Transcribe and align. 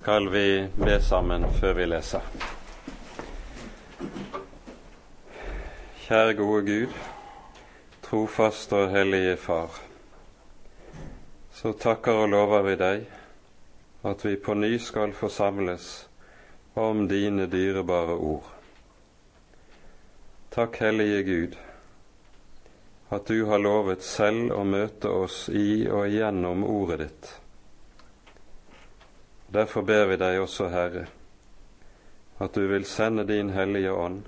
skal 0.00 0.28
vi 0.28 0.68
be 0.76 0.94
sammen 1.02 1.42
før 1.60 1.74
vi 1.76 1.84
leser. 1.84 2.24
Kjære 6.06 6.36
gode 6.38 6.62
Gud, 6.64 6.94
trofast 8.06 8.72
og 8.72 8.86
hellige 8.94 9.34
Far. 9.36 9.76
Så 11.52 11.74
takker 11.76 12.22
og 12.22 12.30
lover 12.32 12.64
vi 12.64 12.78
deg 12.80 13.04
at 14.08 14.24
vi 14.24 14.32
på 14.40 14.56
ny 14.56 14.78
skal 14.80 15.12
forsamles 15.12 15.90
om 16.80 17.04
dine 17.08 17.44
dyrebare 17.52 18.16
ord. 18.16 18.48
Takk, 20.50 20.80
Hellige 20.80 21.22
Gud, 21.28 21.60
at 23.10 23.28
du 23.28 23.44
har 23.52 23.60
lovet 23.60 24.00
selv 24.02 24.56
å 24.56 24.64
møte 24.64 25.12
oss 25.12 25.50
i 25.52 25.84
og 25.92 26.08
gjennom 26.08 26.64
ordet 26.64 27.00
ditt. 27.04 27.32
Derfor 29.52 29.82
ber 29.82 30.06
vi 30.06 30.16
deg 30.16 30.38
også, 30.38 30.68
Herre, 30.70 31.08
at 32.38 32.54
du 32.54 32.68
vil 32.70 32.84
sende 32.86 33.24
din 33.26 33.50
Hellige 33.50 33.92
Ånd, 33.92 34.22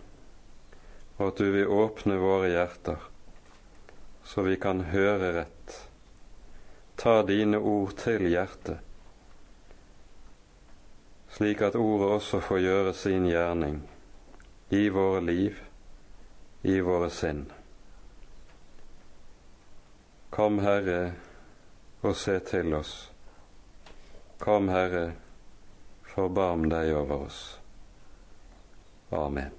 og 1.18 1.26
at 1.28 1.38
du 1.38 1.50
vil 1.54 1.70
åpne 1.70 2.16
våre 2.18 2.48
hjerter, 2.50 3.04
så 4.26 4.42
vi 4.42 4.56
kan 4.58 4.82
høre 4.90 5.30
rett. 5.36 5.76
Ta 6.98 7.20
dine 7.22 7.58
ord 7.58 7.94
til 8.02 8.26
hjertet, 8.26 8.82
slik 11.32 11.62
at 11.62 11.78
ordet 11.78 12.10
også 12.18 12.42
får 12.42 12.58
gjøre 12.66 12.92
sin 12.94 13.30
gjerning 13.30 13.78
i 14.74 14.88
våre 14.90 15.22
liv, 15.22 15.62
i 16.66 16.80
våre 16.82 17.10
sinn. 17.14 17.46
Kom, 20.34 20.58
Herre, 20.66 21.12
og 22.02 22.18
se 22.18 22.40
til 22.50 22.74
oss. 22.74 23.11
Kom, 24.42 24.68
Herre, 24.68 25.12
forbarm 26.02 26.64
deg 26.66 26.88
over 26.98 27.20
oss. 27.28 27.60
Amen. 29.14 29.52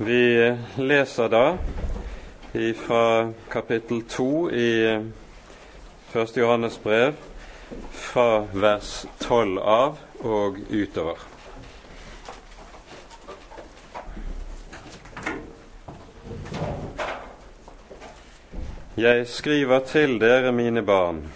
Vi 0.00 0.24
leser 0.80 1.28
da 1.28 1.44
fra 2.80 3.04
kapittel 3.52 4.00
to 4.08 4.48
i 4.48 4.72
Første 6.14 6.40
Johannes 6.40 6.78
brev, 6.80 7.20
fra 7.92 8.46
vers 8.56 8.94
tolv 9.20 9.60
av 9.60 10.00
og 10.24 10.64
utover. 10.72 11.31
Jeg 18.96 19.28
skriver 19.28 19.78
til 19.78 20.18
dere, 20.20 20.52
mine 20.52 20.82
barn, 20.82 21.32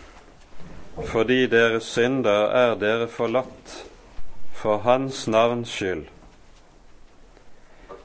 fordi 1.05 1.47
deres 1.47 1.87
synder 1.89 2.51
er 2.53 2.75
dere 2.77 3.07
forlatt 3.09 3.87
for 4.53 4.85
Hans 4.85 5.23
navns 5.29 5.73
skyld. 5.73 6.05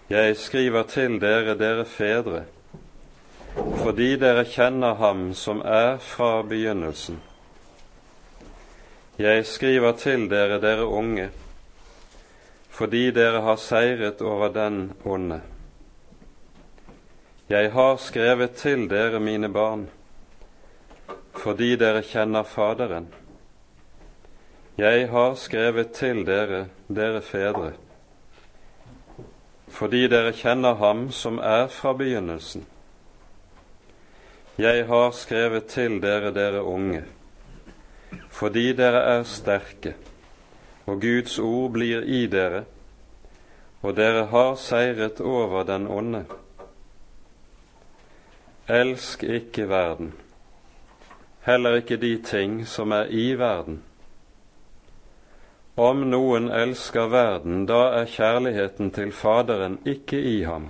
Jeg 0.09 0.38
skriver 0.38 0.88
til 0.88 1.19
dere, 1.19 1.57
dere 1.59 1.83
fedre, 1.85 2.45
fordi 3.83 4.16
dere 4.16 4.47
kjenner 4.47 4.95
Ham 4.95 5.33
som 5.33 5.59
er 5.66 5.97
fra 5.99 6.41
begynnelsen. 6.47 7.19
Jeg 9.19 9.45
skriver 9.45 9.91
til 9.91 10.29
dere, 10.29 10.61
dere 10.61 10.88
unge, 10.88 11.29
fordi 12.69 13.09
dere 13.11 13.41
har 13.41 13.59
seiret 13.59 14.22
over 14.22 14.47
den 14.47 14.94
onde. 15.03 15.41
Jeg 17.52 17.71
har 17.71 17.97
skrevet 17.99 18.53
til 18.55 18.85
dere, 18.88 19.19
mine 19.19 19.49
barn, 19.52 19.81
fordi 21.35 21.73
dere 21.75 21.99
kjenner 21.99 22.45
Faderen. 22.47 23.09
Jeg 24.78 25.09
har 25.12 25.34
skrevet 25.35 25.89
til 25.91 26.22
dere, 26.23 26.62
dere 26.88 27.19
fedre, 27.22 27.73
fordi 29.67 30.06
dere 30.07 30.31
kjenner 30.31 30.79
Ham 30.79 31.09
som 31.12 31.41
er 31.44 31.67
fra 31.67 31.91
begynnelsen. 31.94 32.63
Jeg 34.57 34.85
har 34.88 35.12
skrevet 35.12 35.68
til 35.73 35.97
dere, 36.00 36.31
dere 36.31 36.62
unge, 36.63 37.01
fordi 38.29 38.69
dere 38.79 39.01
er 39.18 39.25
sterke, 39.28 39.97
og 40.85 41.01
Guds 41.03 41.35
ord 41.39 41.75
blir 41.75 42.07
i 42.07 42.22
dere, 42.31 42.63
og 43.81 43.97
dere 44.00 44.29
har 44.31 44.56
seiret 44.56 45.19
over 45.19 45.68
den 45.68 45.89
onde. 45.91 46.23
Elsk 48.69 49.23
ikke 49.23 49.69
verden, 49.69 50.13
heller 51.41 51.75
ikke 51.75 51.97
de 51.97 52.22
ting 52.22 52.67
som 52.67 52.91
er 52.91 53.09
i 53.09 53.33
verden. 53.33 53.83
Om 55.77 56.03
noen 56.11 56.51
elsker 56.51 57.07
verden, 57.09 57.66
da 57.66 57.88
er 58.01 58.05
kjærligheten 58.05 58.91
til 58.91 59.11
Faderen 59.11 59.79
ikke 59.85 60.19
i 60.21 60.44
ham. 60.44 60.69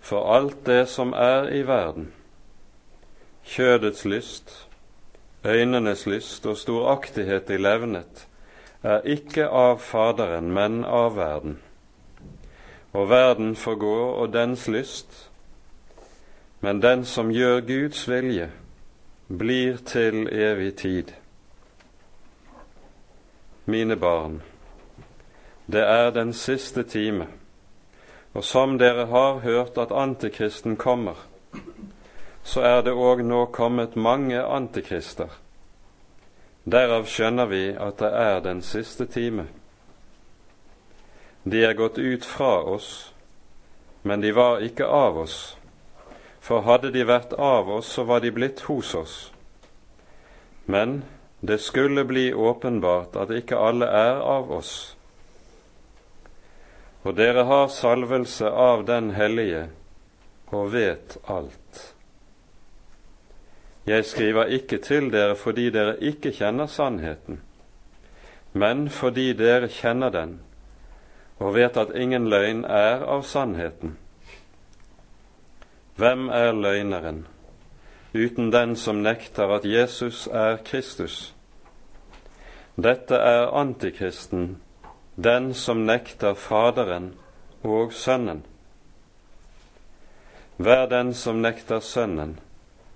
For 0.00 0.32
alt 0.32 0.64
det 0.66 0.88
som 0.88 1.12
er 1.12 1.50
i 1.52 1.62
verden, 1.66 2.12
kjødets 3.44 4.04
lyst, 4.04 4.68
øynenes 5.44 6.06
lyst 6.06 6.46
og 6.46 6.56
storaktighet 6.56 7.50
i 7.50 7.60
levnet, 7.60 8.26
er 8.82 9.04
ikke 9.04 9.48
av 9.48 9.78
Faderen, 9.84 10.52
men 10.52 10.84
av 10.84 11.16
verden. 11.16 11.58
Og 12.92 13.10
verden 13.10 13.56
forgår 13.56 14.14
og 14.14 14.32
dens 14.32 14.68
lyst, 14.68 15.28
men 16.60 16.80
den 16.82 17.04
som 17.04 17.30
gjør 17.30 17.60
Guds 17.60 18.08
vilje, 18.08 18.50
blir 19.28 19.76
til 19.86 20.28
evig 20.32 20.74
tid. 20.74 21.12
Mine 23.64 23.96
barn, 23.96 24.42
det 25.66 25.84
er 25.84 26.10
den 26.10 26.32
siste 26.32 26.82
time, 26.82 27.26
og 28.34 28.44
som 28.44 28.78
dere 28.78 29.06
har 29.06 29.38
hørt 29.44 29.78
at 29.78 29.92
antikristen 29.92 30.76
kommer, 30.76 31.14
så 32.42 32.60
er 32.60 32.80
det 32.82 32.96
òg 32.96 33.22
nå 33.22 33.44
kommet 33.52 33.96
mange 33.96 34.40
antikrister. 34.42 35.28
Derav 36.64 37.06
skjønner 37.06 37.46
vi 37.46 37.62
at 37.76 38.00
det 38.00 38.08
er 38.08 38.40
den 38.40 38.62
siste 38.62 39.06
time. 39.06 39.46
De 41.44 41.62
er 41.64 41.76
gått 41.76 41.98
ut 41.98 42.24
fra 42.24 42.62
oss, 42.64 43.12
men 44.02 44.20
de 44.20 44.32
var 44.34 44.64
ikke 44.64 44.86
av 44.86 45.18
oss 45.18 45.57
for 46.48 46.64
hadde 46.64 46.88
de 46.94 47.04
vært 47.04 47.34
av 47.36 47.68
oss, 47.68 47.90
så 47.92 48.06
var 48.08 48.22
de 48.24 48.32
blitt 48.32 48.62
hos 48.70 48.94
oss. 48.96 49.16
Men 50.64 51.02
det 51.40 51.58
skulle 51.60 52.06
bli 52.08 52.30
åpenbart 52.32 53.16
at 53.20 53.34
ikke 53.36 53.58
alle 53.60 53.88
er 53.92 54.22
av 54.24 54.48
oss. 54.52 54.72
Og 57.04 57.14
dere 57.20 57.44
har 57.48 57.68
salvelse 57.72 58.48
av 58.48 58.86
Den 58.88 59.12
hellige 59.16 59.68
og 60.48 60.72
vet 60.72 61.18
alt. 61.28 61.84
Jeg 63.88 64.04
skriver 64.04 64.48
ikke 64.52 64.80
til 64.84 65.12
dere 65.12 65.36
fordi 65.36 65.68
dere 65.72 65.96
ikke 66.00 66.32
kjenner 66.32 66.68
sannheten, 66.68 67.40
men 68.52 68.88
fordi 68.88 69.32
dere 69.36 69.68
kjenner 69.68 70.12
den 70.12 70.38
og 71.38 71.54
vet 71.54 71.76
at 71.76 71.94
ingen 71.94 72.26
løgn 72.32 72.64
er 72.64 73.04
av 73.04 73.22
sannheten. 73.22 73.96
Hvem 75.98 76.28
er 76.28 76.52
løgneren 76.52 77.24
uten 78.14 78.52
den 78.54 78.76
som 78.78 79.00
nekter 79.02 79.50
at 79.50 79.64
Jesus 79.66 80.28
er 80.30 80.60
Kristus? 80.62 81.34
Dette 82.78 83.16
er 83.18 83.50
antikristen, 83.50 84.60
den 85.16 85.48
som 85.54 85.80
nekter 85.88 86.36
Faderen 86.38 87.08
og 87.66 87.90
Sønnen. 87.92 88.44
Hver 90.56 90.86
den 90.86 91.10
som 91.14 91.40
nekter 91.42 91.80
Sønnen, 91.80 92.36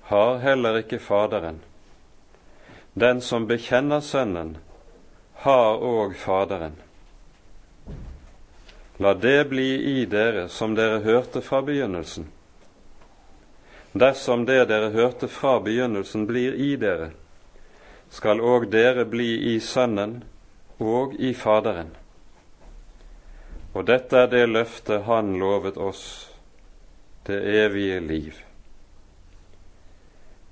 har 0.07 0.39
heller 0.39 0.79
ikke 0.85 1.01
Faderen. 1.03 1.59
Den 2.95 3.21
som 3.21 3.49
bekjenner 3.51 4.01
Sønnen, 4.01 4.53
har 5.43 5.83
òg 5.83 6.15
Faderen. 6.15 6.79
La 9.03 9.15
det 9.15 9.49
bli 9.51 9.67
i 9.97 10.07
dere 10.07 10.47
som 10.49 10.79
dere 10.79 11.03
hørte 11.03 11.43
fra 11.43 11.65
begynnelsen 11.67 12.31
Dersom 13.93 14.47
det 14.49 14.65
dere 14.71 14.91
hørte 14.91 15.29
fra 15.29 15.59
begynnelsen, 15.61 16.27
blir 16.27 16.55
i 16.57 16.77
dere, 16.81 17.11
skal 18.13 18.41
òg 18.41 18.71
dere 18.73 19.05
bli 19.05 19.53
i 19.53 19.59
Sønnen 19.61 20.23
og 20.81 21.15
i 21.21 21.35
Faderen. 21.37 21.93
Og 23.73 23.87
dette 23.89 24.25
er 24.25 24.33
det 24.33 24.47
løftet 24.49 25.05
Han 25.05 25.37
lovet 25.41 25.77
oss, 25.77 26.31
det 27.27 27.41
evige 27.65 28.01
liv. 28.01 28.41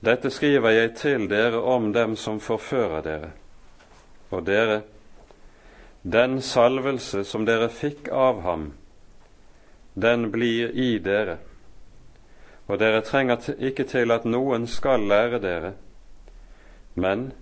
Dette 0.01 0.31
skriver 0.33 0.71
jeg 0.71 0.95
til 0.97 1.29
dere 1.29 1.61
om 1.61 1.93
dem 1.93 2.17
som 2.17 2.41
forfører 2.41 3.03
dere. 3.05 3.33
Og 4.31 4.47
dere, 4.47 4.83
den 6.03 6.41
salvelse 6.41 7.25
som 7.25 7.45
dere 7.45 7.69
fikk 7.69 8.09
av 8.09 8.41
ham, 8.45 8.71
den 9.95 10.31
blir 10.33 10.73
i 10.73 10.97
dere, 11.05 11.37
og 12.71 12.79
dere 12.79 13.03
trenger 13.03 13.51
ikke 13.59 13.85
til 13.91 14.13
at 14.15 14.25
noen 14.25 14.69
skal 14.71 15.03
lære 15.11 15.41
dere, 15.43 15.73
men 16.95 17.33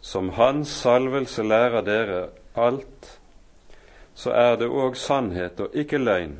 som 0.00 0.28
Hans 0.36 0.70
salvelse 0.84 1.42
lærer 1.42 1.82
dere 1.82 2.20
alt, 2.54 3.08
så 4.14 4.30
er 4.30 4.54
det 4.60 4.68
òg 4.70 4.94
sannhet 4.96 5.58
og 5.60 5.74
ikke 5.74 5.98
løgn 5.98 6.36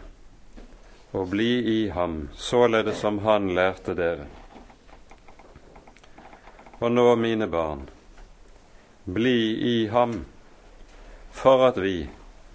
å 1.17 1.25
bli 1.27 1.51
i 1.73 1.81
ham, 1.91 2.29
således 2.35 3.03
som 3.03 3.19
Han 3.25 3.51
lærte 3.57 3.97
dere. 3.99 4.29
Og 6.79 6.93
nå, 6.93 7.09
mine 7.17 7.49
barn, 7.51 7.89
bli 9.05 9.39
i 9.73 9.77
ham, 9.89 10.21
for 11.33 11.67
at 11.67 11.83
vi, 11.83 12.07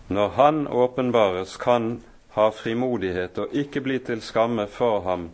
når 0.07 0.33
Han 0.39 0.67
åpenbares, 0.67 1.57
kan 1.57 1.99
ha 2.37 2.47
frimodighet 2.55 3.37
og 3.43 3.51
ikke 3.51 3.81
bli 3.83 3.99
til 3.99 4.21
skamme 4.23 4.67
for 4.71 5.01
ham 5.03 5.31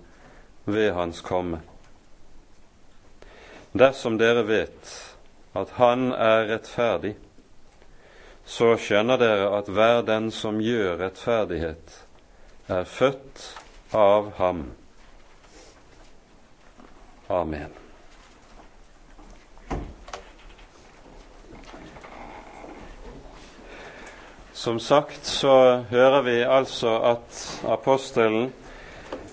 ved 0.68 0.92
Hans 0.94 1.22
komme. 1.22 1.62
Dersom 3.72 4.18
dere 4.20 4.44
vet 4.48 4.92
at 5.56 5.72
Han 5.80 6.12
er 6.12 6.48
rettferdig, 6.52 7.16
så 8.48 8.74
skjønner 8.80 9.20
dere 9.20 9.48
at 9.58 9.72
hver 9.72 10.02
den 10.08 10.30
som 10.32 10.60
gjør 10.64 11.00
rettferdighet, 11.02 11.96
er 12.68 12.84
født 12.84 13.44
av 13.96 14.32
ham. 14.38 14.64
Amen. 17.32 17.72
Som 24.54 24.80
sagt 24.80 25.26
så 25.26 25.84
hører 25.90 26.22
vi 26.28 26.40
altså 26.44 26.98
at 27.16 27.44
apostelen 27.68 28.50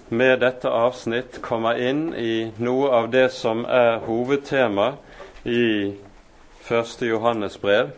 med 0.08 0.40
dette 0.40 0.68
avsnitt 0.68 1.40
kommer 1.42 1.78
inn 1.80 2.14
i 2.14 2.52
noe 2.58 2.90
av 2.92 3.10
det 3.10 3.28
som 3.32 3.64
er 3.64 4.02
hovedtema 4.04 4.92
i 5.44 5.94
første 6.64 7.08
Johannes 7.08 7.56
brev, 7.60 7.90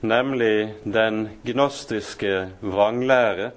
nemlig 0.00 0.74
den 0.82 1.28
gnostiske 1.46 2.48
vranglære 2.60 3.50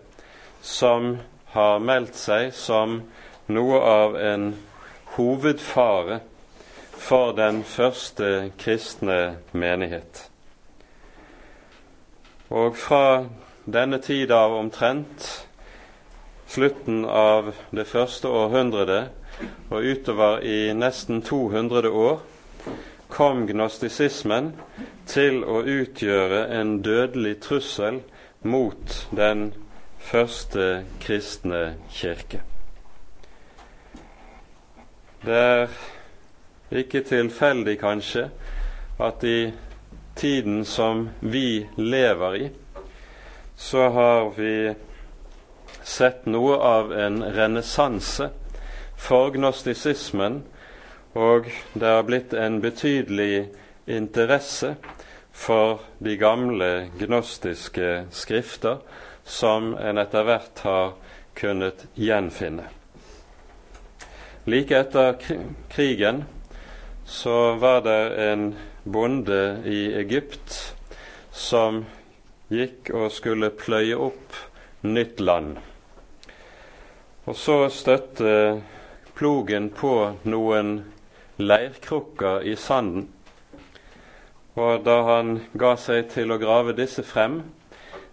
som 0.62 1.18
har 1.54 1.80
meldt 1.81 2.18
seg 2.18 2.54
som 2.54 3.01
noe 3.50 3.81
av 3.81 4.18
en 4.22 4.51
hovedfare 5.18 6.19
for 7.00 7.34
den 7.34 7.63
første 7.63 8.51
kristne 8.62 9.40
menighet. 9.51 10.28
Og 12.50 12.78
fra 12.78 13.25
denne 13.66 14.01
tid 14.01 14.31
av 14.34 14.54
omtrent 14.57 15.49
slutten 16.50 17.04
av 17.06 17.54
det 17.72 17.86
første 17.88 18.28
århundret 18.28 19.12
og 19.69 19.86
utover 19.86 20.42
i 20.42 20.74
nesten 20.74 21.22
200 21.22 21.92
år 21.94 22.19
kom 23.10 23.46
gnostisismen 23.50 24.54
til 25.10 25.44
å 25.46 25.62
utgjøre 25.62 26.48
en 26.60 26.80
dødelig 26.86 27.40
trussel 27.46 28.01
mot 28.42 28.98
den 29.16 29.51
første 30.00 30.86
kristne 31.04 31.75
kirke. 31.94 32.42
Det 35.25 35.36
er 35.36 35.74
ikke 36.72 37.01
tilfeldig, 37.04 37.75
kanskje, 37.81 38.30
at 39.00 39.24
i 39.28 39.51
tiden 40.16 40.63
som 40.66 41.10
vi 41.19 41.66
lever 41.78 42.38
i, 42.40 42.50
så 43.60 43.90
har 43.90 44.30
vi 44.38 44.54
sett 45.89 46.25
noe 46.30 46.56
av 46.56 46.94
en 46.94 47.21
renessanse 47.33 48.30
for 49.00 49.33
gnostisismen, 49.33 50.44
og 51.18 51.50
det 51.74 51.89
har 51.89 52.06
blitt 52.06 52.33
en 52.38 52.59
betydelig 52.62 53.50
interesse 53.89 54.75
for 55.33 55.80
de 55.97 56.18
gamle 56.19 56.89
gnostiske 57.00 57.94
skrifter 58.13 58.83
som 59.24 59.74
en 59.77 59.97
etter 60.01 60.27
hvert 60.27 60.62
har 60.65 60.91
kunnet 61.39 61.88
gjenfinne. 61.95 62.68
Like 64.50 64.77
etter 64.77 65.18
krigen 65.69 66.24
så 67.06 67.56
var 67.62 67.81
det 67.86 68.01
en 68.30 68.51
bonde 68.83 69.41
i 69.65 69.81
Egypt 70.00 70.75
som 71.31 71.83
gikk 72.50 72.91
og 72.94 73.12
skulle 73.13 73.51
pløye 73.53 73.97
opp 74.09 74.38
nytt 74.81 75.19
land. 75.21 75.57
Og 77.30 77.36
så 77.38 77.68
støtte 77.70 78.31
plogen 79.14 79.68
på 79.70 79.94
noen 80.26 80.72
leirkrukker 81.38 82.42
i 82.50 82.56
sanden. 82.58 83.06
Og 84.58 84.81
da 84.81 84.96
han 85.06 85.36
ga 85.54 85.76
seg 85.78 86.10
til 86.16 86.34
å 86.34 86.40
grave 86.42 86.74
disse 86.74 87.06
frem, 87.06 87.44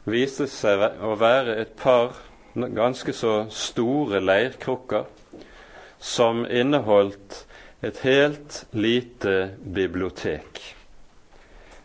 viste 0.04 0.44
seg 0.52 1.00
å 1.00 1.14
være 1.16 1.56
et 1.62 1.72
par 1.80 2.12
ganske 2.54 3.16
så 3.16 3.46
store 3.48 4.20
leirkrukker 4.20 5.08
som 5.96 6.44
inneholdt 6.44 7.40
et 7.80 8.04
helt 8.04 8.62
lite 8.76 9.56
bibliotek. 9.64 10.60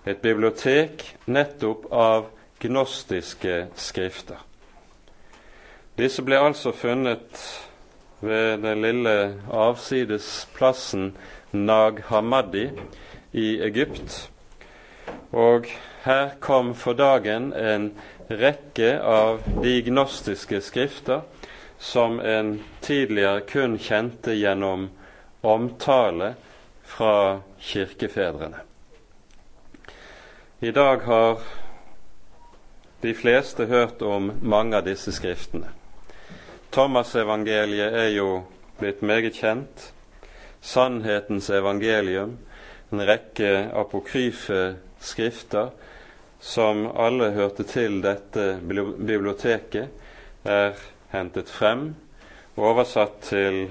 Et 0.03 0.19
bibliotek 0.19 1.07
nettopp 1.31 1.87
av 1.95 2.31
gnostiske 2.59 3.67
skrifter. 3.79 4.50
Disse 5.97 6.23
ble 6.23 6.37
altså 6.39 6.71
funnet 6.71 7.41
ved 8.21 8.61
den 8.63 8.81
lille 8.81 9.15
avsidesplassen 9.51 11.17
Nag 11.51 12.03
Hammadi 12.07 12.69
i 13.33 13.59
Egypt. 13.61 14.29
Og 15.31 15.67
her 16.03 16.29
kom 16.39 16.75
for 16.75 16.93
dagen 16.93 17.51
en 17.53 17.91
rekke 18.29 18.93
av 19.03 19.41
de 19.63 19.81
gnostiske 19.83 20.61
skrifter 20.63 21.25
som 21.81 22.19
en 22.19 22.53
tidligere 22.81 23.41
kun 23.49 23.75
kjente 23.81 24.37
gjennom 24.37 24.87
omtale 25.43 26.35
fra 26.85 27.41
kirkefedrene. 27.59 28.63
I 30.61 30.71
dag 30.71 31.03
har 31.03 31.43
de 33.01 33.13
fleste 33.13 33.65
hørt 33.65 34.01
om 34.01 34.31
mange 34.41 34.77
av 34.77 34.85
disse 34.85 35.11
skriftene. 35.11 35.80
Thomas-evangeliet 36.71 37.93
er 37.99 38.13
jo 38.15 38.43
blitt 38.79 39.01
meget 39.03 39.35
kjent. 39.35 39.89
Sannhetens 40.61 41.49
evangelium, 41.49 42.37
en 42.91 43.03
rekke 43.07 43.71
apokryfe 43.75 44.77
skrifter 45.01 45.71
som 46.39 46.85
alle 46.95 47.31
hørte 47.35 47.65
til 47.67 47.99
dette 48.03 48.45
biblioteket, 48.63 49.89
er 50.43 50.79
hentet 51.11 51.49
frem, 51.51 51.91
oversatt 52.57 53.19
til 53.27 53.65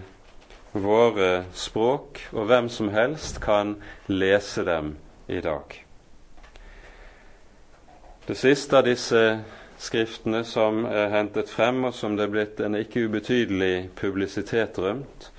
våre 0.72 1.46
språk, 1.56 2.20
og 2.32 2.46
hvem 2.46 2.68
som 2.70 2.92
helst 2.94 3.40
kan 3.42 3.78
lese 4.06 4.64
dem 4.66 4.92
i 5.28 5.40
dag. 5.40 5.80
Det 8.28 8.36
siste 8.38 8.78
av 8.78 8.86
disse 8.86 9.24
skriftene 9.80 10.42
som 10.44 10.84
er 10.84 11.08
hentet 11.14 11.48
frem, 11.48 11.84
og 11.88 11.94
som 11.96 12.16
det 12.16 12.26
er 12.26 12.34
blitt 12.34 12.60
en 12.60 12.76
ikke 12.76 13.06
ubetydelig 13.08 13.90
publisitet 13.96 14.78
rundt, 14.78 15.30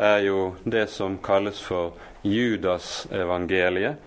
er 0.00 0.22
jo 0.24 0.54
det 0.64 0.86
som 0.92 1.18
kalles 1.22 1.60
for 1.60 1.98
Judasevangeliet, 2.22 3.98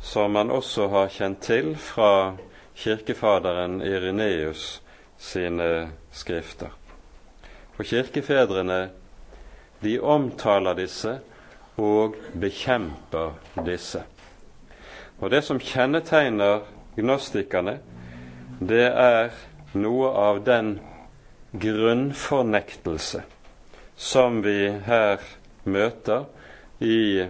som 0.00 0.32
man 0.32 0.50
også 0.50 0.88
har 0.88 1.12
kjent 1.12 1.42
til 1.44 1.74
fra 1.78 2.36
kirkefaderen 2.76 3.80
Ireneus 3.84 4.80
sine 5.18 5.88
skrifter. 6.12 6.72
For 7.76 7.84
kirkefedrene 7.84 8.88
de 9.84 9.98
omtaler 10.00 10.76
disse 10.78 11.18
og 11.76 12.16
bekjemper 12.40 13.36
disse. 13.66 14.02
Og 15.20 15.30
Det 15.30 15.42
som 15.44 15.60
kjennetegner 15.60 16.64
gnostikerne, 16.96 17.78
det 18.60 18.86
er 18.88 19.32
noe 19.76 20.10
av 20.16 20.42
den 20.44 20.78
grunnfornektelse 21.52 23.22
som 23.96 24.40
vi 24.44 24.70
her 24.86 25.20
møter 25.64 26.24
i, 26.78 27.26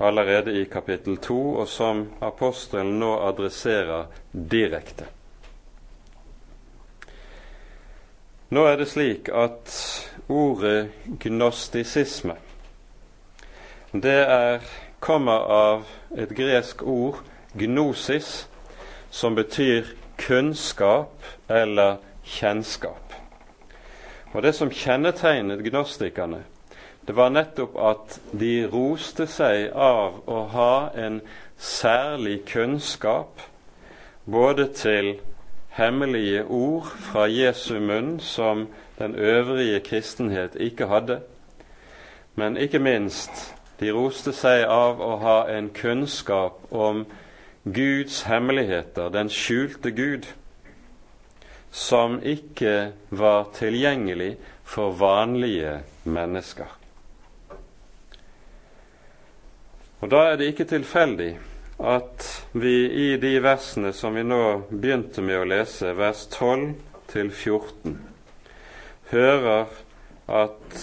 allerede 0.00 0.52
i 0.56 0.64
kapittel 0.72 1.16
2, 1.20 1.40
og 1.62 1.68
som 1.68 2.04
apostelen 2.24 2.98
nå 3.00 3.14
adresserer 3.28 4.08
direkte. 4.32 5.08
Nå 8.50 8.64
er 8.66 8.80
det 8.80 8.88
slik 8.90 9.28
at 9.30 9.74
ordet 10.28 10.90
gnostisisme 11.22 12.36
det 13.90 14.20
er, 14.22 14.60
kommer 15.02 15.46
av 15.50 15.88
et 16.14 16.30
gresk 16.36 16.82
ord, 16.86 17.16
gnosis, 17.58 18.46
som 19.10 19.34
betyr 19.34 19.88
kunnskap 20.20 21.24
eller 21.48 21.96
kjennskap. 22.24 23.14
Og 24.32 24.42
det 24.42 24.54
som 24.54 24.70
kjennetegnet 24.70 25.64
gnostikerne, 25.66 26.44
det 27.06 27.16
var 27.16 27.32
nettopp 27.34 27.74
at 27.80 28.20
de 28.40 28.68
roste 28.70 29.26
seg 29.26 29.72
av 29.74 30.20
å 30.30 30.44
ha 30.52 30.74
en 30.94 31.20
særlig 31.58 32.44
kunnskap 32.46 33.42
både 34.30 34.68
til 34.76 35.16
hemmelige 35.74 36.44
ord 36.44 36.92
fra 37.10 37.26
Jesu 37.26 37.80
munn 37.80 38.20
som 38.20 38.68
den 38.98 39.14
øvrige 39.14 39.80
kristenhet 39.80 40.54
ikke 40.54 40.86
hadde, 40.86 41.20
men 42.34 42.56
ikke 42.56 42.78
minst 42.78 43.54
de 43.80 43.90
roste 43.92 44.32
seg 44.36 44.66
av 44.68 45.00
å 45.00 45.16
ha 45.24 45.38
en 45.48 45.70
kunnskap 45.74 46.68
om 46.70 47.06
Guds 47.64 48.22
hemmeligheter, 48.22 49.10
den 49.12 49.28
skjulte 49.28 49.90
Gud, 49.90 50.26
som 51.70 52.18
ikke 52.22 52.92
var 53.10 53.50
tilgjengelig 53.54 54.36
for 54.64 54.94
vanlige 54.96 55.80
mennesker. 56.04 56.76
Og 60.00 60.10
Da 60.10 60.16
er 60.30 60.36
det 60.36 60.46
ikke 60.52 60.64
tilfeldig 60.64 61.38
at 61.80 62.46
vi 62.52 62.76
i 63.12 63.16
de 63.16 63.34
versene 63.42 63.92
som 63.92 64.14
vi 64.14 64.24
nå 64.24 64.62
begynte 64.70 65.22
med 65.24 65.42
å 65.42 65.48
lese, 65.48 65.92
vers 65.96 66.26
12 66.32 66.74
til 67.12 67.30
14, 67.30 67.98
hører 69.12 69.68
at 70.28 70.80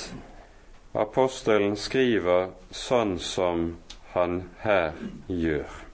apostelen 0.94 1.78
skriver 1.78 2.54
sånn 2.72 3.18
som 3.22 3.68
han 4.14 4.42
her 4.62 4.94
gjør. 5.28 5.87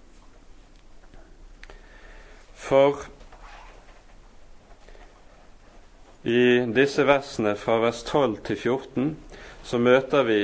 For 2.63 2.95
I 6.23 6.63
disse 6.71 7.03
versene 7.03 7.57
fra 7.59 7.81
vers 7.83 8.03
12 8.07 8.37
til 8.47 8.55
14 8.55 9.09
så 9.67 9.79
møter 9.83 10.23
vi 10.23 10.39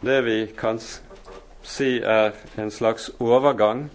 det 0.00 0.18
vi 0.24 0.36
kan 0.56 0.80
si 0.80 1.90
er 2.00 2.32
en 2.56 2.72
slags 2.72 3.10
overgang, 3.20 3.90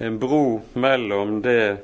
en 0.00 0.16
bro 0.22 0.62
mellom 0.72 1.42
det 1.44 1.82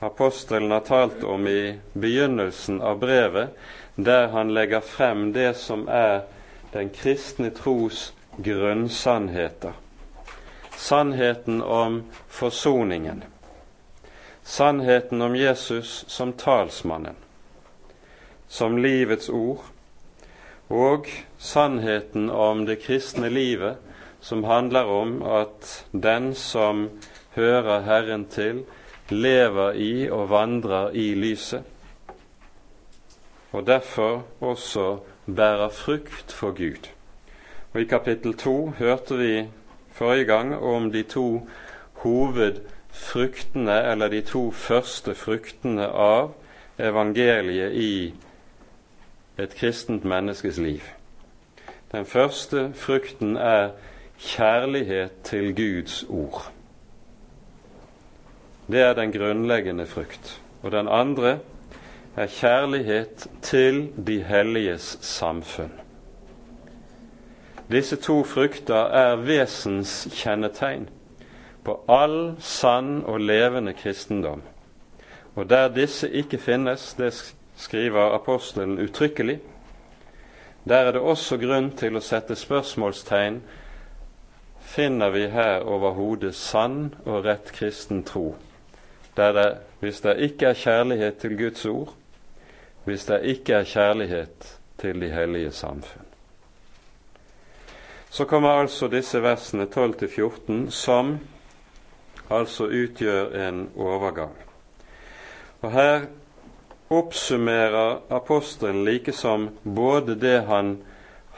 apostelen 0.00 0.72
har 0.72 0.88
talt 0.88 1.24
om 1.24 1.44
i 1.48 1.76
begynnelsen 1.92 2.80
av 2.80 2.98
brevet, 3.04 3.52
der 3.96 4.32
han 4.32 4.54
legger 4.56 4.80
frem 4.80 5.32
det 5.36 5.52
som 5.60 5.84
er 5.88 6.24
den 6.72 6.88
kristne 6.96 7.52
tros 7.52 8.12
grunnsannheter. 8.40 9.76
Sannheten 10.76 11.62
om 11.62 12.04
forsoningen. 12.28 13.24
Sannheten 14.46 15.22
om 15.22 15.34
Jesus 15.36 16.04
som 16.08 16.32
talsmannen 16.38 17.16
som 18.48 18.78
livets 18.78 19.28
ord, 19.28 19.64
og 20.68 21.08
sannheten 21.38 22.30
om 22.30 22.64
det 22.66 22.80
kristne 22.82 23.30
livet, 23.30 23.76
som 24.20 24.44
handler 24.44 24.88
om 24.90 25.20
at 25.22 25.84
den 25.92 26.32
som 26.34 26.88
hører 27.36 27.84
Herren 27.86 28.26
til, 28.30 28.64
lever 29.10 29.78
i 29.78 30.08
og 30.10 30.30
vandrer 30.30 30.90
i 30.94 31.12
lyset, 31.14 31.62
og 33.52 33.66
derfor 33.66 34.24
også 34.40 34.98
bærer 35.26 35.68
frukt 35.68 36.32
for 36.32 36.50
Gud. 36.50 36.90
Og 37.72 37.80
I 37.80 37.84
kapittel 37.84 38.34
to 38.34 38.72
hørte 38.78 39.18
vi 39.18 39.46
forrige 39.92 40.24
gang 40.24 40.54
om 40.56 40.90
de 40.92 41.02
to 41.02 41.46
hovedfruktene, 42.96 43.82
eller 43.82 44.08
de 44.08 44.20
to 44.20 44.50
første 44.50 45.14
fruktene 45.14 45.86
av 45.86 46.34
evangeliet 46.78 47.72
i 47.72 48.14
et 49.38 49.54
kristent 49.54 50.04
menneskes 50.04 50.58
liv. 50.58 50.82
Den 51.92 52.06
første 52.06 52.72
frukten 52.74 53.36
er 53.36 53.70
kjærlighet 54.18 55.10
til 55.24 55.54
Guds 55.54 56.04
ord. 56.08 56.52
Det 58.66 58.80
er 58.80 58.94
den 58.94 59.12
grunnleggende 59.12 59.86
frukt. 59.86 60.40
Og 60.62 60.72
den 60.72 60.88
andre 60.88 61.38
er 62.16 62.26
kjærlighet 62.26 63.28
til 63.42 63.92
de 64.06 64.22
helliges 64.22 64.98
samfunn. 65.00 65.72
Disse 67.70 67.96
to 67.96 68.24
frukter 68.24 68.90
er 68.94 69.16
vesenskjennetegn 69.16 70.88
på 71.66 71.80
all 71.90 72.36
sann 72.40 73.02
og 73.04 73.20
levende 73.20 73.74
kristendom. 73.74 74.42
Og 75.34 75.50
der 75.50 75.68
disse 75.68 76.08
ikke 76.10 76.38
finnes, 76.38 76.94
det 76.94 77.12
skriver 77.56 78.14
apostelen 78.14 78.78
uttrykkelig. 78.78 79.40
Der 80.68 80.76
er 80.76 80.92
det 80.92 81.00
også 81.00 81.38
grunn 81.38 81.70
til 81.76 81.98
å 81.98 82.04
sette 82.04 82.38
spørsmålstegn 82.38 83.40
finner 84.66 85.10
vi 85.10 85.28
her 85.30 85.62
overhodet 85.62 86.34
sann 86.34 86.94
og 87.04 87.24
rett 87.24 87.52
kristen 87.54 88.02
tro, 88.04 88.34
der 89.16 89.32
det, 89.32 89.46
hvis 89.80 90.00
det 90.00 90.16
ikke 90.26 90.50
er 90.50 90.58
kjærlighet 90.58 91.20
til 91.22 91.36
Guds 91.38 91.64
ord, 91.66 91.94
hvis 92.84 93.06
det 93.06 93.20
ikke 93.22 93.60
er 93.60 93.70
kjærlighet 93.70 94.50
til 94.78 95.00
de 95.00 95.10
hellige 95.10 95.52
samfunn. 95.52 96.02
Så 98.10 98.24
kommer 98.24 98.48
altså 98.48 98.88
disse 98.88 99.22
versene 99.22 99.66
12-14, 99.70 100.70
som 100.70 101.18
altså 102.30 102.66
utgjør 102.66 103.34
en 103.48 103.68
overgang. 103.76 104.34
Og 105.62 105.72
her 105.72 106.06
oppsummerer 106.90 107.98
apostelen 108.14 108.84
likesom 108.86 109.48
både 109.64 110.14
det 110.20 110.44
han 110.46 110.76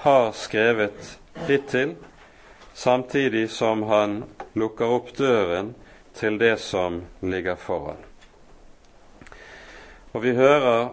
har 0.04 0.32
skrevet 0.36 1.18
hittil, 1.48 1.96
samtidig 2.74 3.48
som 3.50 3.82
han 3.88 4.22
lukker 4.54 4.86
opp 4.98 5.14
døren 5.18 5.74
til 6.14 6.38
det 6.38 6.58
som 6.60 7.02
ligger 7.22 7.56
foran. 7.56 8.02
Og 10.12 10.22
vi 10.22 10.34
hører 10.34 10.88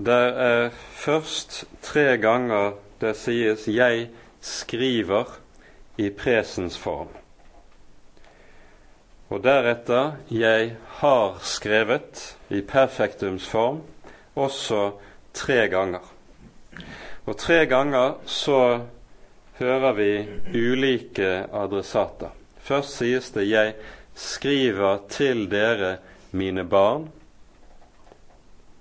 der 0.00 0.32
er 0.40 0.70
først 0.96 1.64
tre 1.82 2.16
ganger 2.16 2.72
det 3.00 3.16
sies 3.16 3.68
'jeg 3.68 4.08
skriver' 4.40 5.40
i 5.98 6.10
presens 6.10 6.78
form. 6.78 7.08
Og 9.30 9.42
deretter 9.42 10.16
'jeg 10.30 10.76
har 10.86 11.38
skrevet' 11.40 12.36
i 12.50 12.60
perfektumsform 12.60 13.80
også 14.34 14.92
tre 15.34 15.68
ganger. 15.68 16.02
Og 17.26 17.36
tre 17.36 17.66
ganger 17.66 18.14
så 18.26 18.80
hører 19.58 19.92
vi 19.92 20.28
ulike 20.54 21.46
adressater. 21.52 22.30
Først 22.58 22.96
sies 22.96 23.30
det 23.30 23.48
'Jeg 23.48 23.74
skriver 24.14 24.98
til 25.08 25.50
dere, 25.50 25.96
mine 26.32 26.64
barn'. 26.64 27.08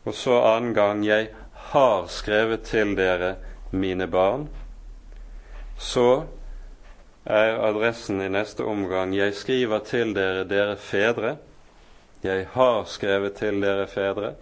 Og 0.06 0.14
så 0.14 0.42
annen 0.42 0.74
gang 0.74 1.06
'Jeg 1.06 1.28
har 1.54 2.08
skrevet 2.08 2.64
til 2.64 2.98
dere, 2.98 3.36
mine 3.72 4.08
barn'. 4.08 4.48
Så 5.78 6.24
er 7.30 7.60
adressen 7.62 8.22
i 8.22 8.30
neste 8.30 8.64
omgang 8.64 9.14
'Jeg 9.16 9.36
skriver 9.36 9.80
til 9.80 10.16
dere, 10.16 10.44
dere 10.44 10.76
fedre'. 10.76 11.38
Jeg 12.24 12.48
har 12.52 12.84
skrevet 12.84 13.34
til 13.34 13.62
dere 13.62 13.88
fedre. 13.88 14.34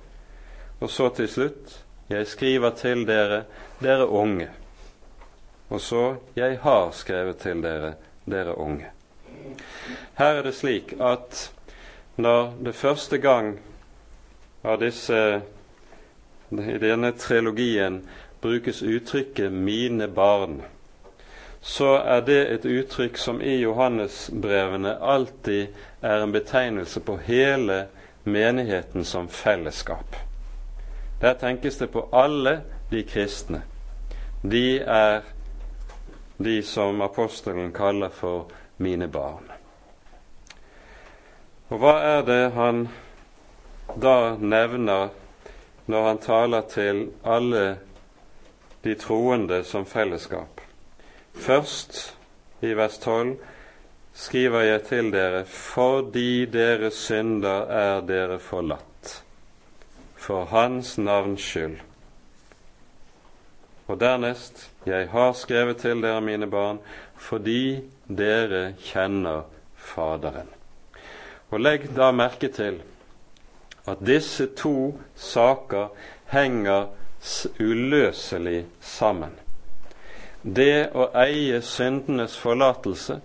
Og 0.79 0.89
så 0.89 1.09
til 1.09 1.27
slutt 1.27 1.83
Jeg 2.09 2.27
skriver 2.27 2.69
til 2.69 3.07
dere, 3.07 3.43
dere 3.81 4.07
unge. 4.07 4.49
Og 5.69 5.81
så 5.81 6.15
Jeg 6.35 6.59
har 6.61 6.91
skrevet 6.91 7.37
til 7.37 7.63
dere, 7.63 7.93
dere 8.25 8.57
unge. 8.57 8.85
Her 10.17 10.33
er 10.33 10.41
det 10.41 10.55
slik 10.55 10.93
at 10.99 11.51
når 12.15 12.53
det 12.65 12.75
første 12.75 13.17
gang 13.17 13.59
av 14.63 14.79
disse 14.79 15.41
i 16.51 16.77
denne 16.79 17.11
trilogien 17.11 18.09
brukes 18.41 18.81
uttrykket 18.83 19.51
'mine 19.51 20.07
barn', 20.07 20.61
så 21.67 21.97
er 21.97 22.21
det 22.21 22.39
et 22.47 22.65
uttrykk 22.65 23.17
som 23.19 23.41
i 23.43 23.57
Johannesbrevene 23.59 24.93
alltid 25.03 25.73
er 26.01 26.21
en 26.23 26.31
betegnelse 26.31 27.01
på 27.03 27.17
hele 27.25 27.81
menigheten 28.23 29.03
som 29.05 29.27
fellesskap. 29.27 30.15
Der 31.19 31.33
tenkes 31.33 31.77
det 31.77 31.89
på 31.91 32.05
alle 32.15 32.61
de 32.91 33.03
kristne. 33.03 33.61
De 34.41 34.79
er 34.79 35.27
de 36.37 36.61
som 36.63 37.01
apostelen 37.01 37.73
kaller 37.75 38.15
for 38.15 38.47
mine 38.77 39.09
barn. 39.11 39.51
Og 41.67 41.81
hva 41.83 41.97
er 42.13 42.23
det 42.23 42.43
han 42.55 42.85
da 43.99 44.37
nevner 44.39 45.09
når 45.91 46.07
han 46.07 46.23
taler 46.23 46.63
til 46.71 47.09
alle 47.25 47.65
de 48.87 48.95
troende 48.95 49.65
som 49.67 49.83
fellesskap? 49.85 50.56
Først, 51.37 52.17
i 52.61 52.73
vers 52.73 52.97
12, 52.97 53.37
skriver 54.13 54.61
jeg 54.61 54.83
til 54.89 55.11
dere 55.13 55.45
fordi 55.45 56.45
dere 56.49 56.91
synder 56.91 57.69
er 57.69 58.01
dere 58.01 58.39
forlatt. 58.39 59.23
for 60.17 60.45
Hans 60.45 60.97
navns 60.97 61.41
skyld. 61.41 61.77
Og 63.87 63.99
dernest, 63.99 64.71
jeg 64.85 65.07
har 65.09 65.31
skrevet 65.33 65.77
til 65.77 66.01
dere, 66.03 66.21
mine 66.21 66.49
barn, 66.51 66.79
fordi 67.15 67.79
dere 68.09 68.73
kjenner 68.83 69.45
Faderen. 69.77 70.49
Og 71.49 71.61
legg 71.63 71.87
da 71.95 72.11
merke 72.11 72.49
til 72.51 72.81
at 73.87 74.03
disse 74.03 74.49
to 74.57 74.97
saker 75.15 75.93
henger 76.33 76.89
uløselig 77.59 78.65
sammen. 78.81 79.31
Det 80.47 80.89
å 80.95 81.09
eie 81.19 81.59
syndenes 81.65 82.37
forlatelse 82.39 83.19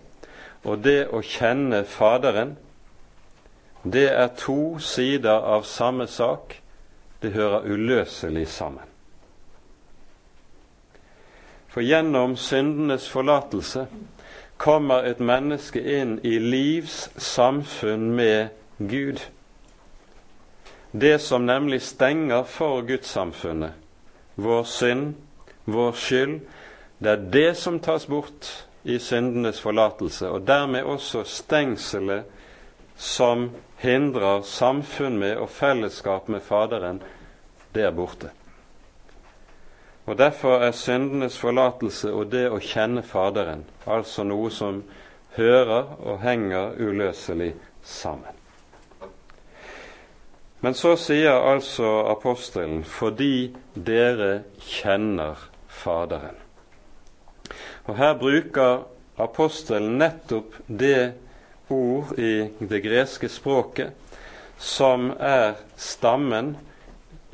og 0.66 0.82
det 0.82 1.06
å 1.14 1.20
kjenne 1.22 1.84
Faderen, 1.86 2.56
det 3.82 4.08
er 4.10 4.30
to 4.38 4.78
sider 4.82 5.42
av 5.54 5.66
samme 5.66 6.06
sak. 6.06 6.58
Det 7.22 7.30
hører 7.34 7.66
uløselig 7.70 8.48
sammen. 8.50 8.86
For 11.70 11.82
gjennom 11.82 12.34
syndenes 12.36 13.06
forlatelse 13.08 13.86
kommer 14.58 15.06
et 15.06 15.22
menneske 15.22 15.80
inn 15.80 16.18
i 16.26 16.36
livs 16.38 17.08
samfunn 17.16 18.10
med 18.14 18.50
Gud. 18.78 19.22
Det 20.92 21.16
som 21.22 21.46
nemlig 21.46 21.80
stenger 21.82 22.42
for 22.44 22.82
gudssamfunnet, 22.86 23.72
vår 24.36 24.66
synd, 24.68 25.14
vår 25.64 25.96
skyld, 25.96 26.40
det 27.02 27.12
er 27.12 27.24
det 27.32 27.56
som 27.58 27.80
tas 27.80 28.06
bort 28.06 28.50
i 28.84 28.98
syndenes 28.98 29.60
forlatelse, 29.60 30.28
og 30.28 30.46
dermed 30.46 30.82
også 30.82 31.24
stengselet 31.24 32.24
som 32.96 33.50
hindrer 33.82 34.42
samfunn 34.46 35.18
med 35.18 35.36
og 35.36 35.50
fellesskap 35.50 36.28
med 36.28 36.40
Faderen, 36.40 37.02
det 37.74 37.82
er 37.82 37.90
borte. 37.90 38.30
Og 40.06 40.18
Derfor 40.18 40.58
er 40.58 40.70
syndenes 40.70 41.38
forlatelse 41.38 42.12
og 42.12 42.30
det 42.32 42.48
å 42.50 42.58
kjenne 42.58 43.02
Faderen 43.06 43.64
altså 43.86 44.24
noe 44.26 44.50
som 44.50 44.82
hører 45.36 45.94
og 46.02 46.20
henger 46.22 46.74
uløselig 46.78 47.54
sammen. 47.82 48.38
Men 50.62 50.74
så 50.74 50.96
sier 50.96 51.42
altså 51.52 52.04
apostelen 52.10 52.84
'fordi 52.84 53.56
dere 53.74 54.42
kjenner 54.58 55.34
Faderen'. 55.68 56.41
Og 57.86 57.96
Her 57.98 58.14
bruker 58.18 58.84
apostelen 59.18 59.98
nettopp 59.98 60.54
det 60.66 61.12
ord 61.72 62.12
i 62.18 62.48
det 62.58 62.82
greske 62.84 63.28
språket 63.28 63.92
som 64.62 65.10
er 65.18 65.56
stammen 65.76 66.54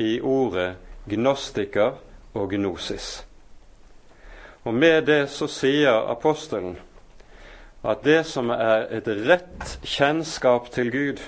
i 0.01 0.17
ordet 0.21 0.77
gnostiker 1.09 1.99
og 2.33 2.53
gnosis. 2.55 3.25
Og 4.65 4.75
med 4.75 5.07
det 5.09 5.27
så 5.33 5.49
sier 5.51 6.09
apostelen 6.09 6.79
at 7.87 8.03
det 8.05 8.23
som 8.27 8.51
er 8.51 8.89
et 8.99 9.09
rett 9.29 9.77
kjennskap 9.87 10.71
til 10.75 10.91
Gud, 10.93 11.21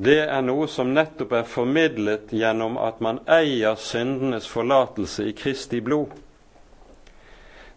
det 0.00 0.20
er 0.22 0.40
noe 0.44 0.68
som 0.70 0.92
nettopp 0.94 1.32
er 1.36 1.48
formidlet 1.48 2.30
gjennom 2.32 2.78
at 2.80 3.02
man 3.04 3.18
eier 3.28 3.76
syndenes 3.76 4.46
forlatelse 4.48 5.26
i 5.28 5.34
Kristi 5.36 5.82
blod. 5.84 6.14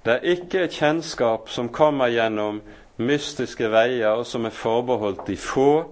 Det 0.03 0.11
er 0.13 0.29
ikke 0.35 0.65
et 0.65 0.75
kjennskap 0.75 1.49
som 1.49 1.69
kommer 1.71 2.11
gjennom 2.11 2.61
mystiske 2.97 3.69
veier, 3.71 4.19
og 4.19 4.27
som 4.27 4.45
er 4.45 4.55
forbeholdt 4.55 5.27
de 5.27 5.37
få 5.39 5.85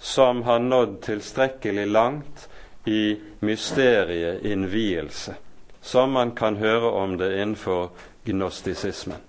som 0.00 0.42
har 0.42 0.58
nådd 0.58 1.00
tilstrekkelig 1.06 1.86
langt 1.86 2.48
i 2.86 3.16
mysteriet 3.40 4.44
innvielse 4.44 5.36
som 5.86 6.10
man 6.10 6.30
kan 6.34 6.56
høre 6.56 6.90
om 6.90 7.16
det 7.18 7.30
innenfor 7.38 7.90
gnostisismen. 8.24 9.20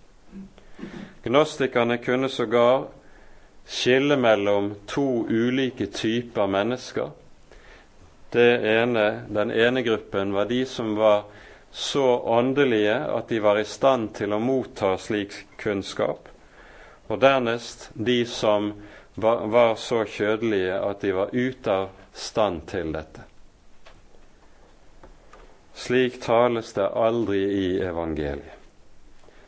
Gnostikerne 1.24 1.98
kunne 1.98 2.30
sågar 2.30 2.88
skille 3.66 4.18
mellom 4.18 4.72
to 4.88 5.28
ulike 5.30 5.86
typer 5.86 6.48
mennesker. 6.48 7.12
Ene, 8.34 9.06
den 9.30 9.52
ene 9.52 9.84
gruppen 9.84 10.34
var 10.34 10.50
de 10.50 10.66
som 10.66 10.96
var 10.98 11.24
så 11.72 12.20
åndelige 12.20 12.96
at 12.96 13.30
de 13.30 13.40
var 13.40 13.60
i 13.60 13.66
stand 13.66 14.14
til 14.18 14.34
å 14.34 14.40
motta 14.42 14.96
slik 14.98 15.36
kunnskap, 15.62 16.30
og 17.08 17.20
dernest 17.22 17.90
de 17.94 18.24
som 18.26 18.74
var, 19.18 19.76
så 19.76 20.04
kjødelige 20.06 20.80
at 20.82 21.02
de 21.02 21.14
var 21.16 21.34
ute 21.34 21.72
av 21.72 21.90
stand 22.14 22.66
til 22.70 22.92
dette. 22.94 23.24
Slik 25.78 26.20
tales 26.22 26.74
det 26.74 26.90
aldri 26.90 27.42
i 27.54 27.68
evangeliet. 27.86 28.54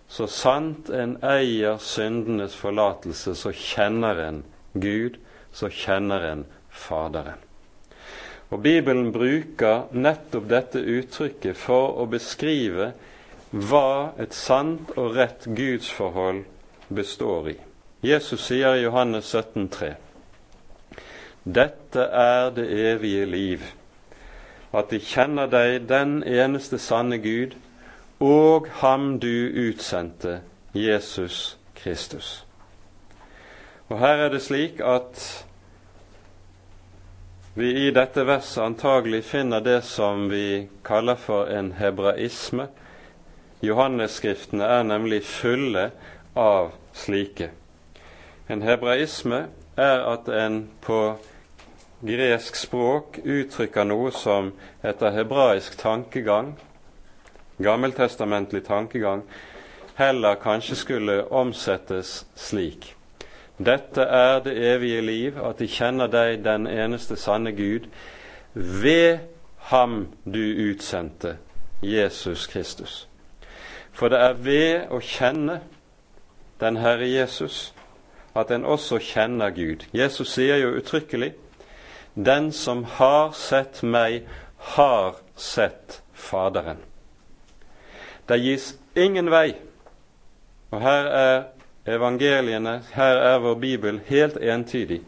Så 0.10 0.25
sant 0.29 0.89
en 0.89 1.17
eier 1.25 1.77
syndenes 1.82 2.55
forlatelse, 2.58 3.36
så 3.38 3.51
kjenner 3.53 4.21
en 4.23 4.39
Gud, 4.73 5.19
så 5.53 5.69
kjenner 5.69 6.25
en 6.32 6.47
Faderen. 6.69 7.48
Og 8.49 8.63
Bibelen 8.63 9.12
bruker 9.13 9.89
nettopp 9.93 10.49
dette 10.49 10.81
uttrykket 10.81 11.57
for 11.57 11.99
å 12.01 12.07
beskrive 12.09 12.91
hva 13.51 14.13
et 14.21 14.33
sant 14.33 14.93
og 14.97 15.15
rett 15.17 15.45
gudsforhold 15.45 16.43
består 16.89 17.51
i. 17.53 17.57
Jesus 18.01 18.47
sier 18.47 18.77
i 18.77 18.85
Johannes 18.85 19.29
17, 19.35 19.69
17,3.: 19.69 19.93
Dette 21.43 21.99
er 21.99 22.49
det 22.55 22.65
evige 22.93 23.25
liv 23.25 23.63
at 24.73 24.91
de 24.91 24.99
kjenner 25.01 25.49
deg, 25.49 25.89
den 25.89 26.23
eneste 26.23 26.77
sanne 26.77 27.17
Gud, 27.17 27.55
og 28.19 28.67
ham 28.81 29.19
du 29.19 29.49
utsendte, 29.69 30.41
Jesus 30.73 31.57
Kristus. 31.75 32.45
Og 33.89 33.99
her 33.99 34.25
er 34.25 34.29
det 34.29 34.41
slik 34.45 34.81
at 34.85 35.45
vi 37.53 37.88
i 37.88 37.91
dette 37.91 38.23
verset 38.23 38.63
antagelig 38.63 39.23
finner 39.23 39.62
det 39.62 39.81
som 39.81 40.29
vi 40.29 40.67
kaller 40.85 41.15
for 41.15 41.49
en 41.49 41.71
hebraisme. 41.79 42.67
Johannesskriftene 43.65 44.63
er 44.63 44.83
nemlig 44.83 45.23
fulle 45.25 45.89
av 46.38 46.71
slike. 46.93 47.49
En 48.49 48.62
hebraisme 48.62 49.47
er 49.77 50.05
at 50.12 50.29
en 50.29 50.62
på 50.81 50.99
gresk 52.05 52.55
språk 52.55 53.19
uttrykker 53.25 53.88
noe 53.89 54.12
som 54.15 54.53
etter 54.85 55.12
hebraisk 55.17 55.75
tankegang, 55.81 56.53
gammeltestamentlig 57.59 58.63
tankegang, 58.69 59.25
heller 59.99 60.39
kanskje 60.39 60.79
skulle 60.79 61.19
omsettes 61.27 62.23
slik. 62.35 62.93
Dette 63.60 64.02
er 64.02 64.39
det 64.39 64.56
evige 64.74 65.02
liv, 65.02 65.38
at 65.43 65.60
de 65.60 65.67
kjenner 65.67 66.08
deg, 66.08 66.43
den 66.43 66.67
eneste 66.67 67.15
sanne 67.19 67.52
Gud, 67.52 67.89
ved 68.54 69.19
ham 69.69 70.08
du 70.26 70.72
utsendte, 70.72 71.38
Jesus 71.82 72.48
Kristus. 72.48 73.08
For 73.91 74.08
det 74.08 74.19
er 74.19 74.34
ved 74.34 74.93
å 74.95 75.02
kjenne 75.04 75.60
den 76.60 76.80
Herre 76.80 77.08
Jesus 77.08 77.74
at 78.36 78.52
en 78.52 78.65
også 78.65 79.00
kjenner 79.04 79.52
Gud. 79.52 79.84
Jesus 79.93 80.34
sier 80.34 80.60
jo 80.62 80.76
uttrykkelig 80.80 81.34
den 82.15 82.52
som 82.52 82.84
har 82.84 83.32
sett 83.36 83.84
meg, 83.84 84.28
har 84.76 85.19
sett 85.36 86.02
Faderen. 86.13 86.78
Det 88.28 88.39
gis 88.43 88.74
ingen 88.95 89.32
vei, 89.32 89.56
og 90.72 90.82
her 90.84 91.08
er 91.08 91.38
evangeliene, 91.85 92.81
her 92.93 93.15
er 93.15 93.39
vår 93.39 93.55
bibel 93.55 94.01
helt 94.07 94.37
entydig. 94.37 95.01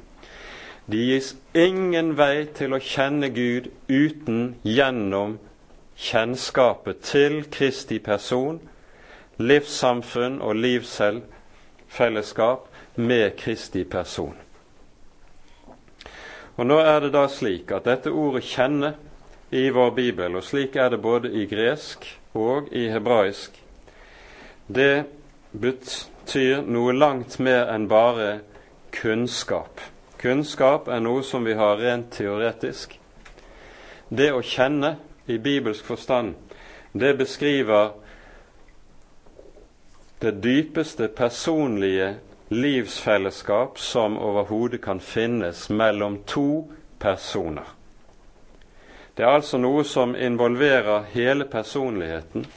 Det 0.92 0.98
gis 0.98 1.36
ingen 1.56 2.18
vei 2.18 2.46
til 2.58 2.74
å 2.74 2.80
kjenne 2.82 3.30
Gud 3.32 3.68
uten 3.88 4.56
gjennom 4.64 5.40
kjennskapet 5.96 7.00
til 7.06 7.44
Kristi 7.54 8.00
person, 8.00 8.60
livssamfunn 9.38 10.42
og 10.42 10.56
livsfellesskap 10.56 12.68
med 12.96 13.32
Kristi 13.38 13.84
person. 13.84 14.36
Og 16.58 16.68
Nå 16.68 16.80
er 16.84 17.00
det 17.00 17.14
da 17.14 17.28
slik 17.32 17.72
at 17.72 17.86
dette 17.86 18.12
ordet 18.12 18.44
'kjenne' 18.44 18.94
i 19.52 19.70
vår 19.70 19.90
bibel, 19.90 20.36
og 20.36 20.44
slik 20.44 20.76
er 20.76 20.90
det 20.90 21.02
både 21.02 21.32
i 21.32 21.46
gresk 21.46 22.20
og 22.34 22.68
i 22.72 22.88
hebraisk, 22.88 23.64
det 24.68 25.06
betyr 26.32 26.62
noe 26.64 26.94
langt 26.96 27.40
mer 27.44 27.68
enn 27.74 27.90
bare 27.92 28.40
kunnskap. 28.96 29.82
Kunnskap 30.16 30.86
er 30.88 31.02
noe 31.04 31.26
som 31.28 31.44
vi 31.44 31.58
har 31.60 31.76
rent 31.76 32.14
teoretisk. 32.16 32.94
Det 34.08 34.30
å 34.32 34.40
kjenne 34.40 34.94
i 35.28 35.36
bibelsk 35.44 35.84
forstand, 35.84 36.38
det 36.96 37.18
beskriver 37.20 37.92
det 40.24 40.32
dypeste 40.40 41.10
personlige 41.12 42.14
livsfellesskap 42.48 43.76
som 43.80 44.16
overhodet 44.16 44.80
kan 44.86 45.04
finnes 45.04 45.66
mellom 45.68 46.22
to 46.24 46.70
personer. 47.00 47.68
Det 49.18 49.28
er 49.28 49.36
altså 49.36 49.60
noe 49.60 49.84
som 49.84 50.16
involverer 50.16 51.10
hele 51.12 51.44
personligheten. 51.44 52.48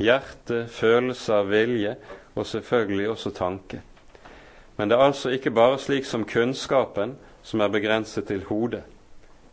Hjerte, 0.00 0.64
følelser, 0.72 1.44
vilje 1.44 1.98
og 2.38 2.46
selvfølgelig 2.46 3.08
også 3.08 3.30
tanke. 3.30 3.82
Men 4.76 4.90
det 4.90 4.98
er 4.98 5.02
altså 5.02 5.28
ikke 5.34 5.50
bare 5.50 5.78
slik 5.78 6.04
som 6.04 6.24
kunnskapen 6.24 7.16
som 7.42 7.60
er 7.60 7.68
begrenset 7.68 8.26
til 8.28 8.44
hodet. 8.44 8.82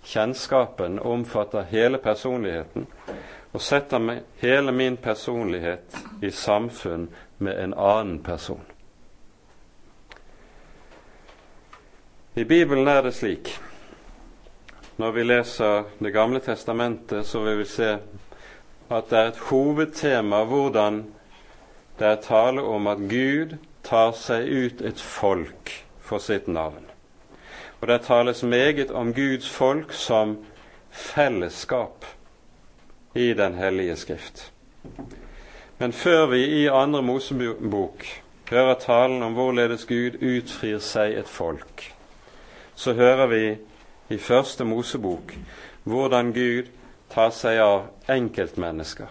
Kjennskapen 0.06 1.00
omfatter 1.00 1.64
hele 1.64 1.98
personligheten 1.98 2.88
og 3.54 3.62
setter 3.62 4.20
hele 4.38 4.72
min 4.72 4.98
personlighet 4.98 5.98
i 6.22 6.30
samfunn 6.32 7.08
med 7.38 7.64
en 7.64 7.74
annen 7.74 8.20
person. 8.24 8.62
I 12.36 12.44
Bibelen 12.44 12.88
er 12.88 13.02
det 13.02 13.14
slik 13.16 13.56
når 14.98 15.12
vi 15.12 15.24
leser 15.24 15.84
Det 16.00 16.14
gamle 16.14 16.40
testamentet, 16.40 17.26
så 17.26 17.40
vil 17.44 17.58
vi 17.58 17.66
se 17.66 17.98
at 18.92 19.10
det 19.10 19.18
er 19.20 19.28
et 19.28 19.38
hovedtema 19.50 20.44
hvordan 20.44 21.04
det 22.00 22.08
er 22.08 22.22
tale 22.22 22.62
om 22.62 22.88
at 22.88 22.98
Gud 23.10 23.58
tar 23.84 24.12
seg 24.18 24.50
ut 24.50 24.82
et 24.82 25.02
folk 25.02 25.72
for 26.02 26.20
sitt 26.20 26.48
navn. 26.48 26.86
Og 27.82 27.88
det 27.88 28.02
tales 28.08 28.44
meget 28.44 28.92
om 28.92 29.14
Guds 29.14 29.50
folk 29.50 29.94
som 29.94 30.38
fellesskap 30.92 32.06
i 33.16 33.34
Den 33.34 33.54
hellige 33.54 33.96
skrift. 33.96 34.52
Men 35.78 35.94
før 35.94 36.26
vi 36.26 36.46
i 36.46 36.68
Andre 36.68 37.02
Mosebok 37.02 38.06
hører 38.50 38.74
talen 38.80 39.24
om 39.24 39.34
hvorledes 39.34 39.86
Gud 39.86 40.22
utfrir 40.22 40.80
seg 40.80 41.18
et 41.20 41.28
folk, 41.28 41.96
så 42.76 42.94
hører 42.94 43.28
vi 43.28 43.58
i 44.10 44.18
Første 44.18 44.66
Mosebok 44.66 45.36
hvordan 45.84 46.34
Gud 46.34 46.70
tar 47.10 47.32
seg 47.32 47.60
av 47.60 47.88
enkeltmennesker. 48.10 49.08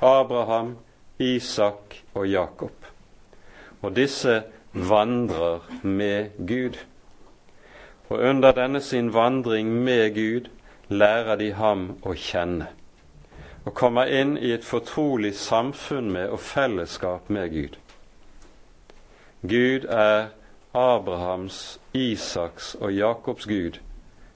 Abraham, 0.00 0.76
Isak 1.20 2.00
og 2.14 2.28
Jakob. 2.28 2.86
Og 3.82 3.96
disse 3.96 4.42
vandrer 4.72 5.60
med 5.82 6.30
Gud. 6.48 6.78
Og 8.08 8.18
under 8.18 8.52
denne 8.52 8.80
sin 8.80 9.14
vandring 9.14 9.68
med 9.68 10.14
Gud 10.14 10.48
lærer 10.88 11.36
de 11.36 11.52
ham 11.52 11.90
å 12.02 12.14
kjenne. 12.16 12.66
Og 13.64 13.74
kommer 13.74 14.08
inn 14.08 14.36
i 14.38 14.52
et 14.52 14.64
fortrolig 14.64 15.34
samfunn 15.36 16.10
med 16.10 16.32
og 16.32 16.40
fellesskap 16.40 17.28
med 17.30 17.52
Gud. 17.52 17.76
Gud 19.42 19.84
er 19.88 20.32
Abrahams, 20.74 21.80
Isaks 21.92 22.74
og 22.74 22.92
Jakobs 22.92 23.46
Gud, 23.46 23.80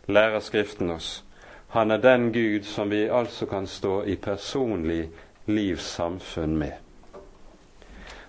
lærer 0.07 0.41
Skriften 0.41 0.91
oss. 0.91 1.25
Han 1.69 1.91
er 1.91 1.99
den 1.99 2.33
Gud 2.33 2.63
som 2.63 2.91
vi 2.91 3.09
altså 3.09 3.47
kan 3.47 3.67
stå 3.67 4.03
i 4.03 4.17
personlig 4.17 5.09
livssamfunn 5.47 6.57
med. 6.57 6.73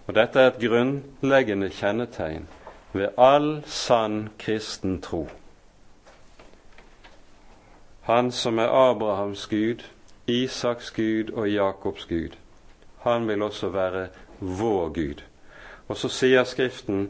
Og 0.07 0.15
Dette 0.15 0.39
er 0.39 0.51
et 0.51 0.61
grunnleggende 0.61 1.69
kjennetegn 1.69 2.47
ved 2.93 3.07
all 3.17 3.63
sann 3.65 4.29
kristen 4.39 5.01
tro. 5.01 5.27
Han 8.05 8.31
som 8.31 8.59
er 8.59 8.69
Abrahams 8.69 9.47
Gud, 9.47 9.85
Isaks 10.27 10.91
Gud 10.91 11.31
og 11.33 11.49
Jakobs 11.49 12.05
Gud, 12.05 12.37
han 13.01 13.27
vil 13.27 13.41
også 13.41 13.69
være 13.69 14.07
vår 14.39 14.89
Gud. 14.89 15.23
Og 15.87 15.97
så 15.97 16.09
sier 16.09 16.43
Skriften 16.43 17.09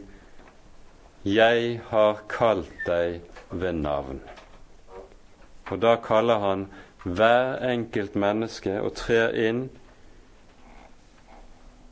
'Jeg 1.26 1.82
har 1.90 2.22
kalt 2.30 2.72
deg 2.88 3.22
ved 3.52 3.74
navn'. 3.74 4.22
Og 5.72 5.82
da 5.82 5.96
kaller 5.96 6.40
han 6.40 6.68
hver 7.04 7.70
enkelt 7.72 8.16
menneske 8.16 8.82
og 8.82 8.94
trer 8.94 9.30
inn 9.30 9.70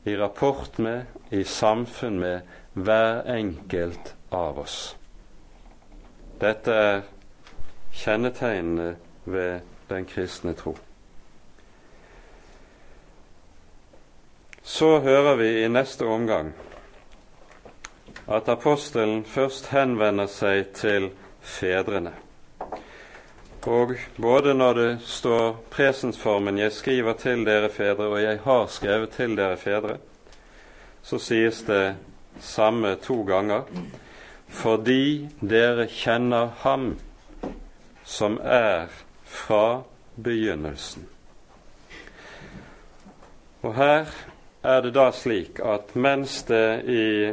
i 0.04 0.16
rapport 0.16 0.78
med, 0.78 1.04
i 1.30 1.44
samfunn 1.44 2.18
med, 2.20 2.40
hver 2.72 3.22
enkelt 3.30 4.14
av 4.30 4.58
oss. 4.58 4.96
Dette 6.40 6.74
er 6.74 7.04
kjennetegnene 7.94 8.96
ved 9.24 9.60
den 9.88 10.04
kristne 10.10 10.54
tro. 10.58 10.74
Så 14.62 14.98
hører 15.00 15.36
vi 15.36 15.48
i 15.62 15.68
neste 15.68 16.04
omgang 16.08 16.52
at 18.26 18.48
apostelen 18.48 19.24
først 19.24 19.68
henvender 19.72 20.26
seg 20.26 20.72
til 20.76 21.10
fedrene. 21.40 22.14
Og 23.66 23.94
både 24.20 24.54
når 24.54 24.72
det 24.74 24.98
står 25.04 25.64
presensformen 25.70 26.58
'Jeg 26.58 26.72
skriver 26.72 27.12
til 27.12 27.46
dere 27.46 27.70
fedre', 27.70 28.08
og 28.08 28.22
'Jeg 28.22 28.38
har 28.44 28.66
skrevet 28.66 29.10
til 29.10 29.36
dere 29.36 29.56
fedre', 29.56 29.96
så 31.02 31.18
sies 31.18 31.62
det 31.62 31.96
samme 32.40 32.96
to 32.96 33.22
ganger. 33.22 33.62
Fordi 34.48 35.28
dere 35.40 35.86
kjenner 35.86 36.48
Ham 36.58 36.98
som 38.04 38.40
er 38.42 38.86
fra 39.24 39.82
begynnelsen. 40.22 41.08
Og 43.62 43.74
her 43.74 44.06
er 44.62 44.80
det 44.80 44.94
da 44.94 45.10
slik 45.10 45.60
at 45.64 45.96
mens 45.96 46.42
det 46.42 46.84
i 46.84 47.32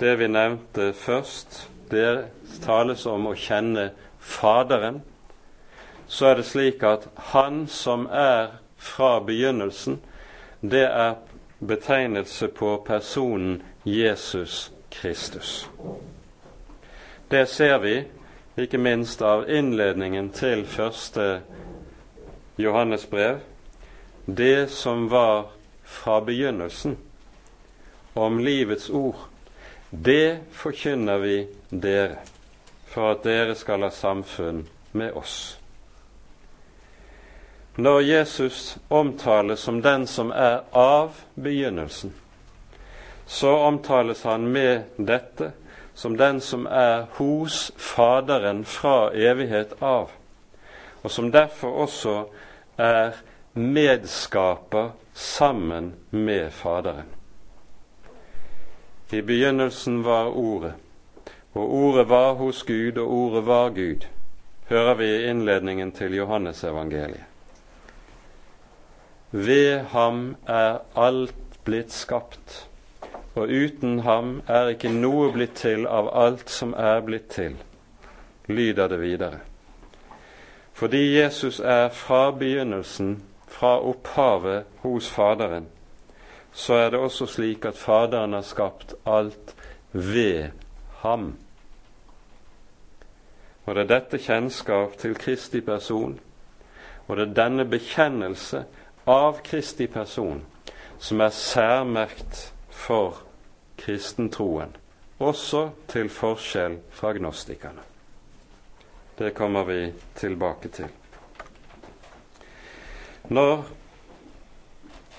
det 0.00 0.18
vi 0.18 0.26
nevnte 0.26 0.92
først, 0.92 1.68
det 1.90 2.26
tales 2.64 3.06
om 3.06 3.26
å 3.30 3.34
kjenne 3.38 3.90
Faderen, 4.24 5.02
så 6.06 6.26
er 6.26 6.40
det 6.40 6.46
slik 6.48 6.82
at 6.82 7.08
Han 7.34 7.66
som 7.68 8.06
er 8.10 8.56
fra 8.76 9.18
begynnelsen, 9.20 10.00
det 10.60 10.84
er 10.88 11.14
betegnelse 11.60 12.48
på 12.48 12.76
personen 12.86 13.62
Jesus 13.84 14.72
Kristus. 14.90 15.68
Det 17.28 17.46
ser 17.48 17.78
vi 17.78 18.04
ikke 18.56 18.78
minst 18.78 19.22
av 19.22 19.44
innledningen 19.50 20.30
til 20.32 20.64
første 20.66 21.40
Johannes 22.56 23.06
brev. 23.06 23.40
Det 24.26 24.70
som 24.70 25.08
var 25.10 25.50
fra 25.84 26.20
begynnelsen, 26.20 26.96
om 28.14 28.38
livets 28.38 28.90
ord, 28.90 29.26
det 29.90 30.38
forkynner 30.52 31.18
vi 31.18 31.34
dere 31.70 32.22
for 32.94 33.10
at 33.10 33.24
dere 33.26 33.54
skal 33.58 33.82
ha 33.82 33.90
samfunn 33.90 34.64
med 34.92 35.16
oss. 35.18 35.58
Når 37.74 38.00
Jesus 38.00 38.76
omtales 38.88 39.60
som 39.60 39.80
den 39.82 40.06
som 40.06 40.30
er 40.30 40.60
av 40.70 41.16
begynnelsen, 41.34 42.12
så 43.26 43.56
omtales 43.66 44.22
han 44.22 44.46
med 44.52 44.84
dette 44.96 45.50
som 45.94 46.14
den 46.16 46.38
som 46.40 46.68
er 46.70 47.06
hos 47.18 47.72
Faderen 47.76 48.62
fra 48.64 49.10
evighet 49.10 49.74
av, 49.82 50.14
og 51.02 51.10
som 51.10 51.32
derfor 51.34 51.82
også 51.86 52.14
er 52.78 53.18
medskaper 53.54 54.94
sammen 55.14 55.92
med 56.10 56.52
Faderen. 56.52 57.10
I 59.10 59.22
begynnelsen 59.22 60.02
var 60.04 60.30
Ordet, 60.30 60.74
og 61.54 61.74
ordet 61.74 62.08
var 62.08 62.32
hos 62.32 62.62
Gud, 62.62 62.98
og 62.98 63.10
ordet 63.10 63.46
var 63.46 63.68
Gud, 63.70 64.06
hører 64.68 64.94
vi 64.94 65.04
i 65.04 65.30
innledningen 65.30 65.92
til 65.92 66.14
Johannesevangeliet. 66.14 67.24
Ved 69.30 69.78
ham 69.78 70.36
er 70.46 70.78
alt 70.96 71.34
blitt 71.64 71.92
skapt, 71.92 72.68
og 73.34 73.48
uten 73.48 73.98
ham 73.98 74.42
er 74.48 74.74
ikke 74.74 74.92
noe 74.94 75.32
blitt 75.34 75.56
til 75.58 75.86
av 75.86 76.10
alt 76.14 76.50
som 76.50 76.74
er 76.78 77.00
blitt 77.02 77.30
til, 77.34 77.56
lyder 78.46 78.88
det 78.88 79.00
videre. 79.00 79.40
Fordi 80.74 81.16
Jesus 81.18 81.60
er 81.60 81.88
fra 81.88 82.30
begynnelsen, 82.30 83.22
fra 83.48 83.78
opphavet 83.78 84.64
hos 84.82 85.10
Faderen, 85.10 85.66
så 86.52 86.74
er 86.74 86.90
det 86.90 86.98
også 86.98 87.26
slik 87.26 87.64
at 87.64 87.78
Faderen 87.78 88.32
har 88.32 88.42
skapt 88.42 88.94
alt 89.06 89.54
ved 89.92 90.50
ham. 91.02 91.34
Og 93.64 93.74
det 93.74 93.84
er 93.84 93.92
dette 93.94 94.18
kjennskap 94.20 94.98
til 95.00 95.14
Kristi 95.16 95.60
person, 95.64 96.18
og 97.06 97.16
det 97.16 97.28
er 97.28 97.36
denne 97.36 97.64
bekjennelse 97.68 98.64
av 99.08 99.40
Kristi 99.44 99.86
person 99.86 100.42
som 100.98 101.20
er 101.20 101.32
særmerkt 101.36 102.52
for 102.70 103.22
kristentroen, 103.76 104.76
også 105.18 105.70
til 105.88 106.08
forskjell 106.08 106.78
fra 106.92 107.10
agnostikerne. 107.12 107.82
Det 109.18 109.34
kommer 109.34 109.64
vi 109.64 109.92
tilbake 110.16 110.68
til. 110.68 110.88
Når 113.28 113.64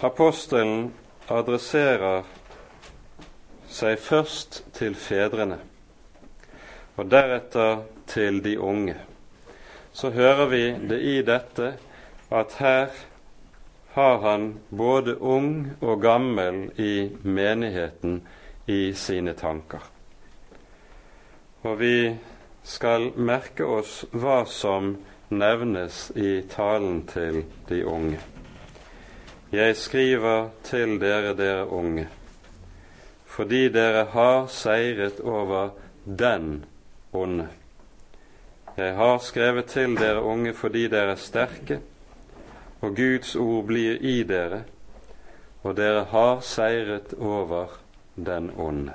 apostelen 0.02 0.94
adresserer 1.30 2.26
seg 3.72 4.00
først 4.00 4.64
til 4.74 4.96
fedrene, 4.96 5.60
og 6.96 7.12
deretter 7.12 7.84
til 8.08 8.44
de 8.44 8.60
unge, 8.60 8.96
så 9.94 10.10
hører 10.12 10.46
vi 10.52 10.64
det 10.90 11.02
i 11.02 11.18
dette 11.26 11.74
at 12.32 12.56
her 12.60 12.96
har 13.96 14.18
han 14.20 14.60
både 14.70 15.16
ung 15.22 15.72
og 15.82 16.02
gammel 16.02 16.66
i 16.80 17.10
menigheten 17.24 18.22
i 18.68 18.94
sine 18.94 19.34
tanker. 19.34 19.80
Og 21.64 21.80
vi 21.80 22.16
skal 22.64 23.12
merke 23.16 23.66
oss 23.66 24.02
hva 24.12 24.42
som 24.50 24.96
nevnes 25.30 26.10
i 26.16 26.42
talen 26.50 27.06
til 27.08 27.44
de 27.70 27.86
unge. 27.88 28.20
Jeg 29.52 29.78
skriver 29.78 30.50
til 30.64 31.00
dere, 31.00 31.34
dere 31.38 31.66
unge, 31.72 32.08
fordi 33.26 33.70
dere 33.70 34.06
har 34.12 34.48
seiret 34.52 35.20
over 35.24 35.70
den 36.06 36.66
onde. 37.16 37.48
Jeg 38.78 38.96
har 38.96 39.18
skrevet 39.24 39.66
til 39.72 39.96
dere 39.96 40.22
unge 40.22 40.54
fordi 40.54 40.88
dere 40.92 41.16
er 41.16 41.22
sterke, 41.22 41.80
og 42.82 42.96
Guds 42.96 43.36
ord 43.36 43.66
blir 43.70 44.02
i 44.02 44.24
dere, 44.24 44.64
og 45.64 45.78
dere 45.78 46.04
har 46.12 46.40
seiret 46.44 47.14
over 47.14 47.78
den 48.16 48.52
onde. 48.58 48.94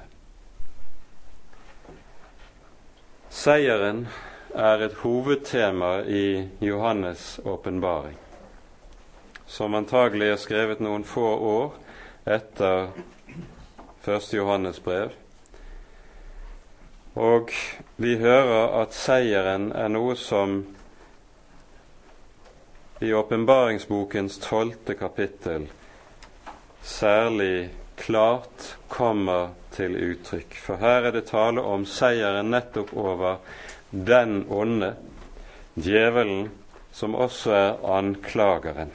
Seieren 3.31 4.09
er 4.55 4.85
et 4.85 4.95
hovedtema 5.01 6.01
i 6.03 6.49
Johannes' 6.61 7.41
åpenbaring, 7.45 8.19
som 9.47 9.75
antagelig 9.75 10.29
er 10.29 10.37
skrevet 10.37 10.81
noen 10.83 11.05
få 11.05 11.29
år 11.55 11.75
etter 12.27 12.91
1. 14.07 14.33
Johannes 14.35 14.81
brev. 14.81 15.15
Og 17.21 17.53
vi 18.01 18.15
hører 18.17 18.81
at 18.81 18.97
seieren 18.97 19.71
er 19.77 19.91
noe 19.93 20.15
som 20.17 20.63
i 23.01 23.13
åpenbaringsbokens 23.17 24.39
tolvte 24.41 24.97
kapittel 24.97 25.69
særlig 26.83 27.71
klart 28.01 28.77
kommer 28.89 29.53
til 29.73 29.97
uttrykk. 29.97 30.57
For 30.57 30.81
her 30.81 31.09
er 31.09 31.17
det 31.17 31.27
tale 31.29 31.63
om 31.63 31.85
seieren 31.85 32.51
nettopp 32.53 32.93
over 32.97 33.37
den 33.91 34.47
onde, 34.49 34.95
djevelen, 35.77 36.49
som 36.93 37.15
også 37.15 37.53
er 37.53 37.97
anklageren. 37.99 38.93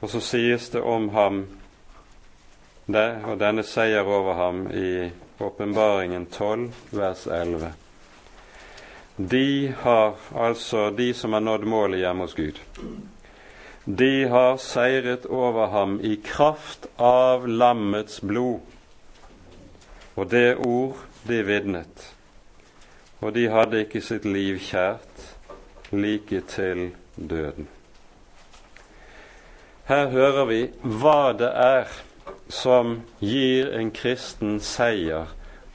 Og 0.00 0.08
så 0.08 0.20
sies 0.20 0.70
det 0.72 0.82
om 0.82 1.08
ham 1.08 1.42
det, 2.88 3.08
og 3.28 3.36
denne 3.40 3.62
seier 3.62 4.08
over 4.08 4.34
ham 4.34 4.64
i 4.72 5.10
Åpenbaringen 5.40 6.26
12, 6.26 6.68
vers 6.90 7.26
11. 7.26 7.72
De 9.16 9.74
har, 9.80 10.14
altså 10.34 10.90
de 10.90 11.14
som 11.14 11.32
har 11.32 11.44
nådd 11.44 11.66
målet 11.68 12.02
hjemme 12.02 12.28
hos 12.28 12.36
Gud, 12.36 12.60
de 13.84 14.12
har 14.28 14.60
seiret 14.60 15.26
over 15.26 15.72
ham 15.72 15.98
i 16.04 16.14
kraft 16.24 16.86
av 16.96 17.48
lammets 17.48 18.20
blod 18.20 18.60
og 20.14 20.28
det 20.30 20.56
ord 20.60 21.00
de 21.24 21.42
vitnet 21.48 22.10
og 23.20 23.34
de 23.36 23.48
hadde 23.52 23.84
ikke 23.84 24.00
sitt 24.04 24.24
liv 24.24 24.58
kjært 24.64 25.26
like 25.92 26.40
til 26.48 26.90
døden. 27.16 27.68
Her 29.90 30.08
hører 30.12 30.46
vi 30.48 30.60
hva 30.80 31.32
det 31.36 31.50
er 31.50 31.90
som 32.50 33.02
gir 33.18 33.70
en 33.72 33.90
kristen 33.90 34.60
seier 34.60 35.26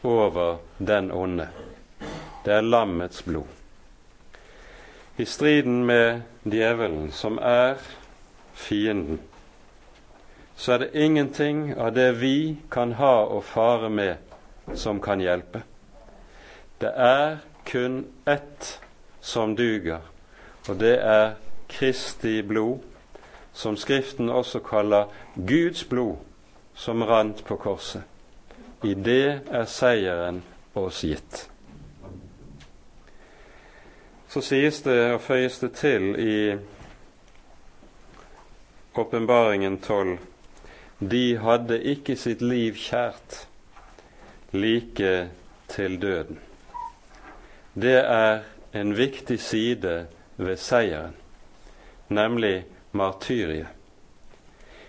over 0.04 0.58
den 0.78 1.12
onde. 1.12 1.48
Det 2.46 2.54
er 2.54 2.62
lammets 2.62 3.24
blod. 3.24 3.48
I 5.18 5.26
striden 5.26 5.86
med 5.86 6.22
djevelen, 6.44 7.12
som 7.12 7.40
er 7.42 7.80
fienden, 8.54 9.20
så 10.56 10.74
er 10.74 10.78
det 10.78 10.90
ingenting 10.94 11.74
av 11.78 11.94
det 11.96 12.12
vi 12.20 12.58
kan 12.72 12.94
ha 13.00 13.24
å 13.24 13.42
fare 13.42 13.90
med, 13.90 14.16
som 14.76 15.00
kan 15.02 15.24
hjelpe. 15.24 15.64
Det 16.80 16.92
er 16.92 17.38
kun 17.66 18.06
ett 18.28 18.80
som 19.22 19.56
duger, 19.56 20.04
og 20.68 20.80
det 20.80 20.98
er 21.00 21.36
Kristi 21.70 22.42
blod, 22.42 22.84
som 23.54 23.78
Skriften 23.78 24.30
også 24.30 24.60
kaller 24.60 25.06
Guds 25.36 25.84
blod, 25.84 26.18
som 26.76 27.04
rant 27.04 27.44
på 27.46 27.58
korset. 27.58 28.04
I 28.84 28.94
det 28.94 29.42
er 29.52 29.66
seieren 29.66 30.42
oss 30.76 31.02
gitt. 31.08 31.46
Så 34.30 34.44
sies 34.44 34.82
det 34.84 35.00
og 35.14 35.22
føyes 35.24 35.60
det 35.64 35.72
til 35.80 36.10
i 36.20 36.38
Åpenbaringen 38.96 39.80
12 39.84 40.18
de 41.00 41.24
hadde 41.44 41.82
ikke 41.84 42.16
sitt 42.16 42.44
liv 42.44 42.78
kjært 42.80 43.42
like 44.56 45.16
til 45.72 45.98
døden 46.00 46.40
det 47.76 47.98
er 48.00 48.40
en 48.74 48.98
viktig 48.98 49.40
side 49.40 50.08
ved 50.38 50.58
seieren, 50.58 51.16
nemlig 52.10 52.66
martyriet. 52.92 53.68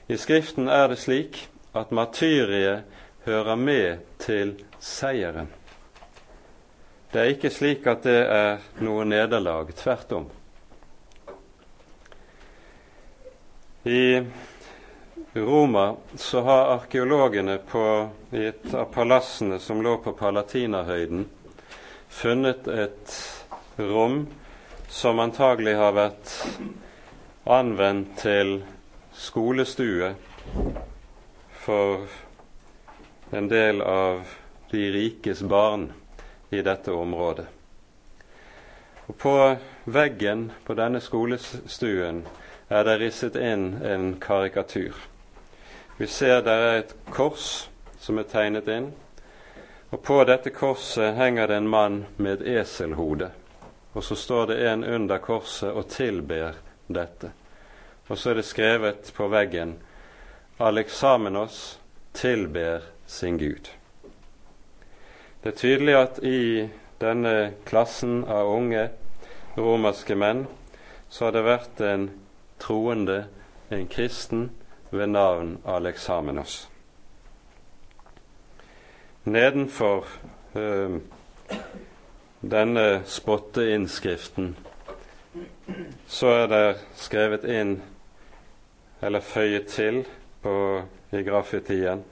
I 0.09 0.17
Skriften 0.17 0.69
er 0.69 0.87
det 0.87 0.99
slik 0.99 1.49
at 1.77 1.91
martyriet 1.91 2.85
hører 3.27 3.57
med 3.57 3.99
til 4.23 4.55
seieren. 4.81 5.49
Det 7.13 7.23
er 7.23 7.33
ikke 7.33 7.51
slik 7.51 7.87
at 7.89 8.05
det 8.07 8.19
er 8.29 8.65
noe 8.85 9.07
nederlag. 9.09 9.71
Tvert 9.79 10.13
om. 10.17 10.27
I 13.87 14.23
Roma 15.37 15.95
så 16.17 16.43
har 16.43 16.73
arkeologene 16.75 17.59
på, 17.71 17.85
et 18.33 18.75
av 18.75 18.89
palassene 18.93 19.61
som 19.63 19.83
lå 19.85 19.97
på 20.03 20.13
Palatinerhøyden, 20.19 21.27
funnet 22.09 22.67
et 22.69 23.15
rom 23.79 24.25
som 24.89 25.21
antagelig 25.23 25.77
har 25.79 25.95
vært 25.95 26.35
anvendt 27.47 28.17
til 28.25 28.59
skolestue 29.15 30.15
for 31.67 32.07
en 33.31 33.49
del 33.49 33.83
av 33.83 34.29
de 34.71 34.91
rikes 34.91 35.41
barn 35.43 35.93
i 36.51 36.63
dette 36.63 36.93
området. 36.93 37.47
Og 39.07 39.17
På 39.19 39.57
veggen 39.85 40.53
på 40.65 40.75
denne 40.79 41.01
skolestuen 41.03 42.21
er 42.69 42.87
det 42.87 42.95
risset 43.01 43.39
inn 43.39 43.65
en 43.83 44.13
karikatur. 44.23 44.95
Vi 45.99 46.07
ser 46.07 46.45
der 46.47 46.63
er 46.69 46.79
et 46.85 46.95
kors 47.11 47.67
som 47.99 48.23
er 48.23 48.31
tegnet 48.31 48.71
inn, 48.71 48.93
og 49.91 50.03
På 50.07 50.23
dette 50.25 50.55
korset 50.55 51.19
henger 51.19 51.51
det 51.51 51.59
en 51.59 51.69
mann 51.69 52.05
med 52.17 52.39
et 52.39 52.63
eselhode. 52.63 53.33
Og 53.93 54.05
så 54.05 54.15
står 54.15 54.47
det 54.47 54.61
en 54.71 54.85
under 54.85 55.19
korset 55.19 55.73
og 55.73 55.89
tilber 55.91 56.55
dette. 56.87 57.33
Og 58.07 58.19
så 58.19 58.31
er 58.31 58.35
det 58.39 58.47
skrevet 58.47 59.13
på 59.17 59.27
veggen 59.35 59.75
Aleksamenos 60.59 61.81
tilber 62.13 62.81
sin 63.07 63.39
Gud. 63.39 63.71
Det 65.43 65.53
er 65.53 65.57
tydelig 65.57 65.95
at 65.95 66.19
i 66.25 66.69
denne 67.01 67.53
klassen 67.69 68.25
av 68.25 68.49
unge 68.49 68.89
romerske 69.59 70.17
menn 70.17 70.47
så 71.09 71.29
har 71.29 71.37
det 71.37 71.45
vært 71.45 71.85
en 71.85 72.09
troende, 72.59 73.27
en 73.71 73.85
kristen, 73.89 74.51
ved 74.91 75.07
navn 75.13 75.59
Aleksamenos. 75.67 76.69
Nedenfor 79.25 80.07
øh, 80.55 81.01
denne 82.41 83.03
spotteinnskriften 83.05 84.57
så 86.07 86.27
er 86.27 86.47
det 86.47 86.77
skrevet 86.95 87.45
inn, 87.45 87.83
eller 89.03 89.21
føyet 89.21 89.67
til, 89.67 90.07
på, 90.47 90.55
i 91.11 91.25
graffitien 91.27 92.05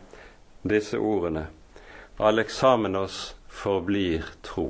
disse 0.66 0.98
ordene 0.98 1.46
Aleksamenos 2.18 3.20
forblir 3.50 4.26
tro. 4.42 4.66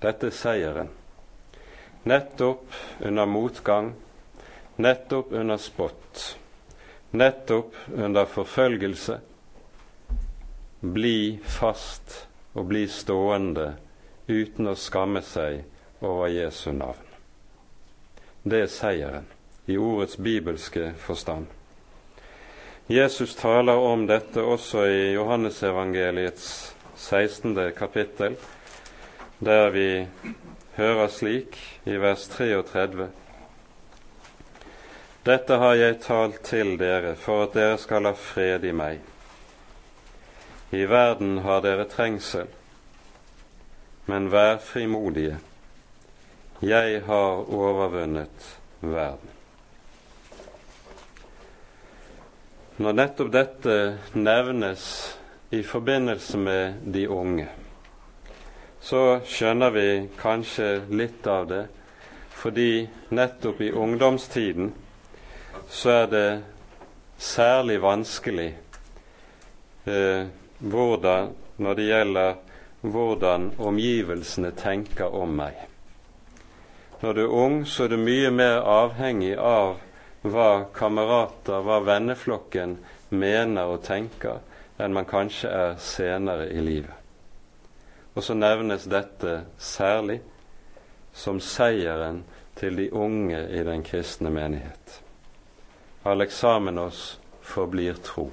Dette 0.00 0.32
er 0.32 0.34
seieren. 0.40 0.90
Nettopp 2.08 2.80
under 3.04 3.28
motgang, 3.28 3.94
nettopp 4.76 5.32
under 5.32 5.56
spott 5.60 6.36
nettopp 7.16 7.74
under 7.94 8.24
forfølgelse, 8.24 9.20
bli 10.80 11.38
fast 11.42 12.26
og 12.52 12.68
bli 12.68 12.86
stående 12.88 13.70
uten 14.28 14.68
å 14.68 14.74
skamme 14.78 15.22
seg 15.24 15.62
over 16.04 16.28
Jesu 16.32 16.72
navn. 16.76 17.02
Det 18.42 18.62
er 18.66 18.70
seieren 18.70 19.35
i 19.66 19.76
ordets 19.76 20.16
bibelske 20.16 20.92
forstand. 20.98 21.46
Jesus 22.86 23.34
taler 23.34 23.72
om 23.72 24.06
dette 24.06 24.42
også 24.42 24.84
i 24.86 25.12
Johannesevangeliets 25.16 26.76
16. 26.96 27.72
kapittel, 27.76 28.36
der 29.38 29.70
vi 29.70 30.06
hører 30.76 31.08
slik 31.08 31.58
i 31.84 31.96
vers 31.98 32.28
33. 32.28 33.08
Dette 35.26 35.58
har 35.58 35.74
jeg 35.74 36.00
talt 36.04 36.40
til 36.46 36.76
dere 36.78 37.16
for 37.18 37.48
at 37.48 37.56
dere 37.58 37.78
skal 37.82 38.06
ha 38.06 38.14
fred 38.14 38.64
i 38.64 38.74
meg. 38.76 39.00
I 40.70 40.84
verden 40.86 41.40
har 41.42 41.64
dere 41.66 41.88
trengsel, 41.90 42.46
men 44.06 44.30
vær 44.30 44.60
frimodige. 44.62 45.40
Jeg 46.62 47.02
har 47.06 47.42
overvunnet 47.50 48.52
verden. 48.80 49.35
Når 52.76 52.92
nettopp 52.92 53.30
dette 53.32 53.74
nevnes 54.12 54.82
i 55.50 55.62
forbindelse 55.64 56.36
med 56.36 56.82
de 56.92 57.06
unge, 57.08 57.46
så 58.84 59.22
skjønner 59.24 59.72
vi 59.72 59.86
kanskje 60.20 60.82
litt 60.92 61.24
av 61.26 61.46
det, 61.48 61.62
fordi 62.36 62.84
nettopp 63.16 63.62
i 63.64 63.70
ungdomstiden 63.72 64.74
så 65.72 65.94
er 66.02 66.10
det 66.12 66.28
særlig 67.16 67.78
vanskelig 67.80 68.50
eh, 69.88 70.28
hvordan, 70.60 71.32
når 71.56 71.80
det 71.80 71.88
gjelder 71.88 72.36
hvordan 72.84 73.50
omgivelsene 73.56 74.52
tenker 74.52 75.16
om 75.16 75.32
meg. 75.40 75.56
Når 77.00 77.12
du 77.16 77.24
er 77.24 77.34
ung, 77.40 77.58
så 77.64 77.88
er 77.88 77.96
du 77.96 77.98
mye 78.04 78.30
mer 78.30 78.60
avhengig 78.68 79.32
av 79.40 79.78
hva 80.32 80.66
kamerater, 80.74 81.62
hva 81.62 81.80
venneflokken 81.84 82.76
mener 83.10 83.72
og 83.72 83.82
tenker, 83.86 84.40
enn 84.78 84.94
man 84.96 85.08
kanskje 85.08 85.50
er 85.50 85.76
senere 85.80 86.48
i 86.52 86.62
livet. 86.62 86.94
Og 88.16 88.24
så 88.24 88.36
nevnes 88.36 88.86
dette 88.88 89.42
særlig 89.60 90.20
som 91.16 91.40
seieren 91.40 92.22
til 92.56 92.76
de 92.76 92.88
unge 92.92 93.42
i 93.52 93.64
den 93.64 93.84
kristne 93.84 94.32
menighet. 94.32 95.00
Aleksamenos 96.04 97.18
forblir 97.44 98.00
tro. 98.04 98.30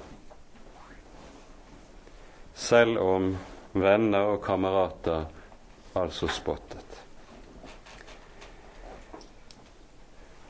Selv 2.54 3.00
om 3.02 3.34
venner 3.72 4.34
og 4.34 4.40
kamerater 4.44 5.26
altså 5.98 6.28
spottet. 6.30 6.83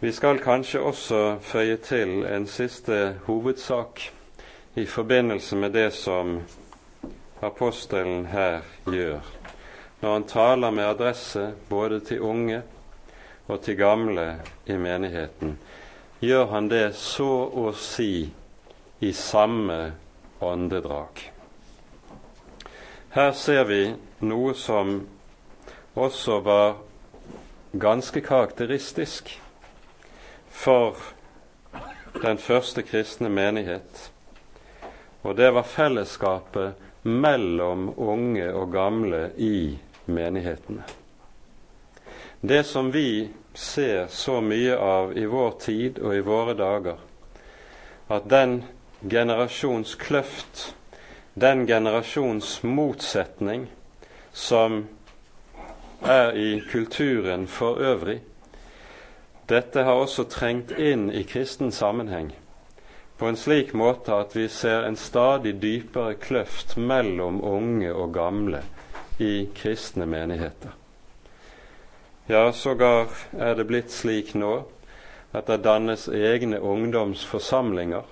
Vi 0.05 0.13
skal 0.13 0.37
kanskje 0.39 0.83
også 0.85 1.19
føye 1.41 1.79
til 1.81 2.27
en 2.29 2.45
siste 2.47 3.15
hovedsak 3.25 4.03
i 4.77 4.83
forbindelse 4.85 5.57
med 5.57 5.71
det 5.73 5.93
som 5.97 6.43
apostelen 7.41 8.27
her 8.29 8.67
gjør, 8.85 9.23
når 10.03 10.13
han 10.13 10.27
taler 10.29 10.71
med 10.77 10.85
adresse 10.85 11.47
både 11.71 12.01
til 12.05 12.21
unge 12.21 12.59
og 13.49 13.63
til 13.65 13.77
gamle 13.77 14.27
i 14.67 14.77
menigheten. 14.77 15.55
Gjør 16.21 16.45
han 16.53 16.69
det 16.69 16.91
så 17.01 17.49
å 17.49 17.73
si 17.73 18.29
i 19.01 19.13
samme 19.13 19.79
åndedrag. 20.41 21.23
Her 23.17 23.33
ser 23.33 23.65
vi 23.73 23.81
noe 24.21 24.53
som 24.55 25.01
også 25.97 26.39
var 26.45 26.77
ganske 27.73 28.21
karakteristisk 28.21 29.33
for 30.55 30.97
den 32.23 32.39
første 32.39 32.83
kristne 32.87 33.29
menighet. 33.29 34.11
Og 35.23 35.37
det 35.37 35.51
var 35.55 35.67
fellesskapet 35.67 36.79
mellom 37.03 37.91
unge 37.99 38.47
og 38.55 38.71
gamle 38.73 39.31
i 39.37 39.79
menighetene. 40.07 40.85
Det 42.41 42.63
som 42.67 42.93
vi 42.93 43.29
ser 43.55 44.07
så 44.13 44.41
mye 44.45 44.77
av 44.77 45.17
i 45.19 45.25
vår 45.25 45.51
tid 45.61 45.99
og 45.99 46.17
i 46.17 46.25
våre 46.25 46.55
dager, 46.59 46.99
at 48.09 48.29
den 48.31 48.59
generasjons 49.01 49.95
kløft, 50.01 50.75
den 51.35 51.67
generasjons 51.67 52.59
motsetning 52.63 53.67
som 54.33 54.85
er 56.05 56.37
i 56.37 56.61
kulturen 56.71 57.47
for 57.49 57.81
øvrig, 57.81 58.21
dette 59.49 59.83
har 59.85 60.01
også 60.01 60.25
trengt 60.31 60.73
inn 60.79 61.11
i 61.13 61.25
kristen 61.29 61.73
sammenheng 61.73 62.33
på 63.19 63.29
en 63.29 63.37
slik 63.37 63.75
måte 63.77 64.15
at 64.17 64.35
vi 64.37 64.49
ser 64.51 64.83
en 64.85 64.97
stadig 64.99 65.55
dypere 65.63 66.17
kløft 66.19 66.77
mellom 66.77 67.39
unge 67.45 67.93
og 67.95 68.15
gamle 68.15 68.63
i 69.23 69.47
kristne 69.55 70.07
menigheter. 70.11 70.73
Ja, 72.27 72.53
sågar 72.53 73.13
er 73.39 73.55
det 73.55 73.69
blitt 73.69 73.93
slik 73.95 74.35
nå 74.35 74.65
at 75.35 75.47
det 75.47 75.63
dannes 75.67 76.09
egne 76.09 76.61
ungdomsforsamlinger 76.61 78.11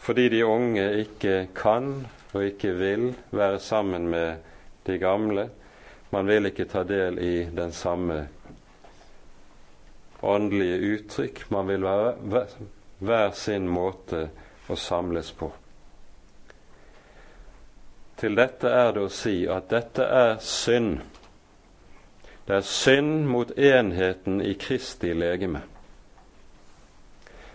fordi 0.00 0.28
de 0.32 0.44
unge 0.48 0.86
ikke 1.02 1.46
kan 1.54 2.06
og 2.32 2.44
ikke 2.44 2.72
vil 2.78 3.10
være 3.30 3.58
sammen 3.60 4.08
med 4.08 4.36
de 4.86 4.98
gamle. 4.98 5.50
Man 6.10 6.26
vil 6.26 6.48
ikke 6.48 6.64
ta 6.64 6.82
del 6.88 7.18
i 7.18 7.34
den 7.56 7.72
samme 7.72 8.22
åndelige 10.22 10.76
uttrykk. 10.94 11.42
Man 11.50 11.68
vil 11.68 11.84
være 11.84 12.44
hver 13.00 13.30
sin 13.34 13.68
måte 13.68 14.28
å 14.68 14.76
samles 14.76 15.32
på. 15.32 15.50
Til 18.20 18.36
dette 18.36 18.68
er 18.68 18.92
det 18.92 19.06
å 19.06 19.12
si 19.12 19.46
at 19.48 19.70
dette 19.72 20.04
er 20.04 20.34
synd. 20.44 21.00
Det 22.44 22.58
er 22.58 22.66
synd 22.66 23.24
mot 23.30 23.52
enheten 23.56 24.42
i 24.44 24.52
Kristi 24.60 25.14
legeme. 25.16 25.62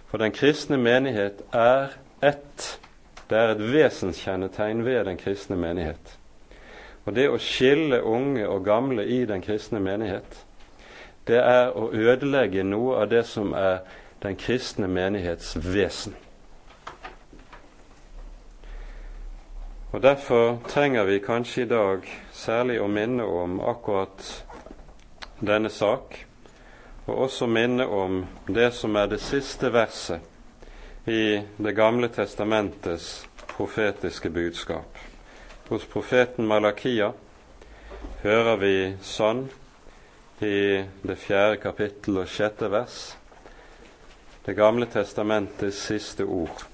For 0.10 0.23
den 0.23 0.34
kristne 0.34 0.78
menighet 0.82 1.43
er 1.54 1.93
ett. 2.23 2.80
Det 3.30 3.38
er 3.38 3.54
et 3.54 3.62
vesenskjennetegn 3.62 4.86
ved 4.86 5.06
den 5.06 5.17
kristne 5.21 5.58
menighet. 5.60 6.17
Og 7.06 7.13
det 7.13 7.28
å 7.30 7.38
skille 7.41 8.01
unge 8.01 8.47
og 8.49 8.65
gamle 8.65 9.06
i 9.06 9.25
den 9.30 9.43
kristne 9.45 9.82
menighet, 9.84 10.39
det 11.28 11.40
er 11.42 11.72
å 11.74 11.90
ødelegge 11.94 12.64
noe 12.64 13.00
av 13.02 13.10
det 13.10 13.24
som 13.26 13.54
er 13.58 13.82
den 14.24 14.38
kristne 14.38 14.88
menighets 14.88 15.56
vesen. 15.58 16.16
Og 19.96 20.02
Derfor 20.02 20.58
trenger 20.68 21.04
vi 21.04 21.20
kanskje 21.24 21.62
i 21.64 21.70
dag 21.72 22.08
særlig 22.36 22.82
å 22.84 22.88
minne 22.92 23.24
om 23.24 23.60
akkurat 23.64 24.26
denne 25.40 25.70
sak, 25.70 26.18
og 27.06 27.22
også 27.28 27.48
minne 27.48 27.88
om 27.88 28.26
det 28.48 28.74
som 28.76 28.96
er 28.96 29.08
det 29.08 29.22
siste 29.24 29.72
verset 29.72 30.20
i 31.08 31.42
Det 31.58 31.76
gamle 31.76 32.08
testamentets 32.10 33.28
profetiske 33.48 34.30
budskap. 34.30 34.98
Hos 35.70 35.86
profeten 35.86 36.48
Malakia 36.48 37.12
hører 38.24 38.58
vi 38.58 38.76
sånn 39.02 39.46
i 40.41 40.84
det 41.02 41.15
fjerde 41.15 41.58
kapittel 41.63 42.19
og 42.24 42.28
sjette 42.28 42.71
vers, 42.71 43.15
Det 44.45 44.54
gamle 44.54 44.86
testamentets 44.86 45.78
siste 45.88 46.24
ord. 46.24 46.65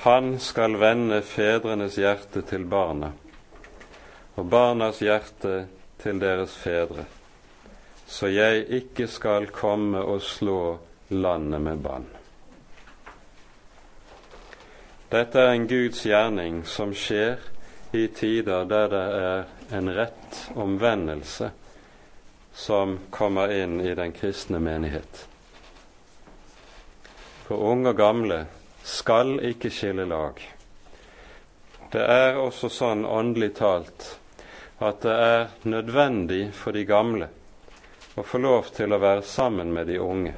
Han 0.00 0.38
skal 0.40 0.78
vende 0.80 1.18
fedrenes 1.22 1.98
hjerte 2.00 2.40
til 2.48 2.64
barna, 2.64 3.10
og 4.36 4.48
barnas 4.48 5.02
hjerte 5.04 5.66
til 6.00 6.20
deres 6.20 6.56
fedre, 6.56 7.04
så 8.06 8.30
jeg 8.32 8.64
ikke 8.68 9.06
skal 9.06 9.50
komme 9.52 10.00
og 10.00 10.22
slå 10.22 10.78
landet 11.10 11.60
med 11.60 11.84
bann. 11.84 12.08
Dette 15.12 15.40
er 15.40 15.52
en 15.52 15.68
Guds 15.68 16.00
gjerning 16.04 16.62
som 16.68 16.94
skjer 16.96 17.38
i 17.92 18.06
tider 18.12 18.64
der 18.68 18.90
det 18.92 19.04
er 19.20 19.57
en 19.70 19.94
rett 19.94 20.50
omvendelse 20.54 21.50
som 22.52 22.98
kommer 23.10 23.52
inn 23.52 23.80
i 23.80 23.94
den 23.94 24.12
kristne 24.12 24.58
menighet. 24.58 25.26
For 27.46 27.56
unge 27.72 27.92
og 27.92 28.00
gamle 28.00 28.38
skal 28.82 29.38
ikke 29.44 29.70
skille 29.72 30.08
lag. 30.08 30.40
Det 31.92 32.02
er 32.04 32.40
også 32.40 32.68
sånn 32.72 33.06
åndelig 33.08 33.54
talt 33.60 34.08
at 34.78 35.00
det 35.02 35.14
er 35.14 35.46
nødvendig 35.66 36.42
for 36.54 36.76
de 36.76 36.84
gamle 36.86 37.28
å 38.18 38.24
få 38.26 38.40
lov 38.42 38.68
til 38.74 38.92
å 38.92 39.00
være 39.02 39.22
sammen 39.22 39.72
med 39.74 39.88
de 39.90 39.98
unge, 40.02 40.34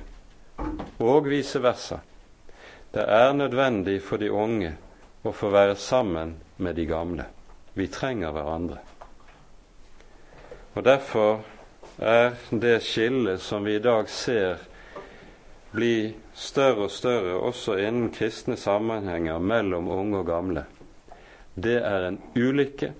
og 1.00 1.28
vice 1.28 1.60
versa. 1.64 2.00
Det 2.92 3.04
er 3.04 3.32
nødvendig 3.36 4.00
for 4.04 4.20
de 4.20 4.30
unge 4.30 4.74
å 5.22 5.32
få 5.32 5.50
være 5.52 5.76
sammen 5.80 6.34
med 6.56 6.76
de 6.76 6.86
gamle. 6.88 7.26
Vi 7.72 7.86
trenger 7.88 8.34
hverandre. 8.34 8.80
Og 10.74 10.84
Derfor 10.84 11.44
er 11.98 12.34
det 12.50 12.82
skillet 12.82 13.42
som 13.42 13.64
vi 13.64 13.74
i 13.76 13.82
dag 13.82 14.08
ser 14.08 14.62
bli 15.72 16.14
større 16.34 16.86
og 16.86 16.90
større 16.90 17.34
også 17.38 17.76
innen 17.78 18.10
kristne 18.14 18.56
sammenhenger 18.56 19.38
mellom 19.38 19.90
unge 19.90 20.22
og 20.22 20.26
gamle, 20.26 20.64
det 21.54 21.76
er 21.82 22.06
en 22.08 22.18
ulykke, 22.36 22.92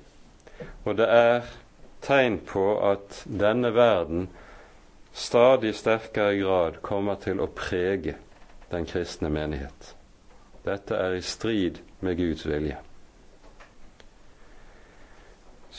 og 0.85 0.99
det 0.99 1.09
er 1.09 1.49
tegn 2.03 2.39
på 2.47 2.67
at 2.91 3.23
denne 3.25 3.73
verden 3.75 4.29
stadig 5.13 5.75
sterkere 5.75 6.37
grad 6.39 6.83
kommer 6.83 7.19
til 7.23 7.41
å 7.41 7.49
prege 7.55 8.17
den 8.71 8.87
kristne 8.87 9.31
menighet. 9.33 9.95
Dette 10.67 10.99
er 10.99 11.17
i 11.17 11.25
strid 11.25 11.81
med 12.01 12.19
Guds 12.21 12.47
vilje. 12.47 12.79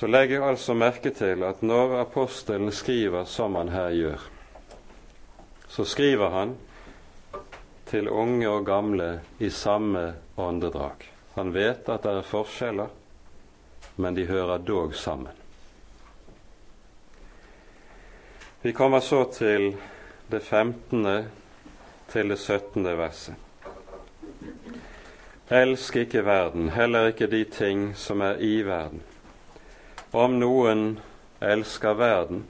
Så 0.02 0.08
legger 0.08 0.40
jeg 0.40 0.50
altså 0.50 0.74
merke 0.74 1.12
til 1.14 1.44
at 1.46 1.60
når 1.62 1.92
apostelen 2.00 2.72
skriver 2.74 3.28
som 3.30 3.54
han 3.54 3.68
her 3.70 3.92
gjør, 3.94 4.24
så 5.70 5.84
skriver 5.86 6.34
han 6.34 6.56
til 7.86 8.10
unge 8.10 8.48
og 8.50 8.66
gamle 8.66 9.10
i 9.38 9.52
samme 9.54 10.02
åndedrag. 10.42 11.06
Han 11.36 11.54
vet 11.54 11.86
at 11.86 12.02
det 12.02 12.16
er 12.18 12.26
forskjeller, 12.32 12.90
men 14.02 14.18
de 14.18 14.26
hører 14.26 14.66
dog 14.66 14.98
sammen. 14.98 15.38
Vi 18.66 18.74
kommer 18.74 19.06
så 19.06 19.22
til 19.38 19.76
det 20.34 20.42
15. 20.42 21.30
til 22.10 22.34
det 22.34 22.40
17. 22.40 22.90
verset. 22.98 23.36
Elsk 25.62 25.96
ikke 25.96 26.26
verden, 26.26 26.74
heller 26.74 27.14
ikke 27.14 27.30
de 27.30 27.46
ting 27.46 27.92
som 27.94 28.26
er 28.26 28.42
i 28.42 28.64
verden. 28.66 29.06
Om 30.12 30.40
noen 30.40 31.00
elsker 31.40 31.94
verden, 31.96 32.42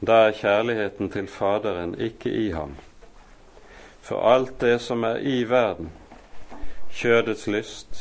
da 0.00 0.22
er 0.28 0.36
kjærligheten 0.38 1.10
til 1.12 1.26
Faderen 1.28 1.92
ikke 2.00 2.30
i 2.32 2.46
ham. 2.54 2.76
For 4.00 4.24
alt 4.24 4.60
det 4.60 4.78
som 4.80 5.04
er 5.04 5.20
i 5.20 5.42
verden, 5.50 5.90
kjødets 6.90 7.46
lyst, 7.46 8.00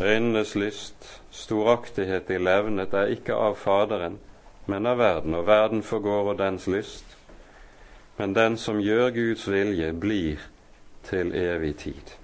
øynenes 0.00 0.54
lyst, 0.54 1.22
storaktighet 1.30 2.30
i 2.30 2.38
levnet, 2.38 2.92
er 2.92 3.14
ikke 3.16 3.34
av 3.34 3.56
Faderen, 3.56 4.18
men 4.66 4.86
av 4.86 4.98
verden, 4.98 5.34
og 5.34 5.46
verden 5.46 5.82
forgår 5.82 6.34
og 6.34 6.38
dens 6.38 6.66
lyst. 6.66 7.16
Men 8.18 8.34
den 8.34 8.56
som 8.56 8.80
gjør 8.80 9.10
Guds 9.16 9.48
vilje, 9.48 9.92
blir 9.92 10.44
til 11.08 11.32
evig 11.34 11.76
tid. 11.76 12.16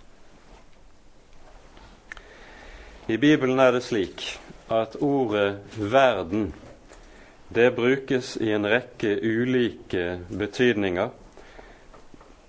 I 3.08 3.16
Bibelen 3.16 3.60
er 3.60 3.70
det 3.70 3.82
slik 3.82 4.40
at 4.72 4.96
ordet 5.00 5.58
'verden' 5.76 6.52
det 7.54 7.74
brukes 7.76 8.36
i 8.36 8.52
en 8.52 8.66
rekke 8.66 9.18
ulike 9.20 10.20
betydninger, 10.30 11.10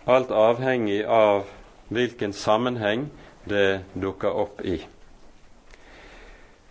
alt 0.08 0.32
avhengig 0.32 1.04
av 1.06 1.44
hvilken 1.92 2.34
sammenheng 2.34 3.10
det 3.44 3.84
dukker 3.94 4.32
opp 4.32 4.62
i. 4.62 4.78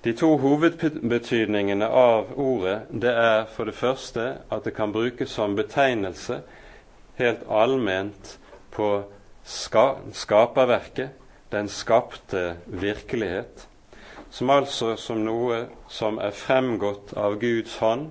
De 0.05 0.13
to 0.19 0.33
hovedbetydningene 0.41 1.87
av 1.87 2.33
ordet 2.41 2.89
det 2.91 3.13
er 3.13 3.45
for 3.53 3.69
det 3.69 3.77
første 3.79 4.25
at 4.51 4.65
det 4.65 4.75
kan 4.75 4.93
brukes 4.93 5.31
som 5.31 5.57
betegnelse 5.57 6.41
helt 7.21 7.45
allment 7.51 8.39
på 8.73 9.05
ska 9.45 9.99
skaperverket, 10.13 11.11
den 11.53 11.69
skapte 11.69 12.57
virkelighet, 12.67 13.67
som 14.33 14.51
altså 14.51 14.97
som 14.97 15.21
noe 15.27 15.67
som 15.93 16.17
er 16.19 16.33
fremgått 16.33 17.13
av 17.21 17.37
Guds 17.41 17.77
hånd, 17.83 18.09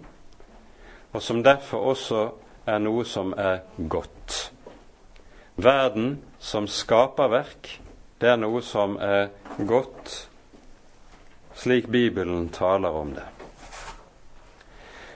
og 1.12 1.22
som 1.22 1.42
derfor 1.44 1.92
også 1.92 2.26
er 2.70 2.80
noe 2.80 3.06
som 3.10 3.34
er 3.34 3.64
godt. 3.90 4.52
Verden 5.58 6.20
som 6.40 6.70
skaperverk, 6.70 7.80
det 8.22 8.30
er 8.30 8.38
noe 8.38 8.62
som 8.62 9.00
er 9.02 9.32
godt 9.58 10.28
slik 11.58 11.90
Bibelen 11.92 12.50
taler 12.50 12.90
om 12.90 13.14
det. 13.18 13.26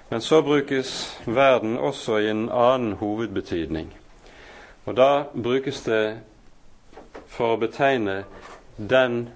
Men 0.10 0.22
så 0.22 0.41
brukes 0.41 1.20
verden 1.26 1.78
også 1.78 2.18
i 2.18 2.30
en 2.30 2.49
annen 2.49 2.93
hovedbetydning. 2.99 3.93
Og 4.86 4.97
da 4.97 5.24
brukes 5.34 5.82
det 5.86 6.18
for 7.28 7.56
å 7.56 7.62
betegne 7.62 8.24
den 8.78 9.28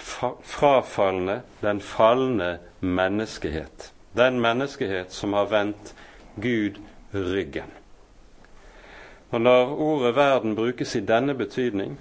frafalne, 0.00 1.42
den 1.62 1.80
falne 1.80 2.58
menneskehet. 2.80 3.92
Den 4.16 4.40
menneskehet 4.40 5.12
som 5.12 5.32
har 5.32 5.44
vendt 5.44 5.94
Gud 6.36 6.80
ryggen. 7.14 7.70
Og 9.30 9.40
når 9.40 9.76
ordet 9.76 10.16
verden 10.16 10.56
brukes 10.56 10.94
i 10.94 11.00
denne 11.00 11.34
betydning, 11.34 12.00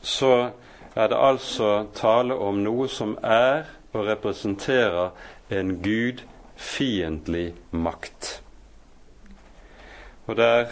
så 0.00 0.50
er 0.96 1.06
det 1.06 1.18
altså 1.18 1.86
tale 1.94 2.34
om 2.34 2.62
noe 2.62 2.88
som 2.88 3.16
er 3.22 3.64
og 3.92 4.06
representerer 4.06 5.10
en 5.50 5.82
gudfiendtlig 5.82 7.54
makt. 7.70 8.42
Og 10.26 10.36
det 10.36 10.44
er 10.44 10.66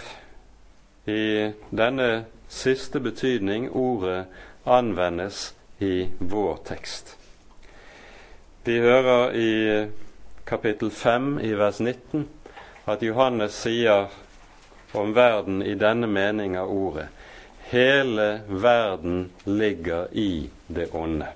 i 1.07 1.53
denne 1.77 2.25
siste 2.49 3.01
betydning 3.01 3.71
ordet 3.71 4.27
anvendes 4.66 5.57
i 5.81 6.09
vår 6.18 6.59
tekst. 6.64 7.16
Vi 8.64 8.78
hører 8.78 9.33
i 9.33 9.53
kapittel 10.45 10.91
5 10.91 11.39
i 11.41 11.55
vers 11.57 11.81
19 11.81 12.28
at 12.91 13.03
Johannes 13.03 13.57
sier 13.57 14.11
om 14.93 15.14
verden 15.14 15.62
i 15.62 15.74
denne 15.78 16.07
mening 16.11 16.59
av 16.59 16.70
ordet 16.70 17.09
Hele 17.70 18.41
verden 18.49 19.31
ligger 19.45 20.09
i 20.12 20.51
det 20.66 20.89
onde. 20.91 21.28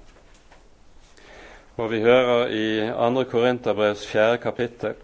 Og 1.76 1.90
vi 1.92 2.00
hører 2.02 2.48
i 2.50 2.66
2. 2.90 3.24
Korinterbrevs 3.30 4.06
4. 4.06 4.38
kapittel 4.42 4.96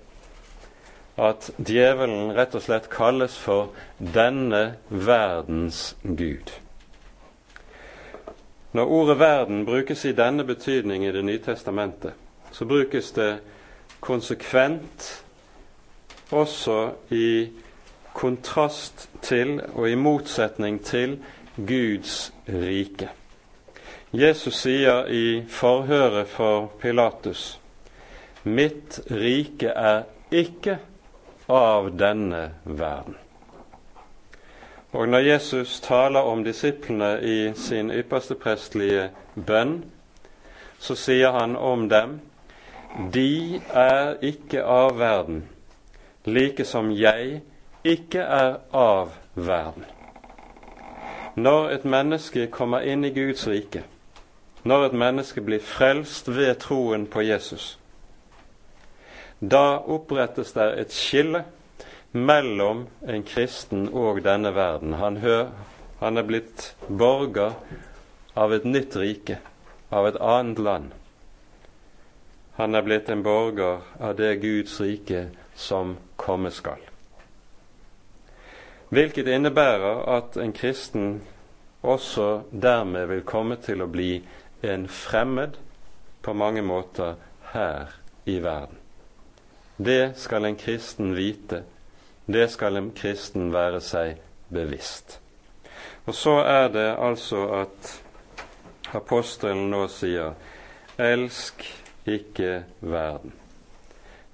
at 1.19 1.51
djevelen 1.59 2.33
rett 2.35 2.55
og 2.59 2.65
slett 2.67 2.91
kalles 2.91 3.37
for 3.39 3.71
denne 3.99 4.65
verdens 4.91 5.95
gud. 6.03 6.51
Når 8.73 8.87
ordet 8.87 9.19
'verden' 9.19 9.65
brukes 9.65 10.05
i 10.05 10.13
denne 10.13 10.45
betydning 10.45 11.05
i 11.05 11.13
Det 11.13 11.25
nye 11.25 11.39
testamentet, 11.39 12.13
så 12.53 12.65
brukes 12.65 13.13
det 13.13 13.39
konsekvent 14.01 15.25
også 16.31 16.91
i 17.11 17.49
kontrast 18.15 19.11
til 19.23 19.61
og 19.75 19.91
i 19.91 19.95
motsetning 19.95 20.85
til 20.85 21.19
Guds 21.57 22.33
rike. 22.49 23.09
Jesus 24.13 24.55
sier 24.55 25.07
i 25.07 25.45
forhøret 25.49 26.29
for 26.29 26.73
Pilatus 26.81 27.61
Mitt 28.45 29.01
rike 29.11 29.69
er 29.69 30.07
ikke 30.33 30.79
av 31.49 31.91
denne 31.99 32.47
verden. 32.65 33.19
Og 34.93 35.09
når 35.09 35.19
Jesus 35.19 35.81
taler 35.81 36.21
om 36.21 36.45
disiplene 36.45 37.21
i 37.23 37.53
sin 37.55 37.91
ypperste 37.91 38.35
prestelige 38.35 39.11
bønn, 39.47 39.85
så 40.79 40.97
sier 40.99 41.31
han 41.37 41.55
om 41.57 41.89
dem 41.89 42.19
de 43.15 43.61
er 43.71 44.17
ikke 44.23 44.65
av 44.67 44.97
verden, 44.99 45.45
like 46.27 46.65
som 46.67 46.91
jeg 46.91 47.43
ikke 47.87 48.19
er 48.19 48.57
av 48.75 49.13
verden. 49.35 49.85
Når 51.37 51.69
et 51.71 51.85
menneske 51.85 52.49
kommer 52.51 52.83
inn 52.83 53.07
i 53.07 53.13
Guds 53.15 53.47
rike, 53.47 53.85
når 54.65 54.89
et 54.89 54.99
menneske 54.99 55.41
blir 55.41 55.63
frelst 55.63 56.29
ved 56.29 56.55
troen 56.67 57.07
på 57.07 57.23
Jesus, 57.23 57.77
da 59.41 59.79
opprettes 59.79 60.53
det 60.53 60.67
et 60.83 60.93
skille 60.93 61.45
mellom 62.13 62.87
en 63.07 63.23
kristen 63.23 63.89
og 63.95 64.23
denne 64.25 64.55
verden. 64.55 64.97
Han, 64.99 65.21
hør, 65.23 65.51
han 66.01 66.19
er 66.19 66.27
blitt 66.27 66.73
borger 66.89 67.55
av 68.35 68.55
et 68.55 68.65
nytt 68.65 68.97
rike, 68.99 69.39
av 69.91 70.09
et 70.09 70.19
annet 70.21 70.59
land. 70.59 70.91
Han 72.59 72.75
er 72.75 72.85
blitt 72.85 73.09
en 73.09 73.23
borger 73.25 73.83
av 73.99 74.17
det 74.19 74.35
Guds 74.43 74.81
rike 74.81 75.29
som 75.57 75.97
komme 76.21 76.51
skal. 76.53 76.83
Hvilket 78.91 79.31
innebærer 79.31 80.03
at 80.11 80.37
en 80.37 80.53
kristen 80.53 81.21
også 81.83 82.43
dermed 82.51 83.07
vil 83.09 83.23
komme 83.25 83.57
til 83.63 83.81
å 83.81 83.89
bli 83.89 84.19
en 84.67 84.89
fremmed 84.91 85.57
på 86.23 86.35
mange 86.37 86.63
måter 86.63 87.15
her 87.55 87.95
i 88.27 88.41
verden. 88.43 88.77
Det 89.81 90.19
skal 90.21 90.45
en 90.45 90.59
kristen 90.61 91.15
vite, 91.17 91.63
det 92.33 92.51
skal 92.51 92.77
en 92.77 92.93
kristen 92.97 93.53
være 93.53 93.81
seg 93.85 94.21
bevisst. 94.49 95.19
Og 96.07 96.15
så 96.15 96.41
er 96.45 96.69
det 96.69 96.89
altså 96.99 97.45
at 97.63 97.91
apostelen 98.95 99.69
nå 99.71 99.87
sier 99.93 100.35
elsk 100.99 101.65
ikke 102.07 102.65
verden. 102.81 103.33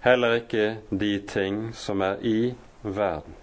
Heller 0.00 0.38
ikke 0.40 0.76
de 0.90 1.18
ting 1.28 1.74
som 1.74 2.00
er 2.00 2.22
i 2.22 2.54
verden. 2.82 3.34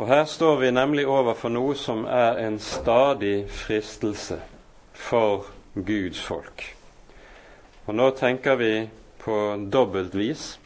Og 0.00 0.08
Her 0.08 0.24
står 0.24 0.56
vi 0.56 0.70
nemlig 0.70 1.06
overfor 1.06 1.52
noe 1.52 1.74
som 1.76 2.06
er 2.08 2.38
en 2.46 2.58
stadig 2.58 3.50
fristelse 3.52 4.38
for 4.96 5.44
Guds 5.74 6.22
folk. 6.24 6.64
Og 7.86 7.94
Nå 7.94 8.10
tenker 8.16 8.56
vi 8.56 8.88
på 9.20 9.36
dobbelt 9.72 10.14
vis. 10.16 10.59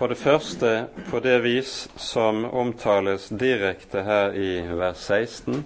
For 0.00 0.08
det 0.08 0.16
første 0.16 0.86
på 1.10 1.18
det 1.20 1.42
vis 1.44 1.88
som 2.00 2.46
omtales 2.56 3.26
direkte 3.28 4.00
her 4.00 4.32
i 4.32 4.62
vers 4.64 4.96
16, 4.96 5.58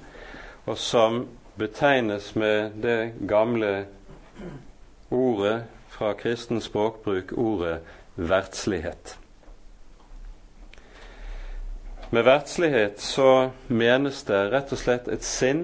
og 0.67 0.79
som 0.79 1.21
betegnes 1.55 2.33
med 2.35 2.73
det 2.83 3.13
gamle 3.31 3.87
ordet 5.11 5.61
fra 5.89 6.17
kristen 6.19 6.59
språkbruk, 6.61 7.31
ordet 7.39 7.77
verdslighet. 8.17 9.19
Med 12.11 12.27
verdslighet 12.27 12.99
så 13.01 13.53
menes 13.69 14.25
det 14.27 14.43
rett 14.51 14.75
og 14.75 14.83
slett 14.83 15.13
et 15.15 15.23
sinn 15.23 15.63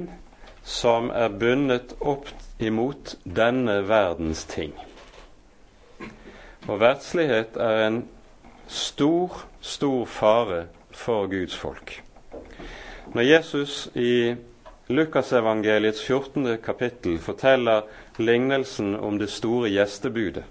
som 0.63 1.11
er 1.11 1.35
bundet 1.43 1.99
opp 1.99 2.31
imot 2.63 3.17
denne 3.25 3.81
verdens 3.91 4.47
ting. 4.47 4.79
Og 6.69 6.79
verdslighet 6.87 7.59
er 7.59 7.87
en 7.89 8.03
stor, 8.71 9.31
stor 9.61 10.07
fare 10.07 10.67
for 10.91 11.27
Guds 11.27 11.57
folk. 11.57 12.03
Når 13.15 13.23
Jesus 13.23 13.89
i 13.95 14.35
Lukasevangeliets 14.89 16.03
14. 16.07 16.59
kapittel 16.63 17.19
forteller 17.19 17.83
lignelsen 18.17 18.95
om 18.95 19.19
det 19.19 19.31
store 19.31 19.71
gjestebudet, 19.71 20.45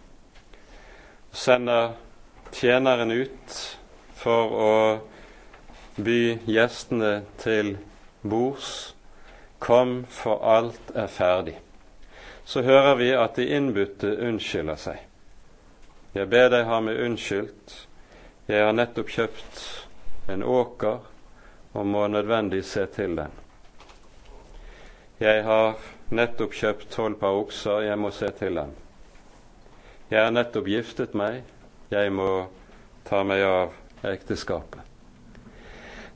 sender 1.32 1.96
tjeneren 2.52 3.12
ut 3.12 3.58
for 4.20 4.56
å 4.60 4.74
by 6.04 6.40
gjestene 6.48 7.22
til 7.40 7.78
bords. 8.22 8.96
Kom, 9.60 10.06
for 10.10 10.40
alt 10.44 10.92
er 10.96 11.08
ferdig. 11.08 11.58
Så 12.46 12.62
hører 12.64 12.96
vi 12.96 13.12
at 13.12 13.36
de 13.36 13.48
innbudte 13.56 14.16
unnskylder 14.24 14.80
seg. 14.80 15.02
Jeg 16.16 16.30
ber 16.32 16.48
deg 16.50 16.66
ha 16.66 16.80
meg 16.82 17.00
unnskyldt. 17.04 17.76
Jeg 18.50 18.64
har 18.66 18.72
nettopp 18.74 19.12
kjøpt 19.14 19.60
en 20.34 20.42
åker 20.42 21.04
og 21.78 21.84
må 21.86 22.08
nødvendig 22.10 22.64
se 22.66 22.82
til 22.90 23.12
den. 23.20 23.34
Jeg 25.22 25.44
har 25.46 25.76
nettopp 26.10 26.56
kjøpt 26.58 26.88
tolv 26.90 27.20
par 27.22 27.36
okser, 27.38 27.84
jeg 27.86 28.00
må 28.02 28.10
se 28.10 28.32
til 28.40 28.56
dem. 28.58 28.72
Jeg 30.10 30.24
har 30.24 30.34
nettopp 30.34 30.66
giftet 30.66 31.14
meg, 31.14 31.44
jeg 31.94 32.10
må 32.10 32.48
ta 33.06 33.20
meg 33.22 33.44
av 33.46 33.76
ekteskapet. 34.10 34.82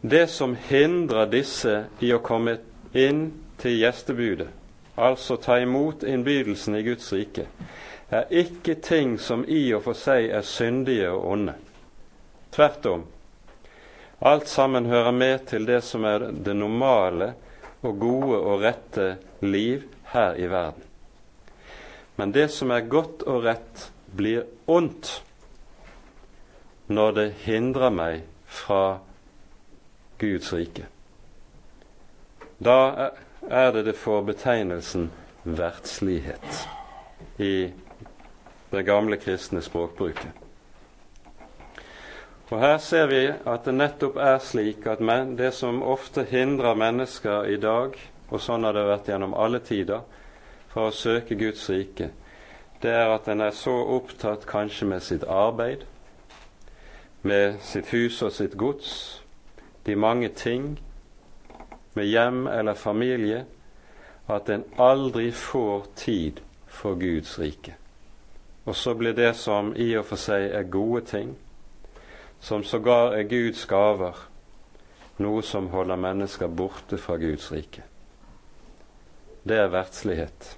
Det 0.02 0.26
som 0.34 0.56
hindrer 0.72 1.30
disse 1.30 1.76
i 2.02 2.10
å 2.18 2.24
komme 2.26 2.56
inn 2.98 3.28
til 3.62 3.78
gjestebudet, 3.78 4.48
altså 4.98 5.38
ta 5.38 5.60
imot 5.62 6.02
innbydelsen 6.02 6.80
i 6.80 6.82
Guds 6.88 7.14
rike, 7.14 7.46
er 8.10 8.26
ikke 8.34 8.80
ting 8.82 9.20
som 9.22 9.46
i 9.46 9.68
og 9.78 9.86
for 9.86 10.02
seg 10.02 10.32
er 10.34 10.42
syndige 10.42 11.14
og 11.14 11.30
onde. 11.36 11.56
Tvert 12.54 12.86
om. 12.86 13.06
Alt 14.20 14.47
sammen 14.47 14.86
hører 14.86 15.12
med 15.12 15.47
til 15.49 15.66
det 15.68 15.82
som 15.84 16.06
er 16.06 16.30
det 16.32 16.56
normale 16.56 17.34
og 17.84 17.99
gode 17.99 18.38
og 18.39 18.62
rette 18.64 19.08
liv 19.41 19.88
her 20.14 20.38
i 20.39 20.47
verden. 20.47 20.84
Men 22.16 22.32
det 22.32 22.51
som 22.54 22.72
er 22.72 22.86
godt 22.88 23.26
og 23.28 23.43
rett, 23.43 23.89
blir 24.14 24.45
ondt 24.70 25.24
når 26.93 27.16
det 27.18 27.26
hindrer 27.47 27.89
meg 27.89 28.22
fra 28.45 28.99
Guds 30.22 30.54
rike. 30.54 30.86
Da 32.62 33.10
er 33.49 33.74
det 33.74 33.88
det 33.89 33.97
får 33.97 34.22
betegnelsen 34.30 35.10
verdslighet 35.43 36.62
i 37.41 37.74
det 38.70 38.86
gamle 38.86 39.18
kristne 39.18 39.66
språkbruket. 39.66 40.43
Og 42.54 42.60
Her 42.60 42.78
ser 42.78 43.08
vi 43.10 43.22
at 43.49 43.64
det 43.66 43.74
nettopp 43.74 44.18
er 44.22 44.36
slik 44.38 44.84
at 44.86 44.99
det 45.38 45.54
som 45.58 45.80
ofte 45.82 46.22
hindrer 46.24 46.76
mennesker 46.78 47.47
i 47.49 47.56
dag, 47.58 47.95
og 48.30 48.41
sånn 48.41 48.64
har 48.68 48.76
det 48.78 48.84
vært 48.86 49.08
gjennom 49.10 49.32
alle 49.34 49.58
tider, 49.60 50.04
fra 50.70 50.84
å 50.86 50.91
søke 50.93 51.34
Guds 51.34 51.66
rike, 51.70 52.12
det 52.84 52.91
er 52.93 53.10
at 53.10 53.28
en 53.28 53.41
er 53.41 53.56
så 53.58 53.74
opptatt 53.95 54.45
kanskje 54.45 54.86
med 54.86 55.01
sitt 55.01 55.24
arbeid, 55.26 55.88
med 57.24 57.58
sitt 57.66 57.89
hus 57.89 58.22
og 58.22 58.32
sitt 58.32 58.54
gods, 58.54 59.24
de 59.88 59.95
mange 59.95 60.30
ting 60.30 60.76
med 61.95 62.06
hjem 62.06 62.45
eller 62.47 62.78
familie 62.78 63.45
at 64.30 64.49
en 64.54 64.68
aldri 64.78 65.32
får 65.32 65.88
tid 65.95 66.43
for 66.68 67.01
Guds 67.01 67.39
rike. 67.39 67.74
Og 68.66 68.76
så 68.76 68.93
blir 68.93 69.18
det 69.18 69.34
som 69.41 69.74
i 69.74 69.95
og 69.97 70.06
for 70.06 70.22
seg 70.22 70.51
er 70.54 70.70
gode 70.70 71.01
ting, 71.10 71.34
som 72.44 72.64
sågar 72.64 73.14
er 73.16 73.24
Guds 73.24 73.66
gaver, 73.66 74.18
noe 75.24 75.44
som 75.48 75.70
holder 75.72 75.96
mennesker 75.96 76.52
borte 76.52 76.98
fra 77.00 77.16
Guds 77.22 77.48
rike. 77.54 77.86
Det 79.48 79.62
er 79.62 79.72
verdslighet. 79.72 80.50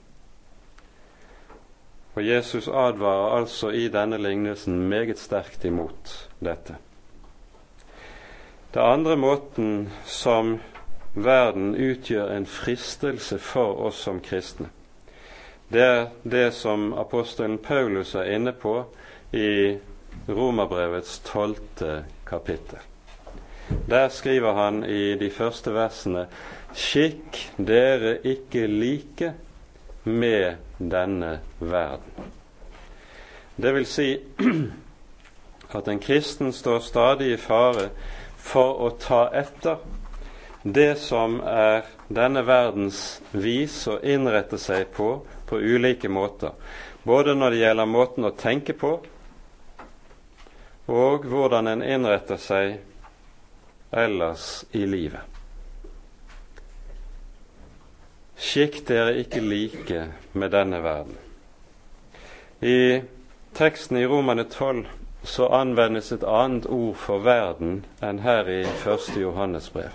Og 2.16 2.26
Jesus 2.26 2.68
advarer 2.68 3.38
altså 3.38 3.70
i 3.70 3.86
denne 3.94 4.18
lignelsen 4.18 4.80
meget 4.90 5.22
sterkt 5.22 5.66
imot 5.66 6.18
dette. 6.40 6.80
Det 8.74 8.82
andre 8.82 9.16
måten 9.16 9.92
som 10.10 10.58
verden 11.14 11.76
utgjør 11.76 12.34
en 12.34 12.46
fristelse 12.50 13.38
for 13.40 13.78
oss 13.86 14.02
som 14.08 14.24
kristne, 14.26 14.72
det 15.70 15.82
er 15.82 16.08
det 16.24 16.54
som 16.54 16.94
apostelen 16.94 17.58
Paulus 17.58 18.16
er 18.16 18.34
inne 18.36 18.54
på 18.54 18.80
i 19.34 19.78
Romerbrevets 20.28 21.20
tolvte 21.26 22.04
kapittel. 22.26 22.80
Der 23.90 24.10
skriver 24.10 24.54
han 24.54 24.84
i 24.84 25.16
de 25.18 25.30
første 25.34 25.74
versene 25.74 26.28
Skikk 26.76 27.40
dere 27.58 28.18
ikke 28.28 28.68
like 28.68 29.34
med 30.04 30.58
denne 30.78 31.40
verden. 31.60 32.32
Det 33.56 33.74
vil 33.74 33.86
si 33.88 34.10
at 35.78 35.88
en 35.88 36.02
kristen 36.04 36.54
står 36.54 36.80
stadig 36.84 37.32
i 37.34 37.40
fare 37.40 37.90
for 38.38 38.82
å 38.86 38.92
ta 39.00 39.26
etter 39.34 39.80
det 40.66 40.98
som 41.00 41.40
er 41.46 41.86
denne 42.10 42.42
verdens 42.46 43.22
vis 43.32 43.78
å 43.88 44.00
innrette 44.02 44.58
seg 44.62 44.90
på 44.98 45.20
på 45.46 45.60
ulike 45.62 46.10
måter. 46.10 46.52
Både 47.04 47.36
når 47.38 47.54
det 47.54 47.60
gjelder 47.62 47.86
måten 47.90 48.26
å 48.26 48.34
tenke 48.34 48.74
på, 48.74 48.98
og 50.86 51.26
hvordan 51.26 51.68
en 51.68 51.84
innretter 51.84 52.38
seg 52.42 52.78
ellers 53.96 54.66
i 54.72 54.86
livet. 54.86 55.22
Skikk 58.36 58.82
dere 58.88 59.16
ikke 59.22 59.42
like 59.42 60.02
med 60.34 60.52
denne 60.52 60.82
verden. 60.84 61.18
I 62.62 63.02
teksten 63.56 63.98
i 63.98 64.06
Romane 64.06 64.44
12 64.44 64.86
så 65.24 65.48
anvendes 65.48 66.12
et 66.12 66.24
annet 66.24 66.68
ord 66.70 66.96
for 67.00 67.24
verden 67.26 67.86
enn 68.04 68.20
her 68.22 68.50
i 68.52 68.62
1. 68.68 69.16
Johannes 69.18 69.70
brev. 69.74 69.94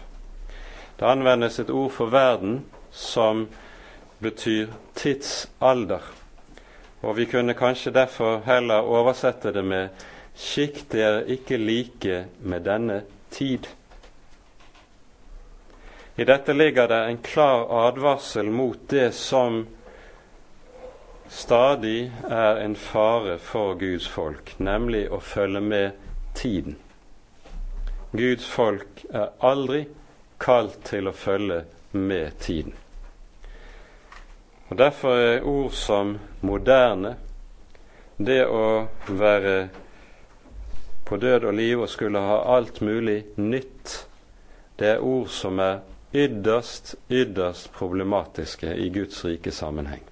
Det 0.98 1.06
anvendes 1.06 1.60
et 1.60 1.70
ord 1.70 1.92
for 1.94 2.10
verden 2.12 2.64
som 2.90 3.46
betyr 4.20 4.72
tidsalder. 4.94 6.02
Og 7.02 7.16
vi 7.16 7.24
kunne 7.24 7.54
kanskje 7.54 7.92
derfor 7.92 8.42
heller 8.44 8.84
oversette 8.84 9.52
det 9.52 9.64
med 9.64 9.88
Skikk 10.40 10.86
dere 10.92 11.26
ikke 11.28 11.58
like 11.60 12.24
med 12.40 12.64
denne 12.64 13.02
tid. 13.30 13.68
I 16.16 16.24
dette 16.24 16.52
ligger 16.56 16.88
det 16.88 17.00
en 17.08 17.18
klar 17.24 17.66
advarsel 17.86 18.48
mot 18.50 18.88
det 18.88 19.10
som 19.14 19.66
stadig 21.28 22.10
er 22.28 22.60
en 22.64 22.76
fare 22.76 23.38
for 23.38 23.74
Guds 23.78 24.08
folk, 24.08 24.54
nemlig 24.58 25.06
å 25.12 25.20
følge 25.20 25.60
med 25.60 25.90
tiden. 26.34 26.76
Guds 28.12 28.48
folk 28.48 29.04
er 29.12 29.30
aldri 29.44 29.84
kalt 30.40 30.80
til 30.88 31.08
å 31.08 31.14
følge 31.14 31.62
med 31.92 32.38
tiden. 32.40 32.74
Og 34.70 34.78
Derfor 34.78 35.16
er 35.18 35.46
ord 35.46 35.72
som 35.74 36.16
moderne, 36.40 37.16
det 38.18 38.42
å 38.46 38.88
være 39.06 39.54
på 41.10 41.16
død 41.16 41.44
og 41.44 41.54
liv 41.54 41.80
og 41.82 41.88
skulle 41.90 42.22
ha 42.22 42.36
alt 42.54 42.80
mulig 42.86 43.24
nytt, 43.36 44.06
det 44.78 44.88
er 44.94 45.02
ord 45.02 45.26
som 45.28 45.58
er 45.58 45.80
ytterst, 46.14 46.94
ytterst 47.10 47.72
problematiske 47.74 48.76
i 48.78 48.86
Guds 48.94 49.24
rike 49.24 49.50
sammenheng. 49.50 50.04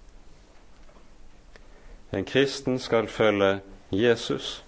En 2.13 2.25
kristen 2.25 2.79
skal 2.79 3.07
følge 3.07 3.61
Jesus. 3.93 4.65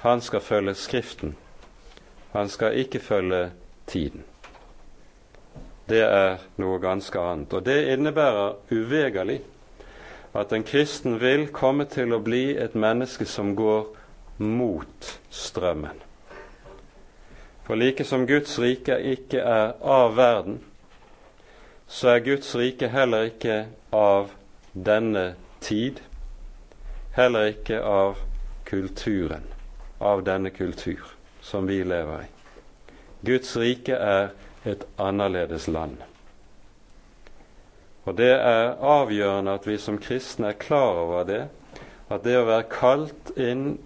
Han 0.00 0.20
skal 0.20 0.40
følge 0.40 0.74
Skriften. 0.74 1.36
Han 2.32 2.48
skal 2.48 2.78
ikke 2.78 3.00
følge 3.00 3.50
tiden. 3.86 4.22
Det 5.88 6.02
er 6.02 6.38
noe 6.56 6.78
ganske 6.78 7.18
annet. 7.18 7.52
Og 7.52 7.66
det 7.66 7.88
innebærer 7.92 8.54
uvegerlig 8.70 9.40
at 10.34 10.52
en 10.52 10.64
kristen 10.64 11.18
vil 11.20 11.48
komme 11.52 11.84
til 11.84 12.14
å 12.14 12.22
bli 12.22 12.54
et 12.56 12.74
menneske 12.78 13.26
som 13.26 13.56
går 13.56 13.90
mot 14.36 15.20
strømmen. 15.30 16.02
For 17.62 17.74
like 17.74 18.04
som 18.04 18.26
Guds 18.26 18.58
rike 18.58 18.98
ikke 19.14 19.38
er 19.38 19.72
av 19.82 20.16
verden, 20.16 20.60
så 21.86 22.08
er 22.16 22.24
Guds 22.24 22.54
rike 22.56 22.88
heller 22.88 23.28
ikke 23.30 23.66
av 23.92 24.32
denne 24.72 25.34
tid, 25.60 26.00
heller 27.14 27.52
ikke 27.52 27.82
av 27.84 28.16
kulturen, 28.64 29.44
av 30.00 30.24
denne 30.26 30.50
kultur 30.50 31.04
som 31.40 31.68
vi 31.68 31.82
lever 31.84 32.24
i. 32.24 32.30
Guds 33.22 33.56
rike 33.56 33.94
er 33.94 34.32
et 34.64 34.86
annerledes 34.98 35.68
land. 35.68 36.00
Og 38.04 38.16
det 38.18 38.32
er 38.34 38.74
avgjørende 38.82 39.54
at 39.54 39.66
vi 39.66 39.78
som 39.78 40.00
kristne 40.02 40.50
er 40.50 40.58
klar 40.58 40.98
over 41.04 41.26
det, 41.28 41.44
at 42.10 42.24
det 42.24 42.34
å 42.40 42.48
være 42.48 42.70
kalt 42.72 43.30
inn 43.38 43.76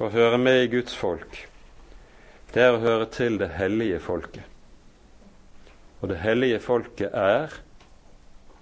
og 0.00 0.14
høre 0.14 0.38
med 0.40 0.62
i 0.64 0.70
Guds 0.72 0.94
folk, 0.96 1.42
det 2.54 2.62
er 2.64 2.74
å 2.74 2.82
høre 2.82 3.06
til 3.12 3.36
det 3.38 3.52
hellige 3.58 4.00
folket. 4.00 4.46
Og 6.00 6.08
det 6.08 6.22
hellige 6.22 6.60
folket 6.64 7.12
er 7.12 7.52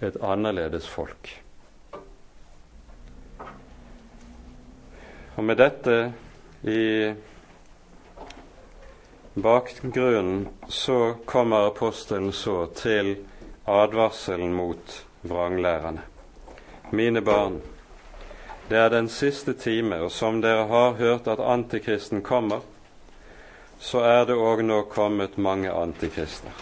et 0.02 0.18
annerledes 0.18 0.88
folk. 0.90 1.30
Og 5.38 5.46
med 5.46 5.60
dette 5.62 5.96
i 6.66 7.14
bakgrunnen 9.38 10.48
så 10.68 11.14
kommer 11.24 11.70
apostelen 11.70 12.32
så 12.34 12.64
til 12.74 13.14
advarselen 13.70 14.50
mot 14.58 15.02
vranglærerne. 15.22 16.02
Mine 16.90 17.22
barn, 17.22 17.60
det 18.68 18.76
er 18.76 18.88
den 18.92 19.08
siste 19.08 19.54
time, 19.54 19.96
og 20.04 20.12
som 20.12 20.42
dere 20.44 20.66
har 20.68 20.98
hørt 20.98 21.28
at 21.28 21.40
antikristen 21.40 22.22
kommer, 22.22 22.60
så 23.80 24.02
er 24.04 24.26
det 24.28 24.36
òg 24.36 24.60
nå 24.66 24.82
kommet 24.92 25.38
mange 25.38 25.72
antikrister. 25.72 26.52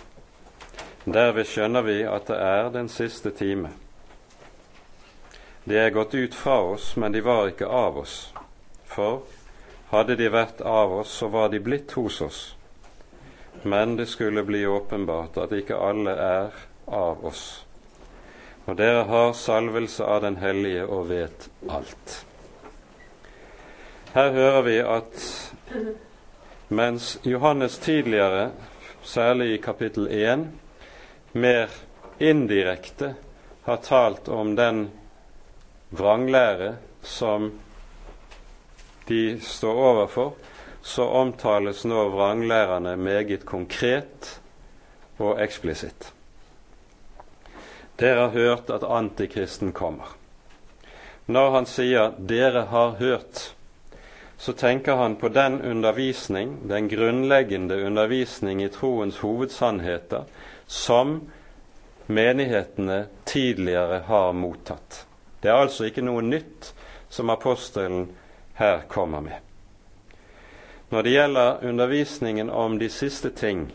Derved 1.06 1.46
skjønner 1.50 1.82
vi 1.86 2.00
at 2.06 2.28
det 2.30 2.36
er 2.38 2.70
den 2.74 2.88
siste 2.88 3.30
time. 3.30 3.72
De 5.64 5.78
er 5.78 5.90
gått 5.90 6.14
ut 6.14 6.34
fra 6.34 6.60
oss, 6.62 6.92
men 6.96 7.12
de 7.12 7.24
var 7.26 7.48
ikke 7.50 7.66
av 7.66 7.98
oss. 7.98 8.16
For 8.86 9.24
hadde 9.90 10.14
de 10.18 10.30
vært 10.30 10.62
av 10.62 10.92
oss, 11.00 11.10
så 11.10 11.26
var 11.28 11.50
de 11.50 11.58
blitt 11.58 11.92
hos 11.98 12.20
oss. 12.20 12.40
Men 13.62 13.96
det 13.96 14.06
skulle 14.06 14.46
bli 14.46 14.66
åpenbart 14.66 15.38
at 15.42 15.54
ikke 15.58 15.78
alle 15.78 16.14
er 16.14 16.66
av 16.86 17.24
oss. 17.26 17.65
Og 18.66 18.76
dere 18.76 19.04
har 19.06 19.32
salvelse 19.38 20.04
av 20.04 20.22
Den 20.24 20.36
hellige 20.42 20.86
og 20.86 21.08
vet 21.10 21.48
alt. 21.70 22.16
Her 24.14 24.32
hører 24.32 24.62
vi 24.66 24.78
at 24.80 25.26
mens 26.68 27.18
Johannes 27.22 27.78
tidligere, 27.78 28.50
særlig 29.02 29.52
i 29.54 29.60
kapittel 29.62 30.08
1, 30.10 30.46
mer 31.32 31.70
indirekte 32.18 33.14
har 33.66 33.78
talt 33.84 34.28
om 34.28 34.56
den 34.56 34.88
vranglære 35.90 36.74
som 37.02 37.52
de 39.08 39.40
står 39.40 39.82
overfor, 39.92 40.34
så 40.82 41.06
omtales 41.06 41.84
nå 41.84 42.08
vranglærerne 42.08 42.96
meget 42.96 43.46
konkret 43.46 44.40
og 45.18 45.42
eksplisitt. 45.42 46.15
Dere 47.96 48.18
har 48.20 48.28
hørt 48.28 48.70
at 48.70 48.84
antikristen 48.84 49.72
kommer. 49.72 50.06
Når 51.26 51.50
han 51.50 51.66
sier 51.66 52.12
'dere 52.18 52.66
har 52.70 52.90
hørt', 53.00 53.54
så 54.36 54.52
tenker 54.52 54.96
han 54.96 55.16
på 55.16 55.28
den 55.28 55.62
undervisning, 55.62 56.68
den 56.68 56.88
grunnleggende 56.88 57.86
undervisning 57.86 58.62
i 58.62 58.68
troens 58.68 59.18
hovedsannheter, 59.18 60.24
som 60.66 61.30
menighetene 62.06 63.06
tidligere 63.24 64.02
har 64.06 64.32
mottatt. 64.32 65.06
Det 65.42 65.48
er 65.48 65.62
altså 65.62 65.84
ikke 65.84 66.04
noe 66.04 66.22
nytt 66.22 66.74
som 67.08 67.30
apostelen 67.30 68.08
her 68.54 68.82
kommer 68.88 69.20
med. 69.20 69.40
Når 70.90 71.02
det 71.02 71.10
gjelder 71.10 71.64
undervisningen 71.64 72.50
om 72.50 72.78
de 72.78 72.88
siste 72.88 73.30
ting, 73.30 73.72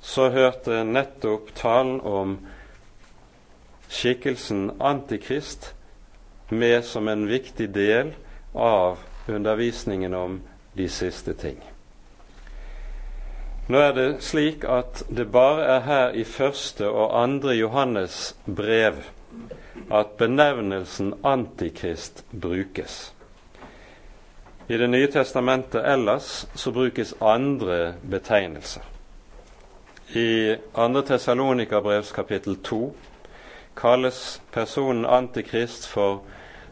så 0.00 0.28
hørte 0.30 0.84
nettopp 0.84 1.54
talen 1.54 2.00
om 2.00 2.38
skikkelsen 3.92 4.70
Antikrist 4.80 5.74
med 6.48 6.84
som 6.84 7.08
en 7.08 7.26
viktig 7.28 7.68
del 7.74 8.14
av 8.52 8.98
undervisningen 9.26 10.14
om 10.14 10.40
de 10.72 10.88
siste 10.88 11.34
ting. 11.34 11.60
Nå 13.68 13.78
er 13.78 13.92
det 13.96 14.06
slik 14.24 14.64
at 14.64 15.04
det 15.08 15.28
bare 15.32 15.68
er 15.76 15.84
her 15.86 16.16
i 16.16 16.24
første 16.24 16.88
og 16.88 17.12
andre 17.20 17.54
Johannes 17.54 18.32
brev 18.46 19.04
at 19.92 20.16
benevnelsen 20.18 21.14
Antikrist 21.24 22.24
brukes. 22.32 23.12
I 24.68 24.76
Det 24.76 24.88
nye 24.90 25.06
testamentet 25.06 25.84
ellers 25.84 26.46
så 26.54 26.72
brukes 26.72 27.14
andre 27.20 27.94
betegnelser. 28.10 28.82
I 30.14 30.56
2. 30.74 31.02
Tessalonikerbrevs 31.02 32.12
kapittel 32.12 32.56
2 32.56 32.94
kalles 33.76 34.40
personen 34.52 35.04
Antikrist 35.06 35.86
for 35.86 36.22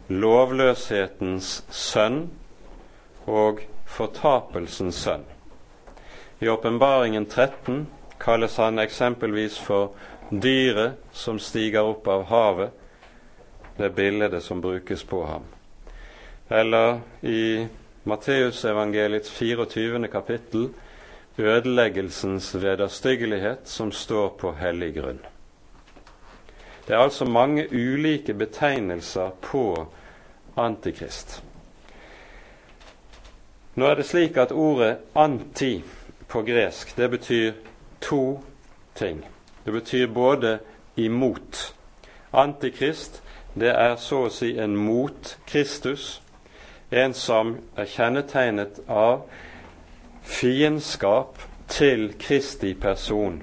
lovløshetens 0.08 1.62
sønn 1.70 2.24
og 3.26 3.62
fortapelsens 3.86 5.02
sønn. 5.04 5.24
I 6.40 6.48
Åpenbaringen 6.48 7.26
13 7.26 7.86
kalles 8.20 8.56
han 8.56 8.78
eksempelvis 8.78 9.58
for 9.58 9.92
dyret 10.30 10.98
som 11.12 11.38
stiger 11.38 11.86
opp 11.86 12.08
av 12.08 12.26
havet, 12.30 12.70
det 13.76 13.90
bildet 13.96 14.42
som 14.42 14.60
brukes 14.60 15.04
på 15.04 15.24
ham. 15.26 15.44
Eller 16.48 17.00
i 17.22 17.66
Matteusevangeliets 18.04 19.30
24. 19.30 20.08
kapittel 20.08 20.70
ødeleggelsens 21.38 22.54
vederstyggelighet 22.54 23.68
som 23.68 23.92
står 23.92 24.28
på 24.40 24.52
hellig 24.58 24.94
grunn. 24.96 25.20
Det 26.90 26.96
er 26.96 27.02
altså 27.02 27.24
mange 27.24 27.68
ulike 27.72 28.34
betegnelser 28.34 29.30
på 29.30 29.86
Antikrist. 30.56 31.44
Nå 33.74 33.86
er 33.86 33.94
det 33.94 34.06
slik 34.06 34.36
at 34.36 34.52
ordet 34.52 34.96
'anti' 35.14 35.84
på 36.28 36.42
gresk 36.42 36.96
det 36.96 37.10
betyr 37.10 37.52
to 38.00 38.42
ting. 38.94 39.24
Det 39.64 39.72
betyr 39.72 40.06
både 40.06 40.58
imot. 40.96 41.74
Antikrist 42.32 43.22
det 43.54 43.70
er 43.70 43.96
så 43.96 44.24
å 44.24 44.34
si 44.34 44.58
en 44.58 44.76
mot 44.76 45.38
Kristus, 45.46 46.22
en 46.90 47.14
som 47.14 47.56
er 47.76 47.84
kjennetegnet 47.86 48.82
av 48.88 49.22
fiendskap 50.22 51.38
til 51.68 52.18
Kristi 52.18 52.74
person 52.74 53.42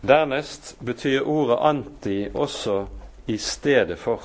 Dernest 0.00 0.76
betyr 0.80 1.26
ordet 1.28 1.58
anti 1.60 2.28
også 2.34 2.86
i 3.26 3.36
stedet 3.36 3.98
for. 3.98 4.22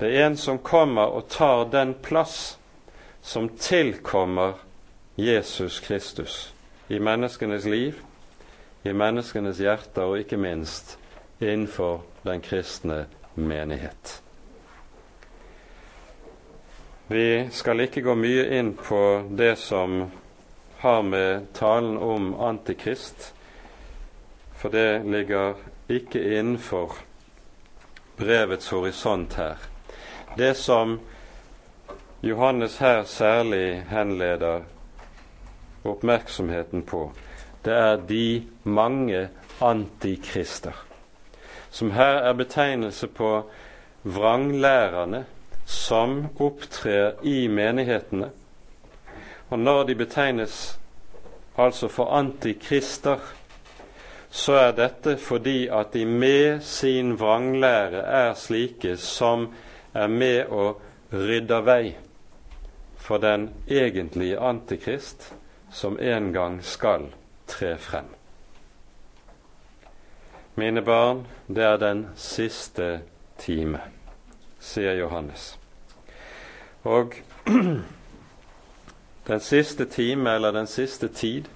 Det 0.00 0.10
er 0.16 0.26
en 0.26 0.36
som 0.36 0.58
kommer 0.58 1.02
og 1.02 1.28
tar 1.28 1.64
den 1.70 1.94
plass 1.94 2.58
som 3.22 3.48
tilkommer 3.58 4.52
Jesus 5.16 5.80
Kristus 5.80 6.54
i 6.88 6.98
menneskenes 6.98 7.64
liv, 7.64 7.98
i 8.82 8.92
menneskenes 8.92 9.58
hjerter 9.58 10.02
og 10.02 10.18
ikke 10.18 10.36
minst 10.36 10.96
innenfor 11.40 12.02
den 12.24 12.40
kristne 12.40 13.06
menighet. 13.34 14.22
Vi 17.08 17.48
skal 17.50 17.82
ikke 17.84 18.02
gå 18.02 18.14
mye 18.14 18.46
inn 18.58 18.72
på 18.78 19.02
det 19.36 19.56
som 19.58 20.04
har 20.82 21.02
med 21.02 21.50
talen 21.54 21.98
om 21.98 22.32
Antikrist 22.40 23.32
for 24.62 24.70
det 24.70 25.02
ligger 25.04 25.54
ikke 25.90 26.20
innenfor 26.38 26.94
brevets 28.16 28.68
horisont 28.70 29.34
her. 29.34 29.58
Det 30.38 30.54
som 30.56 31.00
Johannes 32.22 32.76
her 32.78 33.02
særlig 33.04 33.82
henleder 33.90 34.60
oppmerksomheten 35.84 36.84
på, 36.86 37.10
det 37.64 37.74
er 37.74 37.96
de 37.96 38.46
mange 38.62 39.28
antikrister, 39.60 40.78
som 41.70 41.90
her 41.90 42.22
er 42.22 42.32
betegnelse 42.32 43.06
på 43.06 43.50
vranglærerne 44.02 45.24
som 45.66 46.28
opptrer 46.38 47.18
i 47.22 47.48
menighetene. 47.48 48.30
Og 49.50 49.58
når 49.58 49.82
de 49.90 49.94
betegnes 49.94 50.78
altså 51.58 51.88
for 51.88 52.14
antikrister, 52.14 53.18
så 54.32 54.54
er 54.56 54.72
dette 54.72 55.18
fordi 55.20 55.66
at 55.68 55.92
de 55.92 56.06
med 56.08 56.62
sin 56.64 57.12
vranglære 57.20 58.00
er 58.00 58.32
slike 58.34 58.96
som 58.96 59.50
er 59.92 60.08
med 60.08 60.48
å 60.48 60.70
rydde 61.12 61.58
vei 61.66 61.92
for 62.96 63.20
den 63.20 63.50
egentlige 63.68 64.40
antikrist 64.40 65.34
som 65.72 65.98
en 66.00 66.32
gang 66.32 66.62
skal 66.64 67.10
tre 67.46 67.76
frem. 67.76 68.08
Mine 70.56 70.82
barn, 70.82 71.26
det 71.48 71.64
er 71.64 71.76
den 71.76 72.06
siste 72.16 73.02
time, 73.38 73.80
sier 74.60 74.96
Johannes. 74.96 75.58
Og 76.84 77.16
den 79.30 79.40
siste 79.40 79.84
time, 79.84 80.34
eller 80.34 80.52
den 80.52 80.66
siste 80.66 81.08
tid, 81.08 81.48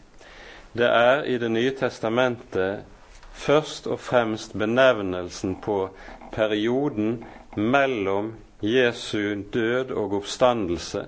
det 0.78 0.86
er 0.86 1.22
i 1.24 1.38
Det 1.38 1.50
nye 1.50 1.70
testamentet 1.70 2.84
først 3.32 3.86
og 3.86 4.00
fremst 4.00 4.58
benevnelsen 4.58 5.56
på 5.62 5.90
perioden 6.32 7.24
mellom 7.56 8.34
Jesu 8.62 9.42
død 9.52 9.90
og 9.90 10.12
oppstandelse 10.12 11.06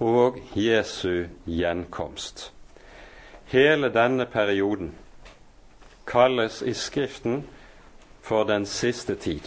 og 0.00 0.38
Jesu 0.56 1.24
gjenkomst. 1.46 2.52
Hele 3.44 3.88
denne 3.88 4.26
perioden 4.26 4.94
kalles 6.06 6.62
i 6.62 6.72
Skriften 6.72 7.44
for 8.22 8.44
den 8.44 8.66
siste 8.66 9.14
tid. 9.14 9.40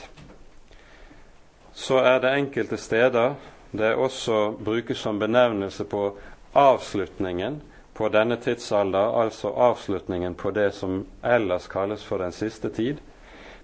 Så 1.73 1.97
er 1.97 2.19
det 2.19 2.37
enkelte 2.37 2.77
steder 2.77 3.35
det 3.71 3.95
også 3.95 4.51
brukes 4.65 4.97
som 4.97 5.19
benevnelse 5.19 5.83
på 5.83 6.17
avslutningen 6.53 7.61
på 7.97 8.09
denne 8.13 8.37
tidsalder, 8.37 9.21
altså 9.21 9.49
avslutningen 9.49 10.35
på 10.35 10.51
det 10.51 10.71
som 10.77 11.05
ellers 11.25 11.67
kalles 11.67 12.03
for 12.05 12.21
den 12.21 12.31
siste 12.31 12.69
tid. 12.69 13.01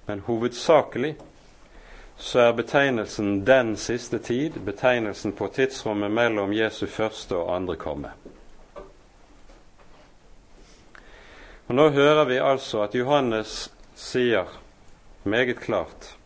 Men 0.05 0.23
hovedsakelig 0.25 1.15
så 2.17 2.39
er 2.39 2.51
betegnelsen 2.51 3.45
'den 3.45 3.75
siste 3.75 4.17
tid' 4.17 4.59
betegnelsen 4.65 5.33
på 5.33 5.47
tidsrommet 5.47 6.11
mellom 6.11 6.53
Jesu 6.53 6.85
første 6.85 7.35
og 7.35 7.55
andre 7.55 7.75
komme. 7.75 8.11
Og 11.67 11.75
Nå 11.75 11.89
hører 11.89 12.25
vi 12.25 12.37
altså 12.37 12.81
at 12.81 12.95
Johannes 12.95 13.71
sier 13.95 14.45
meget 15.23 15.59
klart 15.59 16.17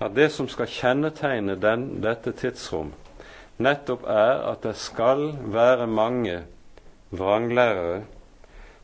at 0.00 0.14
det 0.14 0.32
som 0.32 0.48
skal 0.48 0.66
kjennetegne 0.66 1.56
den, 1.60 2.02
dette 2.02 2.32
tidsrom, 2.32 2.92
nettopp 3.58 4.04
er 4.06 4.50
at 4.52 4.62
det 4.62 4.76
skal 4.76 5.32
være 5.44 5.86
mange 5.86 6.42
vranglærere 7.12 8.02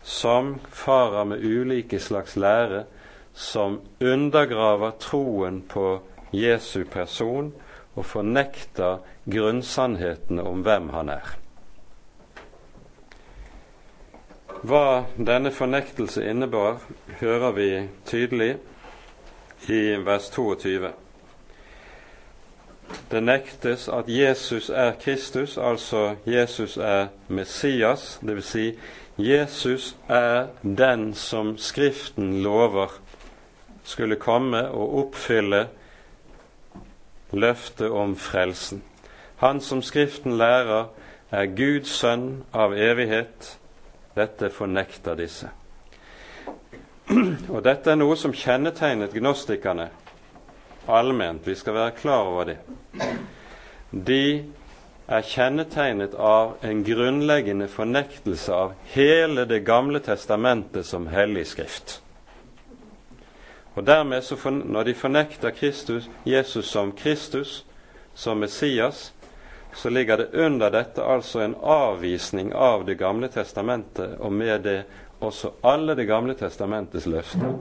som 0.03 0.59
farer 0.71 1.25
med 1.25 1.45
ulike 1.45 1.99
slags 2.01 2.37
lære, 2.37 2.85
som 3.35 3.81
undergraver 4.01 4.91
troen 5.01 5.63
på 5.63 6.01
Jesu 6.33 6.85
person 6.85 7.53
og 7.97 8.07
fornekter 8.07 8.99
grunnsannhetene 9.31 10.43
om 10.43 10.63
hvem 10.67 10.89
han 10.95 11.13
er. 11.13 11.35
Hva 14.63 15.05
denne 15.15 15.53
fornektelse 15.55 16.25
innebar, 16.27 16.81
hører 17.21 17.53
vi 17.55 17.69
tydelig 18.07 18.57
i 19.71 19.83
vers 20.03 20.31
22. 20.35 20.91
Det 23.11 23.23
nektes 23.23 23.89
at 23.89 24.09
Jesus 24.09 24.71
er 24.71 24.93
Kristus, 25.01 25.59
altså 25.59 26.15
Jesus 26.27 26.77
er 26.77 27.09
Messias, 27.29 28.19
dvs. 28.23 28.45
Si 28.45 28.79
Jesus 29.19 29.97
er 30.09 30.47
den 30.63 31.15
som 31.15 31.59
Skriften 31.59 32.43
lover 32.43 33.01
skulle 33.85 34.17
komme 34.17 34.69
og 34.69 34.99
oppfylle 34.99 35.69
løftet 37.33 37.91
om 37.91 38.17
frelsen. 38.17 38.83
Han 39.37 39.61
som 39.61 39.83
Skriften 39.83 40.39
lærer, 40.39 40.85
er 41.31 41.47
Guds 41.47 41.91
sønn 42.01 42.45
av 42.57 42.73
evighet. 42.73 43.59
Dette 44.17 44.51
fornekter 44.51 45.15
disse. 45.19 45.51
Og 47.55 47.61
dette 47.65 47.93
er 47.93 47.99
noe 48.01 48.17
som 48.17 48.33
kjennetegnet 48.33 49.13
gnostikerne 49.13 49.91
allment. 50.89 51.47
Vi 51.47 51.55
skal 51.55 51.75
være 51.75 51.97
klar 52.01 52.29
over 52.29 52.45
det. 52.45 52.59
De 53.91 54.45
er 55.09 55.25
kjennetegnet 55.25 56.15
av 56.15 56.59
en 56.61 56.83
grunnleggende 56.85 57.69
fornektelse 57.73 58.53
av 58.53 58.75
hele 58.93 59.45
Det 59.49 59.61
gamle 59.65 60.01
testamentet 60.05 60.87
som 60.87 61.07
hellig 61.09 61.47
skrift. 61.47 62.01
Og 63.75 63.87
dermed, 63.87 64.23
så 64.23 64.51
Når 64.51 64.85
de 64.85 64.95
fornekter 64.95 65.51
Kristus, 65.51 66.09
Jesus 66.25 66.67
som 66.67 66.93
Kristus, 66.93 67.65
som 68.15 68.39
Messias, 68.39 69.13
så 69.75 69.91
ligger 69.91 70.17
det 70.17 70.35
under 70.35 70.71
dette 70.71 71.03
altså 71.03 71.41
en 71.41 71.55
avvisning 71.55 72.53
av 72.55 72.85
Det 72.85 72.99
gamle 72.99 73.29
testamentet, 73.29 74.19
og 74.21 74.33
med 74.33 74.63
det 74.63 74.85
også 75.21 75.51
alle 75.63 75.95
Det 75.95 76.07
gamle 76.07 76.35
testamentets 76.35 77.07
løfter. 77.07 77.55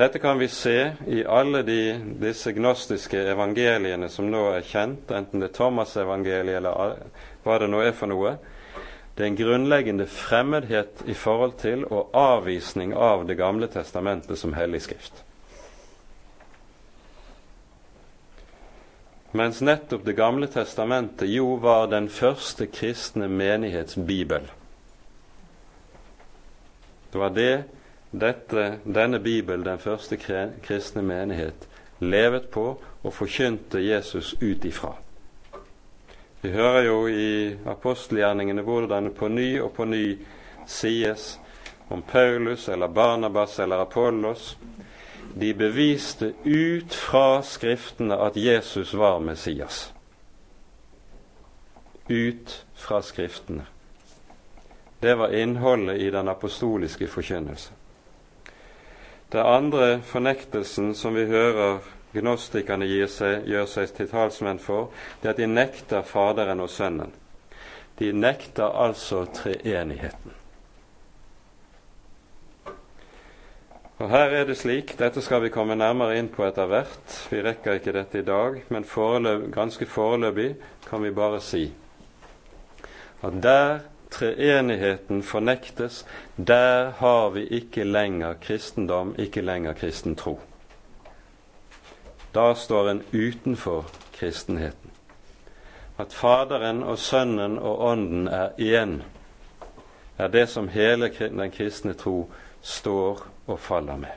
Dette 0.00 0.18
kan 0.18 0.38
vi 0.38 0.48
se 0.48 0.92
i 1.06 1.24
alle 1.24 1.60
de, 1.62 1.98
disse 2.22 2.54
gnostiske 2.56 3.20
evangeliene 3.34 4.06
som 4.08 4.30
nå 4.32 4.46
er 4.48 4.62
kjent, 4.64 5.10
enten 5.12 5.42
det 5.42 5.50
er 5.50 5.56
Thomas-evangeliet 5.58 6.56
eller 6.56 7.02
hva 7.44 7.56
det 7.60 7.66
nå 7.68 7.82
er 7.84 7.92
for 7.92 8.08
noe. 8.08 8.30
Det 9.12 9.26
er 9.26 9.28
en 9.28 9.36
grunnleggende 9.36 10.06
fremmedhet 10.08 11.02
i 11.04 11.12
forhold 11.12 11.58
til 11.60 11.82
og 11.84 12.14
avvisning 12.16 12.94
av 12.96 13.26
Det 13.28 13.36
gamle 13.36 13.68
testamentet 13.68 14.40
som 14.40 14.54
hellig 14.56 14.80
skrift. 14.86 15.20
Mens 19.36 19.60
nettopp 19.60 20.06
Det 20.08 20.14
gamle 20.16 20.48
testamentet 20.48 21.28
jo 21.28 21.58
var 21.60 21.90
den 21.92 22.08
første 22.08 22.70
kristne 22.72 23.28
menighets 23.28 24.00
bibel. 24.00 24.48
Det 27.12 27.20
var 27.20 27.36
det 27.36 27.52
dette, 28.10 28.78
denne 28.84 29.18
Bibel, 29.18 29.64
den 29.64 29.78
første 29.78 30.16
kristne 30.62 31.02
menighet, 31.02 31.68
levet 32.00 32.48
på 32.50 32.80
og 33.02 33.12
forkynte 33.12 33.80
Jesus 33.80 34.34
ut 34.42 34.64
ifra. 34.64 34.94
Vi 36.42 36.50
hører 36.50 36.82
jo 36.82 37.06
i 37.08 37.56
apostelgjerningene 37.68 38.62
hvordan 38.64 39.10
det 39.10 39.14
på 39.16 39.28
ny 39.28 39.60
og 39.60 39.72
på 39.76 39.84
ny 39.84 40.04
sies 40.66 41.34
om 41.88 42.02
Paulus 42.02 42.68
eller 42.68 42.88
Barnabas 42.88 43.58
eller 43.58 43.82
Apollos. 43.84 44.56
De 45.34 45.54
beviste 45.54 46.32
ut 46.44 46.94
fra 46.94 47.42
Skriftene 47.42 48.16
at 48.16 48.36
Jesus 48.36 48.94
var 48.94 49.20
Messias. 49.20 49.92
Ut 52.08 52.64
fra 52.74 53.02
Skriftene. 53.02 53.66
Det 55.00 55.14
var 55.14 55.32
innholdet 55.32 56.00
i 56.00 56.10
den 56.10 56.28
apostoliske 56.28 57.06
forkynnelse. 57.06 57.72
Det 59.30 59.42
andre 59.46 60.00
fornektelsen 60.02 60.94
som 60.98 61.14
vi 61.14 61.28
hører 61.30 61.78
gnostikerne 62.14 62.88
seg, 63.06 63.46
gjør 63.46 63.68
seg 63.70 63.92
til 63.94 64.08
talsmenn 64.10 64.58
for, 64.58 64.90
det 65.22 65.28
er 65.28 65.34
at 65.36 65.38
de 65.38 65.46
nekter 65.46 66.02
Faderen 66.02 66.60
og 66.60 66.70
Sønnen. 66.70 67.12
De 68.00 68.10
nekter 68.12 68.74
altså 68.74 69.26
treenigheten. 69.30 70.34
Og 74.00 74.08
Her 74.08 74.32
er 74.32 74.46
det 74.48 74.56
slik, 74.56 74.94
dette 74.98 75.20
skal 75.20 75.42
vi 75.44 75.52
komme 75.52 75.76
nærmere 75.76 76.16
inn 76.16 76.30
på 76.32 76.46
etter 76.46 76.66
hvert, 76.66 77.16
vi 77.30 77.42
rekker 77.44 77.76
ikke 77.76 77.92
dette 77.92 78.22
i 78.22 78.26
dag, 78.26 78.62
men 78.72 78.88
foreløp, 78.88 79.50
ganske 79.52 79.86
foreløpig 79.86 80.54
kan 80.88 81.04
vi 81.04 81.12
bare 81.12 81.40
si 81.44 81.66
at 83.20 83.36
der 83.44 83.82
treenigheten 84.10 85.22
fornektes, 85.22 86.06
der 86.36 86.90
har 86.90 87.30
vi 87.30 87.46
ikke 87.46 87.84
lenger 87.84 88.34
kristendom, 88.34 89.14
ikke 89.18 89.40
lenger 89.40 89.72
kristen 89.72 90.16
tro. 90.16 90.40
Da 92.34 92.54
står 92.54 92.90
en 92.90 93.02
utenfor 93.12 93.86
kristenheten. 94.12 94.90
At 95.98 96.12
Faderen 96.12 96.82
og 96.82 96.98
Sønnen 96.98 97.58
og 97.58 97.80
Ånden 97.84 98.28
er 98.28 98.48
én, 98.58 99.02
er 100.18 100.28
det 100.28 100.48
som 100.48 100.68
hele 100.68 101.08
den 101.18 101.50
kristne 101.50 101.94
tro 101.94 102.30
står 102.62 103.26
og 103.46 103.60
faller 103.60 103.96
med. 103.96 104.14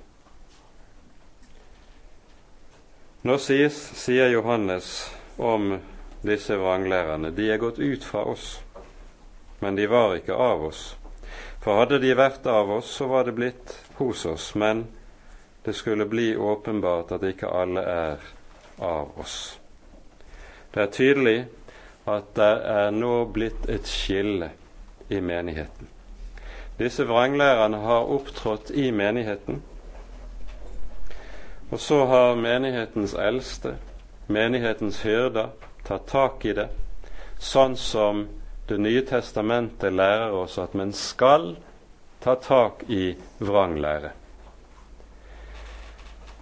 Nå 3.23 3.37
sies, 3.37 3.75
sier 3.95 4.27
Johannes 4.27 5.11
om 5.37 5.77
disse 6.23 6.57
vranglærerne 6.59 7.31
de 7.31 7.49
er 7.51 7.57
gått 7.57 7.79
ut 7.79 8.03
fra 8.03 8.25
oss 8.27 8.57
men 9.63 9.79
de 9.79 9.87
var 9.87 10.17
ikke 10.17 10.35
av 10.35 10.67
oss. 10.67 10.83
For 11.63 11.79
hadde 11.79 12.01
de 12.03 12.11
vært 12.19 12.47
av 12.51 12.71
oss, 12.75 12.89
så 12.99 13.07
var 13.07 13.23
det 13.23 13.37
blitt 13.37 13.77
hos 13.95 14.25
oss, 14.27 14.51
men 14.59 14.83
det 15.63 15.73
skulle 15.79 16.05
bli 16.11 16.33
åpenbart 16.35 17.15
at 17.15 17.23
ikke 17.23 17.47
alle 17.47 17.83
er 17.87 18.25
av 18.83 19.13
oss. 19.23 19.37
Det 20.73 20.81
er 20.83 20.91
tydelig 20.91 21.37
at 22.09 22.33
det 22.35 22.51
er 22.73 22.91
nå 22.91 23.13
blitt 23.31 23.69
et 23.71 23.87
skille 23.87 24.51
i 25.07 25.21
menigheten. 25.23 25.87
Disse 26.79 27.05
vranglærerne 27.07 27.79
har 27.85 28.11
opptrådt 28.11 28.73
i 28.75 28.89
menigheten. 28.91 29.61
Og 31.71 31.79
så 31.79 32.03
har 32.05 32.35
menighetens 32.35 33.13
eldste, 33.13 33.77
menighetens 34.27 34.99
hyrder, 35.01 35.53
tatt 35.87 36.09
tak 36.11 36.43
i 36.45 36.57
det, 36.57 36.67
sånn 37.39 37.77
som 37.79 38.27
Det 38.67 38.77
nye 38.79 39.01
testamentet 39.03 39.91
lærer 39.91 40.31
oss 40.31 40.55
at 40.61 40.73
man 40.73 40.93
skal 40.95 41.55
ta 42.23 42.35
tak 42.39 42.85
i 42.87 43.15
vranglære. 43.43 44.11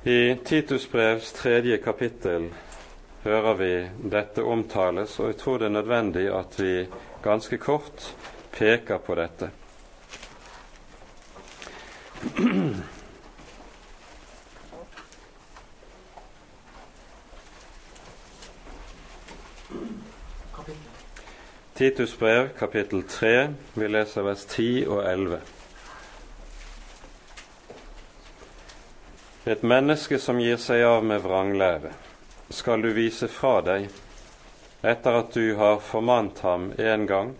I 0.05 0.35
Titus 0.45 0.85
brevs 0.89 1.31
tredje 1.33 1.77
kapittel 1.81 2.51
hører 3.23 3.57
vi 3.57 3.71
dette 4.13 4.45
omtales, 4.45 5.19
og 5.19 5.31
jeg 5.31 5.37
tror 5.41 5.57
det 5.57 5.65
er 5.71 5.75
nødvendig 5.79 6.27
at 6.33 6.59
vi 6.61 6.85
ganske 7.23 7.57
kort 7.57 8.15
peker 8.53 9.01
på 9.01 9.17
dette. 9.17 9.49
Titus 21.73 22.19
brev, 22.19 22.49
kapittel 22.59 23.03
3, 23.03 23.53
vi 23.73 23.87
leser 23.87 24.21
vers 24.21 24.45
10 24.45 24.85
og 24.87 25.05
11. 25.07 25.37
Et 29.45 29.63
menneske 29.63 30.19
som 30.19 30.41
gir 30.43 30.59
seg 30.59 30.83
av 30.83 31.05
med 31.07 31.23
vranglære, 31.23 31.93
skal 32.51 32.83
du 32.83 32.91
vise 32.91 33.31
fra 33.31 33.61
deg 33.63 33.87
etter 34.83 35.19
at 35.21 35.31
du 35.31 35.55
har 35.55 35.79
formant 35.79 36.43
ham 36.43 36.73
en 36.75 37.07
gang 37.07 37.33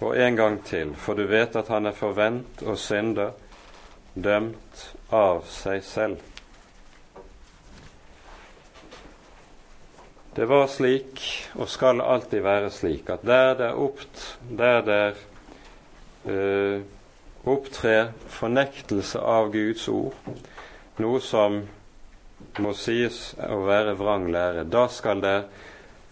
og 0.00 0.16
en 0.16 0.40
gang 0.40 0.58
til, 0.64 0.94
for 0.96 1.14
du 1.14 1.28
vet 1.28 1.56
at 1.60 1.68
han 1.68 1.86
er 1.86 1.98
forvent 1.98 2.64
og 2.64 2.80
synder, 2.80 3.36
dømt 4.14 4.86
av 5.12 5.44
seg 5.52 5.84
selv. 5.84 6.33
Det 10.34 10.48
var 10.50 10.66
slik, 10.66 11.20
og 11.54 11.68
skal 11.70 12.00
alltid 12.02 12.42
være 12.42 12.70
slik, 12.74 13.10
at 13.10 13.22
der 13.22 13.54
det, 13.54 13.68
oppt, 13.78 14.24
der 14.58 14.80
det 14.82 15.14
uh, 16.26 16.82
opptrer 17.46 18.10
fornektelse 18.26 19.22
av 19.22 19.52
Guds 19.54 19.86
ord, 19.88 20.18
noe 20.98 21.22
som 21.22 21.60
må 22.58 22.74
sies 22.74 23.20
å 23.46 23.60
være 23.62 23.94
vrang 24.00 24.26
lære, 24.34 24.66
da 24.66 24.88
skal 24.90 25.22
det 25.22 25.36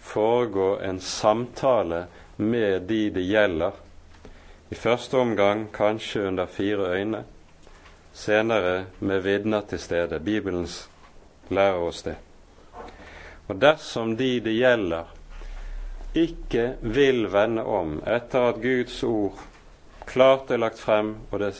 foregå 0.06 0.76
en 0.86 1.02
samtale 1.02 2.04
med 2.38 2.86
de 2.86 3.08
det 3.10 3.26
gjelder. 3.26 3.74
I 4.70 4.78
første 4.78 5.18
omgang 5.18 5.66
kanskje 5.74 6.28
under 6.30 6.46
fire 6.46 6.94
øyne, 6.94 7.24
senere 8.14 8.84
med 9.00 9.26
vitner 9.26 9.66
til 9.66 9.82
stede. 9.82 10.22
Bibelens 10.22 10.84
lærer 11.50 11.82
oss 11.82 12.06
det. 12.06 12.20
Og 13.48 13.60
dersom 13.60 14.16
de 14.16 14.40
det 14.40 14.54
gjelder, 14.54 15.08
ikke 16.14 16.76
vil 16.80 17.26
vende 17.32 17.64
om 17.64 17.96
etter 18.06 18.50
at 18.52 18.60
Guds 18.62 19.02
ord 19.02 19.40
klart 20.06 20.50
er 20.50 20.60
lagt 20.60 20.80
frem 20.80 21.14
og 21.30 21.40
det 21.40 21.54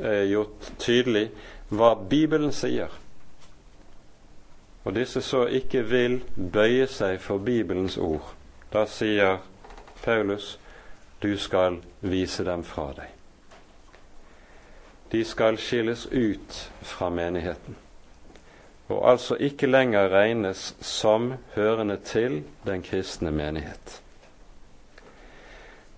er 0.00 0.24
gjort 0.30 0.70
tydelig 0.80 1.26
hva 1.68 1.92
Bibelen 2.08 2.52
sier, 2.56 2.88
og 4.84 4.94
disse 4.96 5.20
så 5.20 5.42
ikke 5.52 5.82
vil 5.84 6.14
bøye 6.36 6.86
seg 6.88 7.18
for 7.20 7.42
Bibelens 7.44 7.98
ord, 8.00 8.30
da 8.72 8.86
sier 8.88 9.42
Paulus 10.00 10.54
du 11.20 11.34
skal 11.36 11.80
vise 12.00 12.46
dem 12.46 12.62
fra 12.64 12.86
deg. 12.96 13.10
De 15.12 15.20
skal 15.24 15.58
skilles 15.60 16.06
ut 16.06 16.62
fra 16.84 17.10
menigheten 17.10 17.76
og 18.88 19.10
altså 19.10 19.36
ikke 19.36 19.66
lenger 19.66 20.08
regnes 20.08 20.76
som 20.80 21.34
hørende 21.54 21.96
til 21.96 22.42
den 22.66 22.82
kristne 22.82 23.30
menighet. 23.30 24.02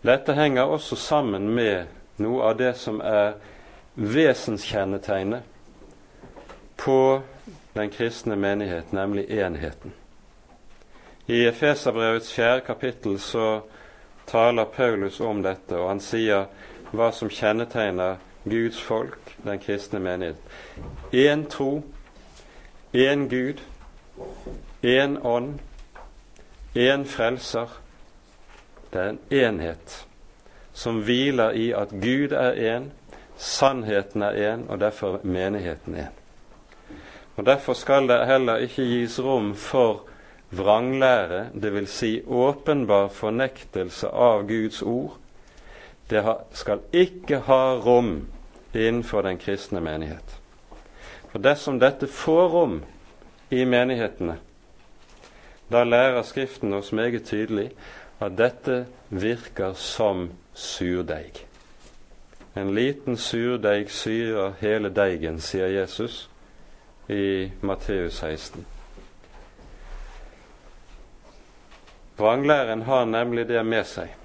Dette 0.02 0.34
henger 0.34 0.62
også 0.62 0.96
sammen 0.96 1.48
med 1.54 1.84
noe 2.18 2.42
av 2.50 2.56
det 2.58 2.72
som 2.80 3.00
er 3.04 3.36
vesenskjennetegnet 3.94 5.42
på 6.80 7.22
den 7.74 7.90
kristne 7.90 8.36
menighet, 8.36 8.92
nemlig 8.92 9.28
enheten. 9.30 9.92
I 11.26 11.44
Efeserbrevets 11.46 12.32
fjerde 12.32 12.60
kapittel 12.66 13.20
så 13.20 13.60
taler 14.26 14.64
Paulus 14.64 15.20
om 15.20 15.42
dette, 15.42 15.76
og 15.76 15.88
han 15.88 16.00
sier 16.00 16.48
hva 16.90 17.10
som 17.14 17.30
kjennetegner 17.30 18.18
Guds 18.44 18.80
folk, 18.82 19.36
den 19.44 19.60
kristne 19.62 20.00
menighet. 20.00 20.40
Én 21.12 21.44
tro, 21.50 21.82
én 22.92 23.28
Gud, 23.28 23.60
én 24.82 25.18
ånd, 25.22 25.60
én 26.74 27.04
frelser. 27.04 27.68
Det 28.92 29.00
er 29.00 29.08
en 29.08 29.20
enhet 29.30 30.06
som 30.72 31.02
hviler 31.02 31.50
i 31.50 31.70
at 31.72 31.90
Gud 31.90 32.32
er 32.32 32.56
én, 32.76 32.90
sannheten 33.36 34.22
er 34.22 34.54
én, 34.54 34.68
og 34.68 34.80
derfor 34.80 35.20
menigheten 35.22 35.94
én. 35.94 36.14
Og 37.36 37.46
Derfor 37.46 37.72
skal 37.72 38.08
det 38.08 38.26
heller 38.26 38.56
ikke 38.56 38.82
gis 38.82 39.20
rom 39.20 39.54
for 39.54 40.02
vranglære, 40.50 41.46
dvs. 41.54 41.90
Si 41.90 42.22
åpenbar 42.26 43.08
fornektelse 43.08 44.08
av 44.08 44.48
Guds 44.48 44.82
ord. 44.82 45.16
Det 46.10 46.24
skal 46.52 46.80
ikke 46.92 47.38
ha 47.38 47.74
rom 47.78 48.26
innenfor 48.74 49.22
den 49.22 49.38
kristne 49.38 49.80
menighet. 49.80 50.39
For 51.30 51.38
dersom 51.38 51.78
dette 51.78 52.06
får 52.06 52.48
rom 52.48 52.80
i 53.50 53.64
menighetene, 53.64 54.36
da 55.70 55.84
lærer 55.86 56.22
Skriften 56.26 56.74
oss 56.74 56.90
meget 56.92 57.28
tydelig 57.30 57.70
at 58.20 58.34
dette 58.38 58.84
virker 59.08 59.72
som 59.78 60.28
surdeig. 60.54 61.46
En 62.58 62.74
liten 62.74 63.16
surdeig 63.16 63.90
syrer 63.94 64.58
hele 64.60 64.90
deigen, 64.90 65.38
sier 65.40 65.70
Jesus 65.70 66.24
i 67.08 67.50
Matteus 67.62 68.18
16. 68.18 68.66
Vranglæren 72.18 72.82
har 72.82 73.04
nemlig 73.04 73.46
det 73.48 73.62
med 73.66 73.86
seg 73.86 74.16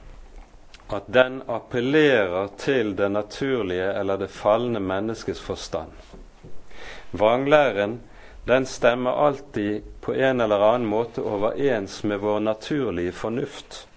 at 0.93 1.08
den 1.10 1.39
appellerer 1.49 2.49
til 2.58 2.97
det 2.97 3.12
naturlige 3.12 3.93
eller 3.99 4.18
det 4.18 4.30
falne 4.30 4.80
menneskets 4.80 5.41
forstand. 5.41 5.91
Vranglæren 7.12 7.99
den 8.45 8.66
stemmer 8.66 9.12
alltid 9.12 9.82
på 10.01 10.14
en 10.14 10.41
eller 10.41 10.60
annen 10.60 10.88
måte 10.88 11.22
overens 11.22 12.03
med 12.03 12.18
vår 12.18 12.39
naturlige 12.39 13.12
fornuft. 13.12 13.88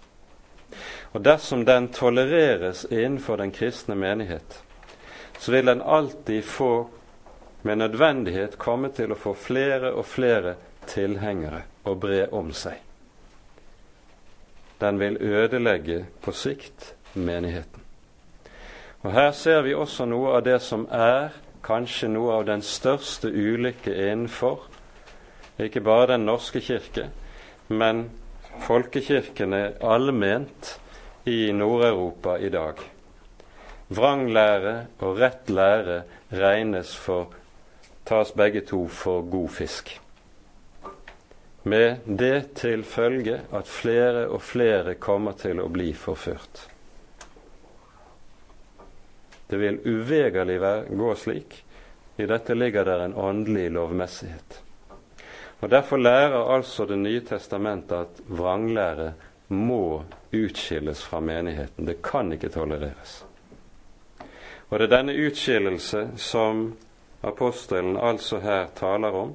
Og 1.12 1.24
dersom 1.24 1.64
den 1.64 1.88
tolereres 1.92 2.84
innenfor 2.84 3.36
den 3.36 3.50
kristne 3.50 3.94
menighet, 3.94 4.62
så 5.38 5.52
vil 5.52 5.66
den 5.66 5.82
alltid 5.82 6.44
få 6.44 6.88
med 7.62 7.78
nødvendighet 7.78 8.58
komme 8.58 8.88
til 8.88 9.12
å 9.12 9.18
få 9.18 9.34
flere 9.34 9.92
og 9.92 10.06
flere 10.06 10.54
tilhengere 10.88 11.62
og 11.84 12.00
bre 12.00 12.26
om 12.32 12.52
seg. 12.52 12.78
Den 14.80 15.00
vil 15.00 15.18
ødelegge 15.20 16.04
på 16.22 16.32
sikt 16.32 16.94
menigheten. 17.14 17.82
Og 19.02 19.12
Her 19.12 19.32
ser 19.32 19.62
vi 19.62 19.74
også 19.74 20.06
noe 20.06 20.36
av 20.38 20.44
det 20.46 20.60
som 20.62 20.86
er 20.90 21.34
kanskje 21.68 22.08
noe 22.10 22.40
av 22.40 22.48
den 22.48 22.64
største 22.64 23.28
ulykke 23.28 23.92
innenfor 23.92 24.66
ikke 25.58 25.80
bare 25.82 26.12
Den 26.12 26.26
norske 26.26 26.60
kirke, 26.62 27.08
men 27.68 28.04
folkekirkene 28.62 29.74
allment 29.82 30.78
i 31.26 31.52
Nord-Europa 31.52 32.36
i 32.38 32.48
dag. 32.48 32.78
Vranglære 33.88 34.74
og 35.02 35.18
rett 35.18 35.50
lære 35.50 36.02
regnes 36.30 36.94
for 36.96 37.34
tas 38.06 38.32
begge 38.32 38.62
to 38.70 38.86
for 38.88 39.22
god 39.22 39.48
fisk. 39.48 40.00
Med 41.64 42.06
det 42.06 42.54
til 42.54 42.84
følge 42.84 43.40
at 43.52 43.66
flere 43.68 44.28
og 44.28 44.42
flere 44.42 44.94
kommer 44.94 45.32
til 45.32 45.60
å 45.60 45.68
bli 45.68 45.90
forført. 45.92 46.68
Det 49.48 49.56
vil 49.56 49.80
uvegerlig 49.84 50.60
gå 50.90 51.14
slik. 51.14 51.64
I 52.16 52.26
dette 52.26 52.54
ligger 52.54 52.84
der 52.84 53.04
en 53.04 53.14
åndelig 53.14 53.70
lovmessighet. 53.70 54.62
Og 55.60 55.70
Derfor 55.70 55.96
lærer 55.96 56.54
altså 56.54 56.86
Det 56.86 56.98
nye 56.98 57.20
testamentet 57.20 57.96
at 57.96 58.20
vranglære 58.28 59.12
må 59.48 60.04
utskilles 60.32 61.02
fra 61.04 61.20
menigheten. 61.20 61.86
Det 61.86 62.02
kan 62.02 62.32
ikke 62.32 62.48
tolereres. 62.48 63.24
Og 64.70 64.78
det 64.78 64.86
er 64.86 64.96
denne 64.96 65.16
utskillelse 65.16 66.08
som 66.16 66.76
apostelen 67.22 67.96
altså 67.96 68.38
her 68.38 68.66
taler 68.76 69.14
om. 69.16 69.34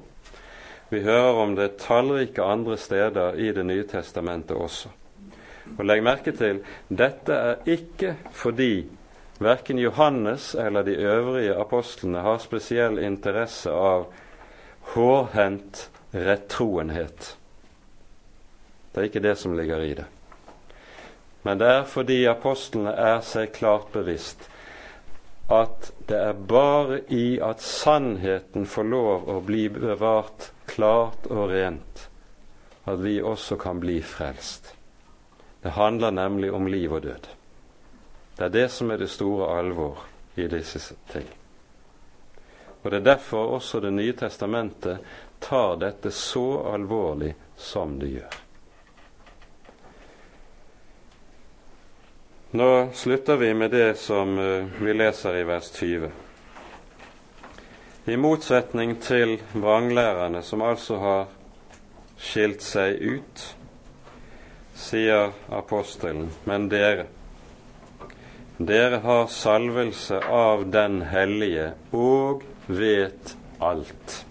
Vi 0.90 1.00
hører 1.02 1.40
om 1.42 1.56
det 1.56 1.76
tallrike 1.82 2.42
andre 2.42 2.76
steder 2.76 3.34
i 3.34 3.52
Det 3.52 3.66
nye 3.66 3.82
testamentet 3.82 4.56
også. 4.56 4.88
Og 5.78 5.84
legg 5.84 6.02
merke 6.04 6.32
til 6.32 6.60
dette 6.88 7.32
er 7.34 7.56
ikke 7.66 8.14
fordi 8.32 8.86
Verken 9.38 9.78
Johannes 9.78 10.54
eller 10.54 10.82
de 10.82 10.94
øvrige 10.94 11.56
apostlene 11.58 12.22
har 12.22 12.38
spesiell 12.38 12.98
interesse 13.02 13.70
av 13.70 14.06
hårhendt 14.94 15.88
rettroenhet. 16.14 17.36
Det 18.92 19.00
er 19.00 19.08
ikke 19.10 19.24
det 19.24 19.36
som 19.38 19.56
ligger 19.58 19.82
i 19.82 19.94
det. 19.98 20.06
Men 21.42 21.58
det 21.58 21.68
er 21.68 21.88
fordi 21.90 22.22
apostlene 22.30 22.94
er 22.94 23.20
seg 23.26 23.50
klart 23.56 23.90
bevisst 23.92 24.46
at 25.52 25.90
det 26.08 26.16
er 26.16 26.32
bare 26.32 27.02
i 27.12 27.38
at 27.42 27.60
sannheten 27.60 28.64
får 28.66 28.86
lov 28.88 29.26
å 29.28 29.40
bli 29.44 29.66
bevart 29.68 30.50
klart 30.70 31.26
og 31.28 31.50
rent, 31.50 32.06
at 32.88 33.02
vi 33.04 33.18
også 33.20 33.58
kan 33.60 33.80
bli 33.80 33.98
frelst. 34.00 34.72
Det 35.60 35.76
handler 35.76 36.10
nemlig 36.16 36.52
om 36.52 36.66
liv 36.66 36.92
og 36.92 37.02
død. 37.04 37.28
Det 38.36 38.44
er 38.44 38.48
det 38.48 38.68
som 38.68 38.90
er 38.90 38.98
det 38.98 39.10
store 39.10 39.58
alvor 39.58 39.98
i 40.34 40.46
disse 40.50 40.94
ting. 41.12 41.26
Og 42.82 42.90
Det 42.90 42.96
er 42.96 43.04
derfor 43.04 43.54
også 43.56 43.80
Det 43.80 43.92
nye 43.92 44.12
testamentet 44.12 44.98
tar 45.40 45.76
dette 45.76 46.10
så 46.10 46.72
alvorlig 46.72 47.34
som 47.56 47.98
det 47.98 48.08
gjør. 48.08 48.34
Nå 52.54 52.88
slutter 52.94 53.36
vi 53.36 53.54
med 53.54 53.70
det 53.70 53.98
som 53.98 54.38
eh, 54.38 54.66
vi 54.78 54.92
leser 54.94 55.36
i 55.36 55.42
vers 55.42 55.70
20. 55.70 56.10
I 58.04 58.16
motsetning 58.16 59.00
til 59.02 59.40
vranglærerne, 59.52 60.42
som 60.42 60.62
altså 60.62 60.96
har 61.02 61.26
skilt 62.20 62.62
seg 62.62 63.00
ut, 63.02 63.42
sier 64.76 65.32
apostelen, 65.50 66.30
men 66.44 66.68
dere, 66.70 67.08
dere 68.58 69.00
har 69.02 69.26
salvelse 69.26 70.20
av 70.30 70.66
Den 70.70 71.02
hellige 71.02 71.72
og 71.92 72.44
vet 72.66 73.34
alt. 73.60 74.24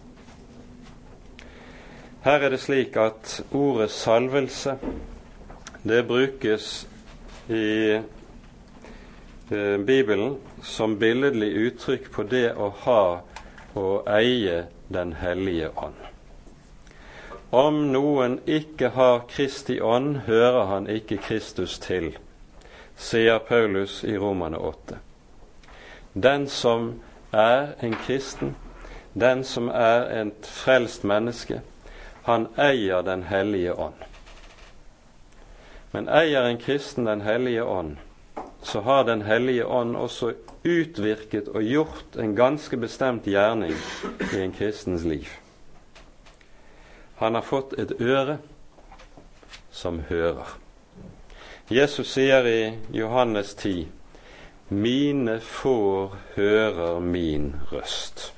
Her 2.24 2.40
er 2.40 2.54
det 2.54 2.62
slik 2.64 2.96
at 2.96 3.42
ordet 3.52 3.92
salvelse 3.92 4.78
det 5.84 6.06
brukes 6.08 6.88
i 7.52 8.00
eh, 9.52 9.78
Bibelen 9.84 10.38
som 10.64 10.96
billedlig 11.00 11.52
uttrykk 11.68 12.08
på 12.16 12.24
det 12.24 12.54
å 12.56 12.72
ha 12.86 13.04
og 13.76 14.08
eie 14.08 14.68
Den 14.88 15.14
hellige 15.20 15.72
ånd. 15.76 16.00
Om 17.52 17.88
noen 17.92 18.40
ikke 18.48 18.94
har 18.96 19.26
Kristi 19.30 19.82
ånd, 19.82 20.24
hører 20.28 20.66
han 20.70 20.88
ikke 20.88 21.18
Kristus 21.18 21.76
til 21.82 22.14
sier 23.04 23.40
Paulus 23.40 24.04
i 24.04 24.18
Romane 24.18 24.58
8. 24.58 24.98
Den 26.14 26.48
som 26.48 27.02
er 27.32 27.74
en 27.80 27.96
kristen, 27.96 28.56
den 29.14 29.44
som 29.44 29.68
er 29.68 30.08
et 30.22 30.48
frelst 30.48 31.04
menneske, 31.04 31.62
han 32.24 32.48
eier 32.58 33.02
Den 33.04 33.24
hellige 33.24 33.74
ånd. 33.74 34.00
Men 35.92 36.08
eier 36.08 36.48
en 36.48 36.58
kristen 36.58 37.06
Den 37.06 37.22
hellige 37.22 37.64
ånd, 37.64 37.98
så 38.62 38.82
har 38.82 39.04
Den 39.04 39.22
hellige 39.22 39.66
ånd 39.66 39.96
også 39.98 40.34
utvirket 40.64 41.48
og 41.48 41.64
gjort 41.64 42.16
en 42.16 42.36
ganske 42.36 42.78
bestemt 42.78 43.28
gjerning 43.28 43.76
i 44.34 44.40
en 44.40 44.56
kristens 44.56 45.04
liv. 45.04 45.28
Han 47.16 47.36
har 47.36 47.42
fått 47.42 47.74
et 47.74 47.92
øre 48.00 48.38
som 49.72 50.00
hører. 50.10 50.63
Jesus 51.70 52.12
sier 52.12 52.48
i 52.48 52.78
Johannes 52.92 53.56
10.: 53.56 53.88
Mine 54.70 55.40
får 55.40 56.16
hører 56.36 57.00
min 57.00 57.56
røst. 57.72 58.34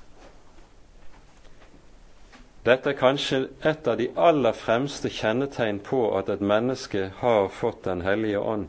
Dette 2.66 2.90
er 2.90 2.98
kanskje 3.00 3.40
et 3.66 3.88
av 3.88 3.98
de 3.98 4.12
aller 4.18 4.54
fremste 4.54 5.10
kjennetegn 5.10 5.80
på 5.86 6.04
at 6.18 6.30
et 6.30 6.42
menneske 6.42 7.10
har 7.18 7.48
fått 7.50 7.84
Den 7.84 8.02
hellige 8.02 8.40
ånd. 8.40 8.68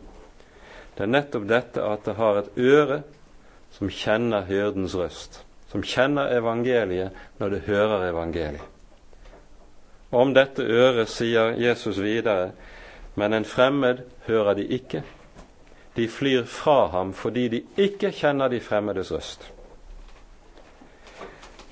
Det 0.96 1.04
er 1.04 1.12
nettopp 1.12 1.48
dette 1.48 1.84
at 1.84 2.04
det 2.04 2.14
har 2.16 2.38
et 2.38 2.57
øre 2.57 3.02
som 3.76 3.90
kjenner 3.92 4.48
hyrdens 4.48 4.94
røst, 4.96 5.42
som 5.68 5.82
kjenner 5.84 6.32
evangeliet 6.32 7.12
når 7.38 7.50
det 7.50 7.61
hører 7.68 8.09
evangeliet. 8.09 8.64
Om 10.11 10.32
dette 10.32 10.62
øret 10.62 11.09
sier 11.12 11.52
Jesus 11.61 11.98
videre 12.00 12.54
men 13.16 13.32
en 13.32 13.44
fremmed 13.44 14.04
hører 14.26 14.54
de 14.54 14.66
ikke. 14.76 15.02
De 15.96 16.08
flyr 16.08 16.44
fra 16.44 16.86
ham 16.92 17.12
fordi 17.16 17.48
de 17.48 17.62
ikke 17.80 18.12
kjenner 18.12 18.52
de 18.52 18.60
fremmedes 18.60 19.12
røst. 19.12 19.52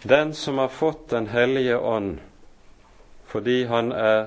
Den 0.03 0.35
som 0.35 0.59
har 0.59 0.69
fått 0.69 1.11
Den 1.11 1.27
hellige 1.27 1.79
ånd 1.79 2.19
fordi 3.29 3.65
han 3.65 3.93
er 3.93 4.27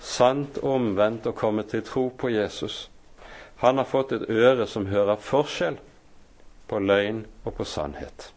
sant 0.00 0.58
omvendt 0.58 1.26
og 1.26 1.34
kommet 1.34 1.68
til 1.68 1.82
tro 1.84 2.08
på 2.08 2.30
Jesus, 2.32 2.90
han 3.56 3.76
har 3.76 3.84
fått 3.84 4.12
et 4.12 4.30
øre 4.30 4.66
som 4.66 4.86
hører 4.88 5.20
forskjell 5.20 5.76
på 6.68 6.80
løgn 6.80 7.26
og 7.44 7.54
på 7.58 7.64
sannhet. 7.68 8.30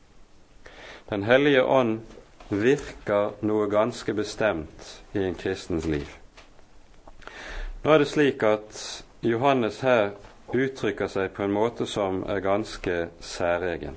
Den 1.09 1.23
hellige 1.23 1.63
ånd 1.63 2.01
virker 2.49 3.37
noe 3.47 3.71
ganske 3.71 4.13
bestemt 4.13 4.95
i 5.15 5.23
en 5.23 5.39
kristens 5.39 5.87
liv. 5.87 6.18
Nå 7.83 7.93
er 7.93 8.01
det 8.01 8.09
slik 8.11 8.43
at 8.43 8.79
Johannes 9.23 9.77
her 9.85 10.09
uttrykker 10.51 11.07
seg 11.07 11.31
på 11.35 11.45
en 11.45 11.53
måte 11.55 11.85
som 11.87 12.25
er 12.27 12.41
ganske 12.43 12.95
særegen. 13.23 13.95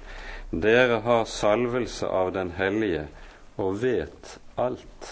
Dere 0.53 1.01
har 1.03 1.25
salvelse 1.27 2.07
av 2.07 2.31
Den 2.37 2.53
hellige 2.55 3.09
og 3.59 3.81
vet 3.83 4.39
alt. 4.55 5.11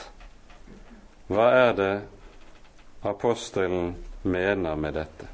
Hva 1.27 1.49
er 1.57 1.73
det 1.79 1.93
apostelen 3.03 3.95
mener 4.23 4.77
med 4.77 4.95
dette? 5.01 5.27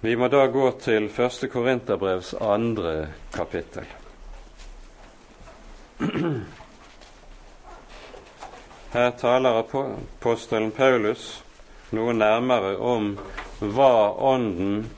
Vi 0.00 0.16
må 0.16 0.26
da 0.32 0.46
gå 0.50 0.70
til 0.80 1.10
første 1.12 1.46
Korinterbrevs 1.52 2.34
andre 2.40 3.12
kapittel. 3.34 3.86
Her 8.92 9.10
taler 9.10 9.60
apostelen 9.60 10.72
Paulus 10.74 11.44
noe 11.94 12.10
nærmere 12.10 12.72
om 12.82 13.12
hva 13.62 14.10
Ånden 14.32 14.88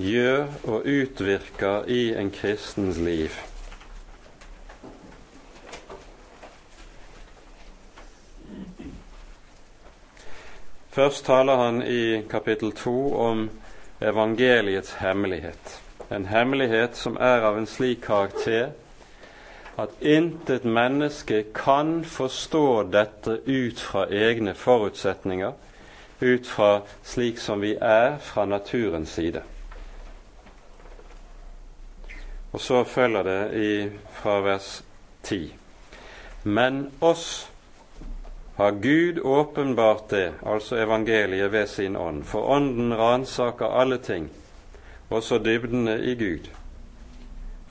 gjør 0.00 0.46
og 0.64 0.88
utvirker 0.88 1.84
i 1.92 2.14
en 2.16 2.30
kristens 2.32 2.96
liv. 3.04 3.36
Først 10.96 11.28
taler 11.28 11.60
han 11.66 11.84
i 11.84 12.22
kapittel 12.32 12.72
to 12.72 12.96
om 13.12 13.50
evangeliets 14.00 14.96
hemmelighet. 15.02 15.80
En 16.10 16.24
hemmelighet 16.32 16.96
som 16.96 17.20
er 17.20 17.44
av 17.44 17.60
en 17.60 17.68
slik 17.68 18.06
karakter 18.08 18.72
at 19.78 19.90
intet 20.00 20.64
menneske 20.64 21.44
kan 21.54 22.04
forstå 22.04 22.82
dette 22.90 23.38
ut 23.46 23.80
fra 23.80 24.06
egne 24.10 24.54
forutsetninger, 24.54 25.52
ut 26.20 26.46
fra 26.46 26.80
slik 27.06 27.38
som 27.38 27.62
vi 27.62 27.76
er 27.80 28.18
fra 28.18 28.46
naturens 28.46 29.14
side. 29.14 29.42
Og 32.52 32.60
så 32.60 32.82
følger 32.84 33.22
det 33.22 33.40
i, 33.54 33.72
fra 34.12 34.40
vers 34.40 34.82
10. 35.22 35.54
Men 36.42 36.90
oss 37.00 37.50
har 38.56 38.70
Gud 38.70 39.20
åpenbart 39.22 40.10
det, 40.10 40.32
altså 40.42 40.76
evangeliet 40.76 41.52
ved 41.52 41.66
sin 41.66 41.96
ånd, 41.96 42.24
for 42.24 42.50
ånden 42.50 42.94
ransaker 42.98 43.66
alle 43.80 43.98
ting, 43.98 44.30
også 45.10 45.38
dybdene 45.38 46.00
i 46.02 46.14
Gud. 46.14 46.48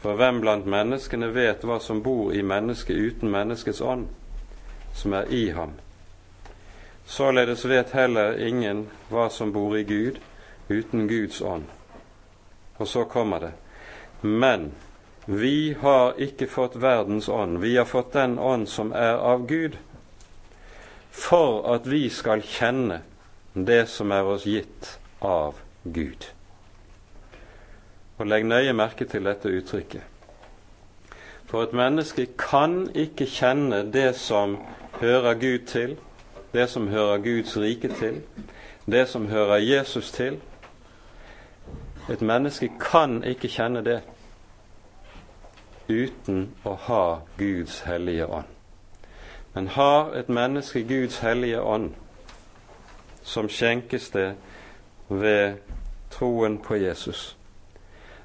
For 0.01 0.13
hvem 0.17 0.41
blant 0.41 0.67
menneskene 0.69 1.31
vet 1.33 1.65
hva 1.65 1.79
som 1.81 2.03
bor 2.05 2.33
i 2.33 2.43
mennesket 2.45 2.95
uten 2.95 3.31
menneskets 3.33 3.81
ånd, 3.81 4.07
som 4.93 5.13
er 5.17 5.31
i 5.33 5.49
ham? 5.57 5.73
Således 7.07 7.65
vet 7.65 7.95
heller 7.95 8.37
ingen 8.47 8.87
hva 9.09 9.29
som 9.33 9.53
bor 9.55 9.77
i 9.77 9.83
Gud 9.87 10.19
uten 10.69 11.07
Guds 11.07 11.41
ånd. 11.41 11.65
Og 12.77 12.87
så 12.87 13.05
kommer 13.09 13.39
det. 13.39 13.51
Men 14.21 14.71
vi 15.25 15.75
har 15.81 16.19
ikke 16.21 16.47
fått 16.47 16.75
verdens 16.75 17.29
ånd, 17.29 17.57
vi 17.59 17.77
har 17.77 17.85
fått 17.85 18.13
den 18.13 18.37
ånd 18.39 18.69
som 18.69 18.91
er 18.91 19.17
av 19.17 19.47
Gud, 19.47 19.77
for 21.11 21.65
at 21.73 21.87
vi 21.89 22.05
skal 22.09 22.45
kjenne 22.45 23.01
det 23.53 23.87
som 23.89 24.11
er 24.11 24.27
oss 24.29 24.45
gitt 24.45 24.97
av 25.19 25.57
Gud. 25.83 26.36
Og 28.17 28.27
legg 28.27 28.45
nøye 28.45 28.73
merke 28.73 29.05
til 29.05 29.25
dette 29.25 29.49
uttrykket. 29.49 30.01
For 31.47 31.63
et 31.63 31.73
menneske 31.73 32.25
kan 32.37 32.89
ikke 32.95 33.25
kjenne 33.25 33.85
det 33.93 34.15
som 34.15 34.57
hører 34.99 35.33
Gud 35.33 35.65
til, 35.67 35.97
det 36.53 36.69
som 36.69 36.87
hører 36.87 37.17
Guds 37.17 37.57
rike 37.57 37.87
til, 37.87 38.21
det 38.85 39.07
som 39.07 39.27
hører 39.27 39.57
Jesus 39.57 40.11
til, 40.11 40.39
Et 42.09 42.21
menneske 42.21 42.69
kan 42.79 43.23
ikke 43.23 43.47
kjenne 43.47 43.81
det 43.83 44.01
uten 45.89 46.53
å 46.63 46.75
ha 46.87 47.19
Guds 47.37 47.81
hellige 47.83 48.27
ånd. 48.27 48.47
Men 49.53 49.67
har 49.67 50.13
et 50.15 50.29
menneske 50.29 50.83
Guds 50.87 51.19
hellige 51.19 51.61
ånd, 51.61 51.91
som 53.23 53.49
skjenkes 53.49 54.09
det 54.09 54.35
ved 55.09 55.57
troen 56.11 56.57
på 56.63 56.75
Jesus, 56.75 57.36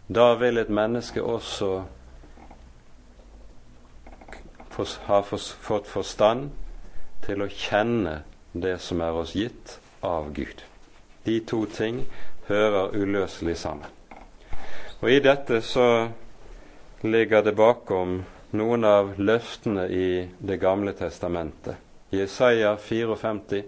da 0.09 0.35
vil 0.35 0.59
et 0.59 0.71
menneske 0.71 1.23
også 1.23 1.85
ha 5.07 5.21
fått 5.23 5.89
forstand 5.89 6.51
til 7.23 7.45
å 7.45 7.49
kjenne 7.49 8.23
det 8.53 8.79
som 8.83 9.01
er 9.05 9.17
oss 9.17 9.35
gitt 9.37 9.79
av 10.03 10.33
Gud. 10.35 10.65
De 11.25 11.39
to 11.47 11.65
ting 11.71 12.03
hører 12.49 12.97
uløselig 12.97 13.57
sammen. 13.61 13.89
Og 15.03 15.11
i 15.11 15.21
dette 15.23 15.61
så 15.67 16.09
ligger 17.03 17.43
det 17.43 17.55
bakom 17.59 18.23
noen 18.53 18.85
av 18.85 19.15
løftene 19.19 19.89
i 19.89 20.29
Det 20.39 20.59
gamle 20.61 20.93
testamentet. 20.93 21.77
Isaiah 22.13 22.77
54 22.77 23.63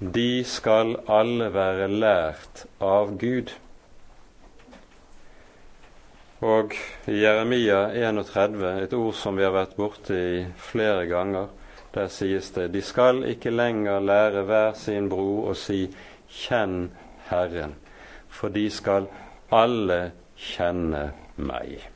de 0.00 0.44
skal 0.48 0.94
alle 1.12 1.50
være 1.52 1.86
lært 1.92 2.62
av 2.80 3.18
Gud. 3.20 3.50
Og 6.40 6.72
i 7.06 7.18
Jeremia 7.20 7.90
31, 7.92 8.62
et 8.80 8.92
ord 8.96 9.12
som 9.12 9.36
vi 9.36 9.44
har 9.44 9.52
vært 9.52 9.74
borti 9.76 10.46
flere 10.56 11.04
ganger, 11.10 11.50
der 11.92 12.08
sies 12.08 12.48
det 12.54 12.70
de 12.72 12.80
skal 12.80 13.26
ikke 13.28 13.52
lenger 13.52 14.00
lære 14.00 14.44
hver 14.48 14.72
sin 14.78 15.10
bror 15.12 15.50
å 15.50 15.54
si 15.54 15.90
'kjenn 16.30 16.90
Herren', 17.28 17.74
for 18.28 18.48
de 18.48 18.70
skal 18.70 19.08
alle 19.52 20.12
kjenne 20.36 21.10
meg. 21.36 21.90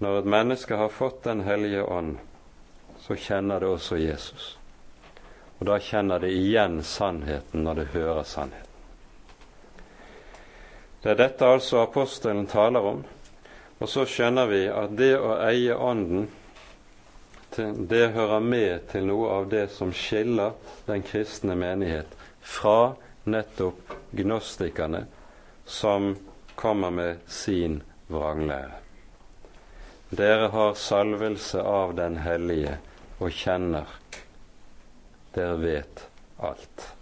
Når 0.00 0.18
et 0.18 0.24
menneske 0.24 0.76
har 0.76 0.88
fått 0.88 1.24
Den 1.24 1.40
hellige 1.40 1.84
ånd, 1.84 2.18
så 2.98 3.14
kjenner 3.14 3.60
det 3.60 3.68
også 3.68 3.96
Jesus. 3.96 4.58
Og 5.60 5.66
da 5.66 5.78
kjenner 5.78 6.18
det 6.18 6.32
igjen 6.32 6.82
sannheten 6.82 7.64
når 7.64 7.74
det 7.74 7.86
hører 7.86 8.22
sannheten. 8.22 8.69
Det 11.02 11.14
er 11.14 11.18
dette 11.22 11.48
altså 11.48 11.80
apostelen 11.84 12.46
taler 12.50 12.84
om. 12.92 13.04
Og 13.80 13.88
så 13.88 14.04
skjønner 14.04 14.50
vi 14.50 14.64
at 14.68 14.92
det 14.96 15.14
å 15.16 15.38
eie 15.46 15.76
Ånden, 15.76 16.28
det 17.90 18.12
hører 18.14 18.44
med 18.44 18.90
til 18.92 19.08
noe 19.08 19.30
av 19.40 19.48
det 19.50 19.66
som 19.74 19.90
skiller 19.96 20.52
den 20.86 21.02
kristne 21.02 21.56
menighet 21.58 22.12
fra 22.40 22.92
nettopp 23.24 23.96
gnostikerne, 24.16 25.02
som 25.66 26.12
kommer 26.54 26.94
med 26.94 27.24
sin 27.26 27.80
vranglære. 28.12 28.78
Dere 30.10 30.48
har 30.52 30.74
salvelse 30.74 31.62
av 31.62 31.94
Den 31.94 32.16
hellige 32.18 32.78
og 33.20 33.30
kjenner. 33.30 33.86
Dere 35.34 35.58
vet 35.62 36.06
alt. 36.38 36.99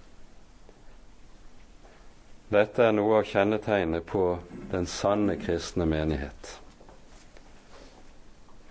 Dette 2.49 2.86
er 2.88 2.94
noe 2.96 3.18
av 3.20 3.26
kjennetegnet 3.28 4.07
på 4.09 4.22
den 4.70 4.86
sanne 4.88 5.36
kristne 5.36 5.84
menighet. 5.84 6.55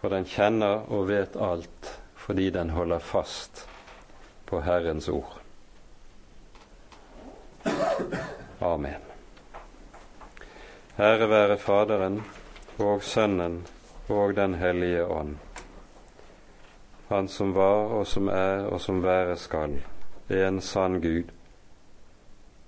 For 0.01 0.09
den 0.13 0.25
kjenner 0.25 0.87
og 0.89 1.09
vet 1.11 1.37
alt 1.37 1.91
fordi 2.17 2.49
den 2.55 2.73
holder 2.73 2.99
fast 2.99 3.67
på 4.49 4.63
Herrens 4.65 5.09
ord. 5.13 5.37
Amen. 8.65 9.05
Ære 10.97 11.29
være 11.29 11.57
Faderen 11.61 12.23
og 12.81 13.03
Sønnen 13.05 13.61
og 14.09 14.35
Den 14.35 14.53
hellige 14.57 15.05
ånd, 15.05 15.37
Han 17.09 17.27
som 17.27 17.53
var 17.55 17.93
og 17.99 18.07
som 18.07 18.27
er 18.27 18.65
og 18.65 18.81
som 18.81 19.03
være 19.03 19.37
skal, 19.37 19.77
en 20.29 20.61
sann 20.61 21.01
Gud, 21.01 21.29